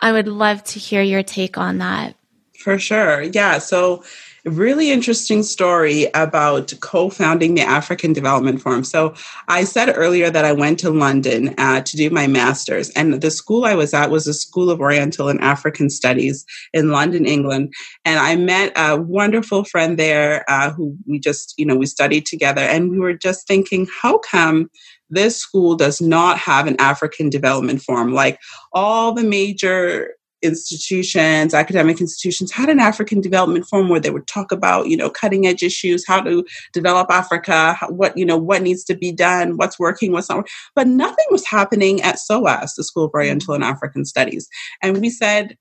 I 0.02 0.11
would 0.11 0.26
love 0.26 0.64
to 0.64 0.80
hear 0.80 1.00
your 1.00 1.22
take 1.22 1.56
on 1.56 1.78
that. 1.78 2.16
For 2.58 2.76
sure. 2.76 3.22
Yeah. 3.22 3.58
So 3.58 4.02
really 4.45 4.91
interesting 4.91 5.43
story 5.43 6.09
about 6.14 6.72
co-founding 6.80 7.55
the 7.55 7.62
African 7.62 8.12
Development 8.12 8.61
Forum. 8.61 8.84
So 8.84 9.14
I 9.49 9.64
said 9.64 9.93
earlier 9.95 10.30
that 10.30 10.45
I 10.45 10.53
went 10.53 10.78
to 10.80 10.91
London 10.91 11.55
uh, 11.59 11.82
to 11.82 11.97
do 11.97 12.11
my 12.11 12.26
master's, 12.26 12.91
and 12.91 13.20
the 13.20 13.30
school 13.30 13.64
I 13.64 13.74
was 13.74 13.93
at 13.93 14.11
was 14.11 14.26
a 14.26 14.34
School 14.34 14.70
of 14.70 14.80
Oriental 14.80 15.28
and 15.28 15.41
African 15.41 15.91
Studies 15.91 16.45
in 16.72 16.91
London, 16.91 17.26
England. 17.26 17.72
And 18.05 18.18
I 18.18 18.36
met 18.36 18.72
a 18.76 19.01
wonderful 19.01 19.64
friend 19.64 19.99
there 19.99 20.45
uh, 20.49 20.70
who 20.70 20.97
we 21.07 21.18
just, 21.18 21.55
you 21.59 21.66
know, 21.66 21.76
we 21.76 21.86
studied 21.86 22.26
together, 22.26 22.62
and 22.62 22.91
we 22.91 22.99
were 22.99 23.14
just 23.14 23.47
thinking, 23.47 23.86
how 24.03 24.18
come? 24.18 24.70
This 25.12 25.36
school 25.36 25.74
does 25.74 26.01
not 26.01 26.38
have 26.38 26.68
an 26.68 26.76
African 26.78 27.30
development 27.30 27.82
forum. 27.82 28.14
Like 28.14 28.38
all 28.72 29.12
the 29.12 29.24
major 29.24 30.14
institutions, 30.43 31.55
academic 31.55 32.01
institutions 32.01 32.51
had 32.51 32.68
an 32.68 32.80
African 32.80 33.20
development 33.20 33.66
forum 33.66 33.88
where 33.88 34.01
they 34.01 34.11
would 34.11 34.26
talk 34.26 34.53
about, 34.53 34.88
you 34.88 34.97
know, 34.97 35.11
cutting 35.11 35.47
edge 35.47 35.62
issues, 35.62 36.07
how 36.07 36.20
to 36.20 36.45
develop 36.72 37.11
Africa, 37.11 37.76
what, 37.88 38.16
you 38.16 38.24
know, 38.24 38.36
what 38.36 38.62
needs 38.62 38.84
to 38.84 38.95
be 38.95 39.12
done, 39.12 39.57
what's 39.57 39.78
working, 39.78 40.12
what's 40.12 40.28
not. 40.28 40.38
working. 40.38 40.53
But 40.74 40.86
nothing 40.86 41.26
was 41.30 41.47
happening 41.47 42.01
at 42.03 42.18
SOAS, 42.18 42.74
the 42.74 42.84
School 42.84 43.05
of 43.05 43.12
Oriental 43.14 43.55
and 43.55 43.64
African 43.64 44.05
Studies. 44.05 44.49
And 44.82 45.01
we 45.01 45.11
said, 45.11 45.57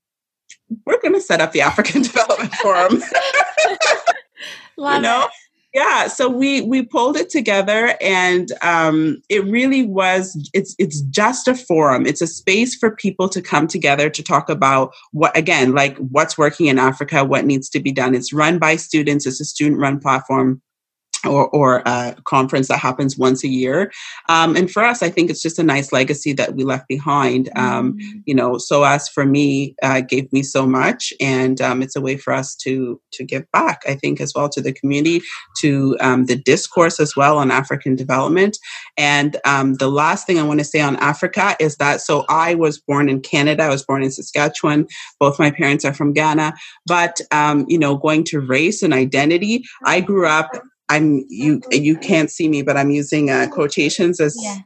we're 0.86 1.00
going 1.00 1.14
to 1.14 1.20
set 1.20 1.40
up 1.40 1.52
the 1.52 1.60
African 1.60 2.02
Development 2.10 2.54
Forum. 2.54 3.02
Love 4.76 4.96
you 4.96 5.02
know? 5.02 5.24
It 5.24 5.30
yeah 5.72 6.06
so 6.06 6.28
we 6.28 6.62
we 6.62 6.82
pulled 6.82 7.16
it 7.16 7.30
together 7.30 7.96
and 8.00 8.52
um, 8.62 9.20
it 9.28 9.44
really 9.44 9.84
was 9.84 10.48
it's 10.52 10.74
it's 10.78 11.00
just 11.02 11.48
a 11.48 11.54
forum. 11.54 12.06
It's 12.06 12.22
a 12.22 12.26
space 12.26 12.74
for 12.74 12.94
people 12.94 13.28
to 13.28 13.42
come 13.42 13.66
together 13.66 14.10
to 14.10 14.22
talk 14.22 14.48
about 14.48 14.92
what 15.12 15.36
again 15.36 15.74
like 15.74 15.96
what's 15.98 16.36
working 16.38 16.66
in 16.66 16.78
africa 16.78 17.24
what 17.24 17.44
needs 17.44 17.68
to 17.70 17.80
be 17.80 17.92
done. 17.92 18.14
It's 18.14 18.32
run 18.32 18.58
by 18.58 18.76
students. 18.76 19.26
It's 19.26 19.40
a 19.40 19.44
student 19.44 19.80
run 19.80 20.00
platform 20.00 20.60
or, 21.26 21.48
or 21.50 21.82
a 21.86 22.16
conference 22.24 22.68
that 22.68 22.78
happens 22.78 23.18
once 23.18 23.44
a 23.44 23.48
year. 23.48 23.92
Um, 24.28 24.56
and 24.56 24.70
for 24.70 24.82
us, 24.82 25.02
I 25.02 25.10
think 25.10 25.30
it's 25.30 25.42
just 25.42 25.58
a 25.58 25.62
nice 25.62 25.92
legacy 25.92 26.32
that 26.34 26.54
we 26.54 26.64
left 26.64 26.88
behind. 26.88 27.50
Um, 27.56 27.94
mm-hmm. 27.94 28.18
You 28.26 28.34
know, 28.34 28.58
so 28.58 28.84
as 28.84 29.08
for 29.08 29.26
me 29.26 29.74
uh, 29.82 30.00
gave 30.00 30.32
me 30.32 30.42
so 30.42 30.66
much, 30.66 31.12
and 31.20 31.60
um, 31.60 31.82
it's 31.82 31.96
a 31.96 32.00
way 32.00 32.16
for 32.16 32.32
us 32.32 32.54
to 32.56 33.00
to 33.12 33.24
give 33.24 33.50
back. 33.52 33.82
I 33.86 33.94
think 33.94 34.20
as 34.20 34.32
well 34.34 34.48
to 34.50 34.60
the 34.60 34.72
community, 34.72 35.22
to 35.60 35.96
um, 36.00 36.26
the 36.26 36.36
discourse 36.36 37.00
as 37.00 37.16
well 37.16 37.38
on 37.38 37.50
African 37.50 37.96
development. 37.96 38.58
And 38.96 39.36
um, 39.44 39.74
the 39.74 39.90
last 39.90 40.26
thing 40.26 40.38
I 40.38 40.42
want 40.42 40.60
to 40.60 40.64
say 40.64 40.80
on 40.80 40.96
Africa 40.96 41.56
is 41.60 41.76
that 41.76 42.00
so 42.00 42.24
I 42.28 42.54
was 42.54 42.78
born 42.78 43.08
in 43.08 43.20
Canada. 43.20 43.64
I 43.64 43.68
was 43.68 43.84
born 43.84 44.02
in 44.02 44.10
Saskatchewan. 44.10 44.86
Both 45.18 45.38
my 45.38 45.50
parents 45.50 45.84
are 45.84 45.94
from 45.94 46.12
Ghana, 46.12 46.54
but 46.86 47.20
um, 47.30 47.66
you 47.68 47.78
know, 47.78 47.96
going 47.96 48.24
to 48.24 48.40
race 48.40 48.82
and 48.82 48.94
identity, 48.94 49.64
I 49.84 50.00
grew 50.00 50.26
up 50.26 50.50
I'm 50.90 51.24
you 51.28 51.62
you 51.70 51.96
can't 51.96 52.30
see 52.30 52.48
me, 52.48 52.62
but 52.62 52.76
I'm 52.76 52.90
using 52.90 53.30
uh, 53.30 53.46
quotations 53.50 54.20
as 54.20 54.36
yeah. 54.38 54.58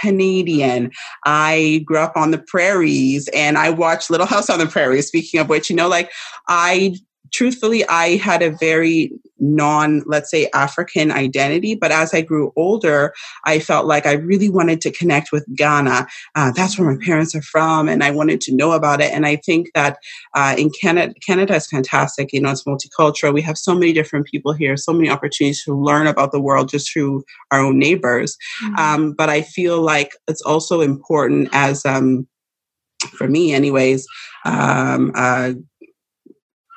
Canadian. 0.00 0.90
I 1.26 1.82
grew 1.84 1.98
up 1.98 2.16
on 2.16 2.30
the 2.30 2.38
prairies 2.38 3.28
and 3.34 3.58
I 3.58 3.70
watched 3.70 4.10
Little 4.10 4.26
House 4.26 4.48
on 4.48 4.58
the 4.58 4.66
Prairie. 4.66 5.02
Speaking 5.02 5.40
of 5.40 5.48
which, 5.48 5.68
you 5.68 5.76
know, 5.76 5.88
like 5.88 6.10
I 6.48 6.96
truthfully, 7.34 7.84
I 7.88 8.16
had 8.16 8.42
a 8.42 8.50
very 8.50 9.10
non, 9.40 10.02
let's 10.06 10.30
say, 10.30 10.48
African 10.54 11.10
identity. 11.10 11.74
But 11.74 11.90
as 11.90 12.14
I 12.14 12.20
grew 12.20 12.52
older, 12.56 13.12
I 13.44 13.58
felt 13.58 13.86
like 13.86 14.06
I 14.06 14.12
really 14.12 14.48
wanted 14.48 14.80
to 14.82 14.92
connect 14.92 15.32
with 15.32 15.44
Ghana. 15.54 16.06
Uh, 16.36 16.52
that's 16.52 16.78
where 16.78 16.90
my 16.90 17.04
parents 17.04 17.34
are 17.34 17.42
from, 17.42 17.88
and 17.88 18.02
I 18.02 18.10
wanted 18.12 18.40
to 18.42 18.54
know 18.54 18.72
about 18.72 19.00
it. 19.00 19.12
And 19.12 19.26
I 19.26 19.36
think 19.36 19.68
that 19.74 19.98
uh, 20.34 20.54
in 20.56 20.70
Canada, 20.80 21.12
Canada 21.26 21.56
is 21.56 21.66
fantastic. 21.66 22.32
You 22.32 22.40
know, 22.40 22.52
it's 22.52 22.64
multicultural. 22.64 23.34
We 23.34 23.42
have 23.42 23.58
so 23.58 23.74
many 23.74 23.92
different 23.92 24.26
people 24.26 24.52
here, 24.52 24.76
so 24.76 24.92
many 24.92 25.10
opportunities 25.10 25.64
to 25.64 25.74
learn 25.74 26.06
about 26.06 26.30
the 26.30 26.40
world 26.40 26.68
just 26.68 26.92
through 26.92 27.24
our 27.50 27.60
own 27.60 27.78
neighbors. 27.78 28.36
Mm-hmm. 28.62 28.76
Um, 28.76 29.12
but 29.12 29.28
I 29.28 29.42
feel 29.42 29.82
like 29.82 30.12
it's 30.28 30.42
also 30.42 30.80
important 30.80 31.48
as 31.52 31.84
um, 31.84 32.28
for 33.18 33.28
me 33.28 33.52
anyways 33.52 34.06
um, 34.44 35.12
uh, 35.14 35.52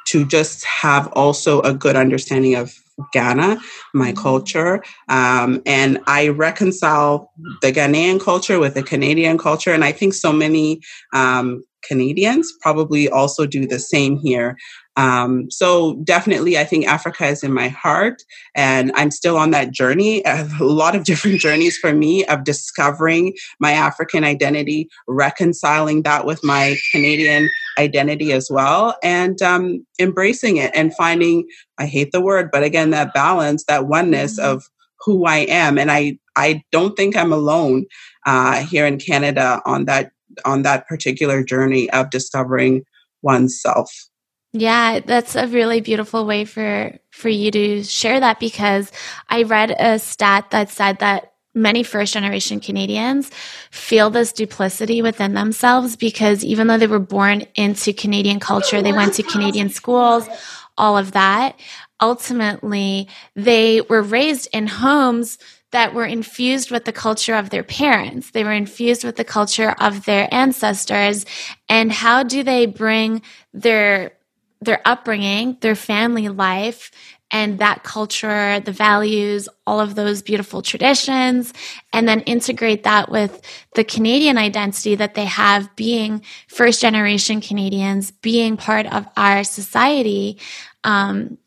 to 0.08 0.26
just 0.26 0.64
have 0.66 1.08
also 1.14 1.62
a 1.62 1.74
good 1.74 1.96
understanding 1.96 2.56
of 2.56 2.74
Ghana, 3.14 3.60
my 3.94 4.12
mm-hmm. 4.12 4.22
culture. 4.22 4.84
Um, 5.08 5.62
and 5.66 6.00
I 6.08 6.30
reconcile 6.30 7.32
the 7.62 7.72
Ghanaian 7.72 8.20
culture 8.20 8.60
with 8.60 8.74
the 8.74 8.84
Canadian 8.84 9.38
culture. 9.38 9.72
And 9.72 9.84
I 9.84 9.92
think 9.92 10.14
so 10.14 10.34
many 10.34 10.82
um, 11.14 11.64
Canadians 11.88 12.52
probably 12.62 13.10
also 13.10 13.46
do 13.46 13.66
the 13.66 13.80
same 13.80 14.18
here. 14.18 14.58
Um, 14.98 15.50
so 15.52 15.94
definitely, 16.04 16.58
I 16.58 16.64
think 16.64 16.88
Africa 16.88 17.28
is 17.28 17.44
in 17.44 17.54
my 17.54 17.68
heart, 17.68 18.24
and 18.56 18.92
I'm 18.96 19.12
still 19.12 19.38
on 19.38 19.52
that 19.52 19.72
journey. 19.72 20.24
A 20.26 20.48
lot 20.60 20.96
of 20.96 21.04
different 21.04 21.40
journeys 21.40 21.78
for 21.78 21.94
me 21.94 22.26
of 22.26 22.44
discovering 22.44 23.34
my 23.60 23.72
African 23.72 24.24
identity, 24.24 24.90
reconciling 25.08 26.02
that 26.02 26.26
with 26.26 26.44
my 26.44 26.76
Canadian 26.92 27.48
identity 27.78 28.34
as 28.34 28.50
well, 28.50 28.98
and 29.04 29.40
um, 29.44 29.86
embracing 30.00 30.58
it 30.58 30.72
and 30.74 30.96
finding. 30.96 31.48
I 31.78 31.86
hate 31.86 32.12
the 32.12 32.22
word, 32.22 32.50
but 32.52 32.64
again, 32.64 32.90
that 32.90 33.14
balance, 33.14 33.64
that 33.66 33.88
oneness 33.88 34.40
mm-hmm. 34.40 34.50
of 34.50 34.64
who 35.06 35.26
I 35.26 35.38
am, 35.48 35.78
and 35.78 35.92
I 35.92 36.18
I 36.36 36.64
don't 36.72 36.96
think 36.96 37.16
I'm 37.16 37.32
alone 37.32 37.86
uh, 38.26 38.64
here 38.64 38.86
in 38.86 38.98
Canada 38.98 39.62
on 39.66 39.86
that 39.86 40.12
on 40.46 40.62
that 40.64 40.88
particular 40.88 41.44
journey 41.44 41.90
of 41.92 42.10
discovering 42.10 42.84
oneself. 43.22 43.92
Yeah, 44.54 45.02
that's 45.02 45.36
a 45.36 45.48
really 45.48 45.82
beautiful 45.82 46.26
way 46.26 46.46
for 46.46 46.98
for 47.12 47.30
you 47.30 47.52
to 47.52 47.84
share 47.84 48.20
that 48.20 48.40
because 48.40 48.92
I 49.30 49.44
read 49.44 49.76
a 49.78 50.00
stat 50.00 50.52
that 50.52 50.70
said 50.70 51.00
that 51.00 51.34
many 51.54 51.84
first 51.84 52.14
generation 52.14 52.60
Canadians 52.60 53.30
feel 53.72 54.10
this 54.10 54.32
duplicity 54.32 55.02
within 55.02 55.34
themselves 55.34 55.96
because 55.96 56.46
even 56.46 56.68
though 56.68 56.78
they 56.78 56.88
were 56.88 57.00
born 57.00 57.44
into 57.56 57.92
Canadian 57.94 58.40
culture, 58.40 58.82
they 58.82 58.94
went 58.94 59.16
to 59.16 59.24
Canadian 59.24 59.70
schools, 59.70 60.28
all 60.78 60.98
of 60.98 61.12
that, 61.14 61.60
ultimately 62.02 63.08
they 63.36 63.82
were 63.82 64.02
raised 64.02 64.48
in 64.54 64.68
homes 64.68 65.38
that 65.72 65.94
were 65.94 66.06
infused 66.06 66.72
with 66.72 66.86
the 66.86 66.94
culture 66.94 67.36
of 67.36 67.50
their 67.50 67.64
parents. 67.64 68.32
They 68.32 68.44
were 68.44 68.54
infused 68.54 69.04
with 69.04 69.18
the 69.18 69.24
culture 69.24 69.76
of 69.80 70.06
their 70.06 70.28
ancestors. 70.34 71.26
And 71.68 71.92
how 71.92 72.24
do 72.24 72.44
they 72.44 72.66
bring 72.66 73.22
their 73.54 74.14
their 74.60 74.82
upbringing, 74.86 75.56
their 75.62 75.76
family 75.76 76.30
life, 76.30 76.92
and 77.30 77.60
that 77.60 77.84
culture, 77.84 78.60
the 78.62 78.72
values, 78.72 79.50
all 79.66 79.80
of 79.80 79.96
those 79.96 80.22
beautiful 80.22 80.62
traditions, 80.62 81.54
and 81.92 82.08
then 82.08 82.22
integrate 82.22 82.84
that 82.84 83.12
with 83.12 83.42
the 83.76 83.84
Canadian 83.84 84.38
identity 84.38 84.96
that 84.96 85.14
they 85.14 85.26
have 85.26 85.76
being 85.76 86.24
first 86.48 86.82
generation 86.82 87.42
Canadians, 87.42 88.12
being 88.12 88.56
part 88.56 88.86
of 88.88 89.06
our 89.18 89.44
society. 89.44 90.40
Um, 90.84 91.38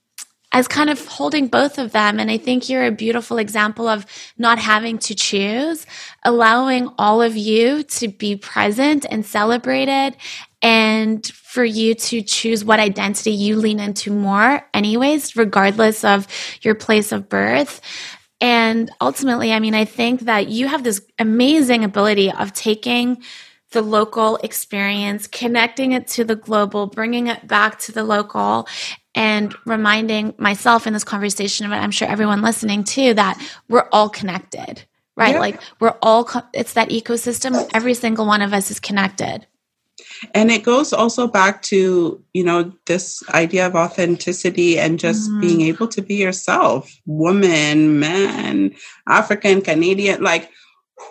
as 0.53 0.67
kind 0.67 0.91
of 0.91 1.07
holding 1.07 1.47
both 1.47 1.79
of 1.79 1.93
them. 1.93 2.19
And 2.19 2.31
I 2.31 2.37
think 2.37 2.69
you're 2.69 2.87
a 2.87 2.91
beautiful 2.91 3.39
example 3.39 3.87
of 3.89 4.05
not 4.37 4.59
having 4.59 4.99
to 4.99 5.15
choose, 5.15 5.87
allowing 6.25 6.91
all 6.99 7.23
of 7.23 7.37
you 7.37 7.83
to 7.85 8.09
be 8.09 8.37
present 8.37 9.07
and 9.09 9.25
celebrated 9.25 10.17
and 10.63 11.27
for 11.27 11.65
you 11.65 11.95
to 11.95 12.23
choose 12.23 12.65
what 12.65 12.81
identity 12.81 13.31
you 13.31 13.57
lean 13.57 13.81
into 13.81 14.13
more 14.13 14.67
anyways, 14.75 15.37
regardless 15.37 16.05
of 16.05 16.27
your 16.63 16.75
place 16.75 17.13
of 17.13 17.29
birth. 17.29 17.81
And 18.41 18.91
ultimately, 19.01 19.53
I 19.53 19.61
mean, 19.61 19.75
I 19.75 19.85
think 19.85 20.23
that 20.23 20.49
you 20.49 20.67
have 20.67 20.83
this 20.83 21.01
amazing 21.19 21.85
ability 21.85 22.33
of 22.33 22.53
taking 22.53 23.23
the 23.73 23.83
local 23.83 24.37
experience, 24.39 25.27
connecting 25.27 25.93
it 25.93 26.07
to 26.09 26.25
the 26.25 26.37
global, 26.37 26.87
bringing 26.87 27.29
it 27.29 27.47
back 27.47 27.79
to 27.81 27.93
the 27.93 28.05
local, 28.05 28.67
and 29.15 29.55
reminding 29.65 30.35
myself 30.39 30.87
in 30.87 30.93
this 30.93 31.05
conversation, 31.05 31.69
but 31.69 31.79
I'm 31.79 31.91
sure 31.91 32.09
everyone 32.09 32.43
listening 32.43 32.85
too, 32.85 33.15
that 33.15 33.41
we're 33.69 33.89
all 33.93 34.09
connected, 34.09 34.85
right? 35.17 35.35
Yeah. 35.35 35.41
Like 35.41 35.61
we're 35.81 35.97
all, 36.03 36.25
co- 36.25 36.43
it's 36.53 36.75
that 36.75 36.91
ecosystem. 36.91 37.69
Every 37.75 37.95
single 37.95 38.27
one 38.27 38.43
of 38.43 38.53
us 38.53 38.71
is 38.71 38.81
connected. 38.81 39.47
And 40.35 40.51
it 40.51 40.63
goes 40.63 40.93
also 40.93 41.27
back 41.27 41.63
to, 41.63 42.23
you 42.35 42.45
know, 42.45 42.73
this 42.87 43.23
idea 43.31 43.67
of 43.67 43.75
authenticity 43.75 44.79
and 44.79 44.99
just 44.99 45.31
mm. 45.31 45.41
being 45.41 45.61
able 45.63 45.89
to 45.89 46.03
be 46.03 46.15
yourself, 46.15 46.93
woman, 47.07 47.99
man, 47.99 48.75
African, 49.07 49.61
Canadian, 49.63 50.23
like 50.23 50.51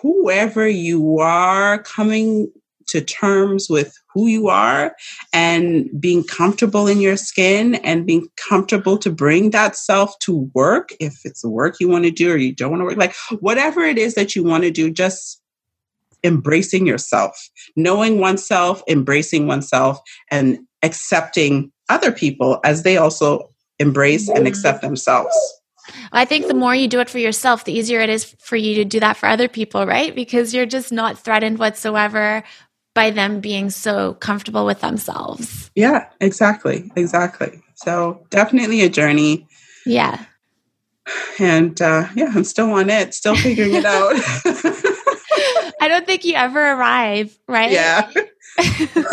whoever 0.02 0.68
you 0.68 1.18
are 1.18 1.82
coming 1.82 2.50
to 2.90 3.00
terms 3.00 3.68
with 3.70 3.96
who 4.12 4.26
you 4.26 4.48
are 4.48 4.96
and 5.32 5.88
being 6.00 6.24
comfortable 6.24 6.88
in 6.88 7.00
your 7.00 7.16
skin 7.16 7.76
and 7.76 8.04
being 8.04 8.26
comfortable 8.48 8.98
to 8.98 9.10
bring 9.10 9.50
that 9.50 9.76
self 9.76 10.18
to 10.18 10.50
work 10.54 10.90
if 10.98 11.20
it's 11.24 11.42
the 11.42 11.48
work 11.48 11.76
you 11.78 11.88
want 11.88 12.04
to 12.04 12.10
do 12.10 12.32
or 12.32 12.36
you 12.36 12.52
don't 12.52 12.70
want 12.70 12.80
to 12.80 12.84
work 12.84 12.96
like 12.96 13.14
whatever 13.38 13.82
it 13.82 13.96
is 13.96 14.14
that 14.14 14.34
you 14.34 14.42
want 14.42 14.64
to 14.64 14.70
do 14.72 14.90
just 14.90 15.40
embracing 16.24 16.86
yourself 16.86 17.48
knowing 17.76 18.18
oneself 18.18 18.82
embracing 18.88 19.46
oneself 19.46 20.00
and 20.30 20.58
accepting 20.82 21.70
other 21.88 22.10
people 22.10 22.58
as 22.64 22.82
they 22.82 22.96
also 22.96 23.48
embrace 23.78 24.28
and 24.28 24.46
accept 24.48 24.82
themselves 24.82 25.59
I 26.12 26.24
think 26.24 26.46
the 26.46 26.54
more 26.54 26.74
you 26.74 26.88
do 26.88 27.00
it 27.00 27.10
for 27.10 27.18
yourself, 27.18 27.64
the 27.64 27.72
easier 27.72 28.00
it 28.00 28.10
is 28.10 28.34
for 28.40 28.56
you 28.56 28.74
to 28.76 28.84
do 28.84 29.00
that 29.00 29.16
for 29.16 29.28
other 29.28 29.48
people, 29.48 29.86
right? 29.86 30.14
Because 30.14 30.54
you're 30.54 30.66
just 30.66 30.92
not 30.92 31.18
threatened 31.18 31.58
whatsoever 31.58 32.42
by 32.94 33.10
them 33.10 33.40
being 33.40 33.70
so 33.70 34.14
comfortable 34.14 34.66
with 34.66 34.80
themselves. 34.80 35.70
Yeah, 35.74 36.08
exactly. 36.20 36.90
Exactly. 36.96 37.62
So 37.76 38.26
definitely 38.30 38.82
a 38.82 38.88
journey. 38.88 39.46
Yeah. 39.86 40.24
And 41.38 41.80
uh, 41.80 42.08
yeah, 42.14 42.30
I'm 42.34 42.44
still 42.44 42.72
on 42.72 42.90
it, 42.90 43.14
still 43.14 43.36
figuring 43.36 43.74
it 43.74 43.84
out. 43.84 44.12
I 45.80 45.88
don't 45.88 46.06
think 46.06 46.24
you 46.24 46.34
ever 46.34 46.72
arrive, 46.72 47.36
right? 47.48 47.70
Yeah. 47.70 48.10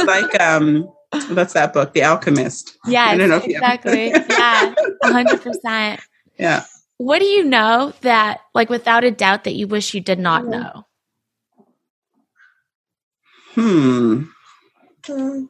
like 0.05 0.39
um 0.41 0.89
what's 1.29 1.53
that 1.53 1.73
book? 1.73 1.93
The 1.93 2.03
Alchemist. 2.03 2.77
Yeah, 2.85 3.13
exactly. 3.13 4.09
yeah, 4.09 4.73
hundred 5.03 5.41
percent. 5.41 6.01
Yeah. 6.37 6.65
What 6.97 7.19
do 7.19 7.25
you 7.25 7.43
know 7.43 7.93
that, 8.01 8.41
like, 8.53 8.69
without 8.69 9.03
a 9.03 9.11
doubt, 9.11 9.43
that 9.43 9.53
you 9.53 9.67
wish 9.67 9.93
you 9.93 10.01
did 10.01 10.19
not 10.19 10.47
know? 10.47 10.85
Hmm. 13.53 14.23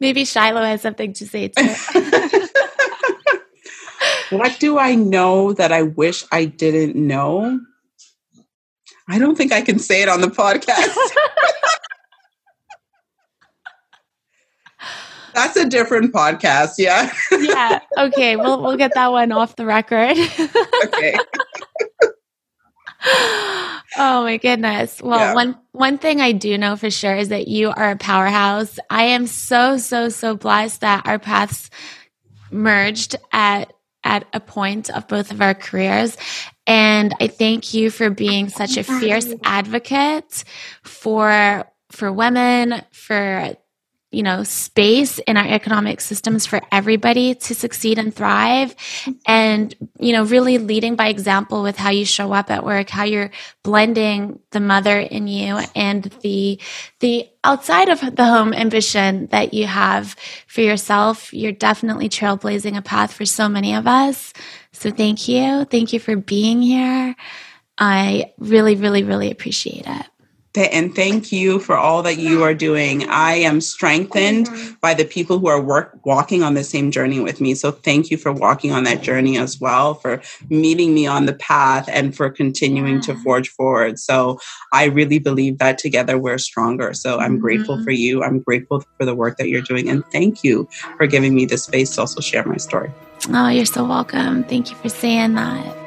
Maybe 0.00 0.24
Shiloh 0.24 0.62
has 0.62 0.80
something 0.82 1.12
to 1.14 1.26
say 1.26 1.48
too. 1.48 1.74
what 4.36 4.58
do 4.58 4.78
I 4.78 4.94
know 4.94 5.52
that 5.52 5.72
I 5.72 5.82
wish 5.82 6.24
I 6.32 6.44
didn't 6.46 6.96
know? 6.96 7.60
I 9.08 9.18
don't 9.18 9.36
think 9.36 9.52
I 9.52 9.60
can 9.60 9.78
say 9.78 10.02
it 10.02 10.08
on 10.08 10.20
the 10.20 10.28
podcast. 10.28 10.96
That's 15.34 15.56
a 15.56 15.68
different 15.68 16.12
podcast, 16.12 16.74
yeah. 16.78 17.12
yeah. 17.32 17.80
Okay. 17.98 18.36
We'll 18.36 18.62
we'll 18.62 18.76
get 18.76 18.94
that 18.94 19.10
one 19.12 19.32
off 19.32 19.56
the 19.56 19.66
record. 19.66 20.16
okay 20.84 21.16
oh 23.96 24.22
my 24.22 24.38
goodness. 24.38 25.02
Well, 25.02 25.18
yeah. 25.18 25.34
one 25.34 25.58
one 25.72 25.98
thing 25.98 26.20
I 26.20 26.32
do 26.32 26.56
know 26.56 26.76
for 26.76 26.90
sure 26.90 27.14
is 27.14 27.28
that 27.28 27.48
you 27.48 27.70
are 27.70 27.90
a 27.90 27.96
powerhouse. 27.96 28.78
I 28.88 29.04
am 29.04 29.26
so 29.26 29.76
so 29.78 30.08
so 30.08 30.36
blessed 30.36 30.80
that 30.80 31.06
our 31.06 31.18
paths 31.18 31.70
merged 32.50 33.16
at 33.32 33.72
at 34.04 34.26
a 34.32 34.40
point 34.40 34.90
of 34.90 35.08
both 35.08 35.30
of 35.30 35.40
our 35.40 35.54
careers. 35.54 36.16
And 36.66 37.14
I 37.20 37.26
thank 37.26 37.74
you 37.74 37.90
for 37.90 38.10
being 38.10 38.48
such 38.48 38.76
a 38.76 38.84
fierce 38.84 39.32
advocate 39.44 40.44
for 40.82 41.64
for 41.90 42.12
women, 42.12 42.82
for 42.90 43.54
you 44.14 44.22
know, 44.22 44.44
space 44.44 45.18
in 45.20 45.36
our 45.36 45.46
economic 45.46 46.00
systems 46.00 46.46
for 46.46 46.60
everybody 46.72 47.34
to 47.34 47.54
succeed 47.54 47.98
and 47.98 48.14
thrive. 48.14 48.74
And, 49.26 49.74
you 49.98 50.12
know, 50.12 50.24
really 50.24 50.58
leading 50.58 50.96
by 50.96 51.08
example 51.08 51.62
with 51.62 51.76
how 51.76 51.90
you 51.90 52.04
show 52.04 52.32
up 52.32 52.50
at 52.50 52.64
work, 52.64 52.88
how 52.88 53.04
you're 53.04 53.30
blending 53.62 54.38
the 54.50 54.60
mother 54.60 54.98
in 54.98 55.26
you 55.26 55.60
and 55.74 56.04
the, 56.22 56.60
the 57.00 57.28
outside 57.42 57.88
of 57.88 58.00
the 58.00 58.24
home 58.24 58.54
ambition 58.54 59.26
that 59.28 59.52
you 59.52 59.66
have 59.66 60.16
for 60.46 60.60
yourself. 60.60 61.32
You're 61.34 61.52
definitely 61.52 62.08
trailblazing 62.08 62.76
a 62.76 62.82
path 62.82 63.12
for 63.12 63.26
so 63.26 63.48
many 63.48 63.74
of 63.74 63.86
us. 63.86 64.32
So 64.72 64.90
thank 64.90 65.28
you. 65.28 65.64
Thank 65.64 65.92
you 65.92 66.00
for 66.00 66.16
being 66.16 66.62
here. 66.62 67.14
I 67.76 68.32
really, 68.38 68.76
really, 68.76 69.02
really 69.02 69.30
appreciate 69.30 69.86
it 69.86 70.06
and 70.56 70.94
thank 70.94 71.32
you 71.32 71.58
for 71.58 71.76
all 71.76 72.02
that 72.02 72.18
you 72.18 72.42
are 72.42 72.54
doing. 72.54 73.08
I 73.08 73.34
am 73.34 73.60
strengthened 73.60 74.46
mm-hmm. 74.46 74.74
by 74.80 74.94
the 74.94 75.04
people 75.04 75.38
who 75.38 75.48
are 75.48 75.60
work, 75.60 75.98
walking 76.04 76.42
on 76.42 76.54
the 76.54 76.64
same 76.64 76.90
journey 76.90 77.20
with 77.20 77.40
me. 77.40 77.54
So 77.54 77.72
thank 77.72 78.10
you 78.10 78.16
for 78.16 78.32
walking 78.32 78.72
on 78.72 78.84
that 78.84 79.02
journey 79.02 79.36
as 79.36 79.60
well, 79.60 79.94
for 79.94 80.22
meeting 80.48 80.94
me 80.94 81.06
on 81.06 81.26
the 81.26 81.34
path 81.34 81.88
and 81.90 82.16
for 82.16 82.30
continuing 82.30 83.00
to 83.02 83.14
forge 83.16 83.48
forward. 83.50 83.98
So 83.98 84.38
I 84.72 84.84
really 84.84 85.18
believe 85.18 85.58
that 85.58 85.78
together 85.78 86.18
we're 86.18 86.38
stronger. 86.38 86.94
So 86.94 87.18
I'm 87.18 87.38
grateful 87.38 87.76
for 87.78 87.90
mm-hmm. 87.90 87.90
you. 87.90 88.22
I'm 88.22 88.40
grateful 88.40 88.84
for 88.96 89.04
the 89.04 89.14
work 89.14 89.38
that 89.38 89.48
you're 89.48 89.62
doing. 89.62 89.88
And 89.88 90.04
thank 90.12 90.44
you 90.44 90.68
for 90.96 91.06
giving 91.06 91.34
me 91.34 91.46
the 91.46 91.58
space 91.58 91.94
to 91.96 92.02
also 92.02 92.20
share 92.20 92.44
my 92.44 92.58
story. 92.58 92.92
Oh, 93.30 93.48
you're 93.48 93.64
so 93.64 93.84
welcome. 93.84 94.44
Thank 94.44 94.70
you 94.70 94.76
for 94.76 94.88
saying 94.88 95.34
that. 95.34 95.83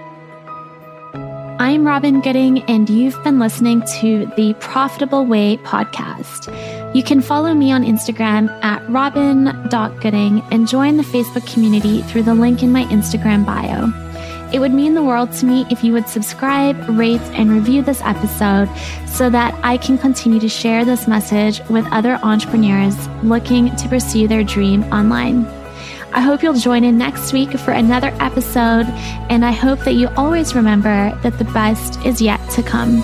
I'm 1.60 1.88
Robin 1.88 2.22
Gooding, 2.22 2.62
and 2.66 2.88
you've 2.88 3.22
been 3.24 3.40
listening 3.40 3.82
to 4.00 4.32
the 4.38 4.54
Profitable 4.60 5.26
Way 5.26 5.58
podcast. 5.58 6.54
You 6.94 7.02
can 7.02 7.20
follow 7.20 7.56
me 7.56 7.72
on 7.72 7.84
Instagram 7.84 8.48
at 8.64 8.88
robin.gooding 8.88 10.44
and 10.52 10.68
join 10.68 10.98
the 10.98 11.04
Facebook 11.04 11.52
community 11.52 12.04
through 12.04 12.24
the 12.24 12.36
link 12.36 12.62
in 12.62 12.72
my 12.72 12.84
Instagram 12.86 13.44
bio. 13.44 13.92
It 14.54 14.60
would 14.60 14.72
mean 14.72 14.94
the 14.94 15.04
world 15.04 15.32
to 15.34 15.48
me 15.48 15.66
if 15.72 15.84
you 15.84 15.94
would 15.94 16.08
subscribe, 16.08 16.78
rate, 16.90 17.22
and 17.34 17.50
review 17.50 17.82
this 17.82 18.02
episode 18.02 18.70
so 19.08 19.28
that 19.32 19.60
I 19.64 19.78
can 19.78 19.98
continue 19.98 20.40
to 20.40 20.50
share 20.50 20.86
this 20.86 21.08
message 21.08 21.60
with 21.72 21.88
other 21.92 22.20
entrepreneurs 22.22 23.08
looking 23.24 23.76
to 23.78 23.90
pursue 23.90 24.28
their 24.28 24.44
dream 24.44 24.84
online. 24.94 25.57
I 26.14 26.22
hope 26.22 26.42
you'll 26.42 26.54
join 26.54 26.84
in 26.84 26.98
next 26.98 27.34
week 27.34 27.52
for 27.52 27.72
another 27.72 28.14
episode, 28.20 28.86
and 29.30 29.46
I 29.46 29.52
hope 29.52 29.80
that 29.82 29.94
you 29.94 30.08
always 30.16 30.56
remember 30.56 31.18
that 31.22 31.38
the 31.38 31.46
best 31.46 32.04
is 32.06 32.22
yet 32.22 32.40
to 32.52 32.64
come. 32.64 33.04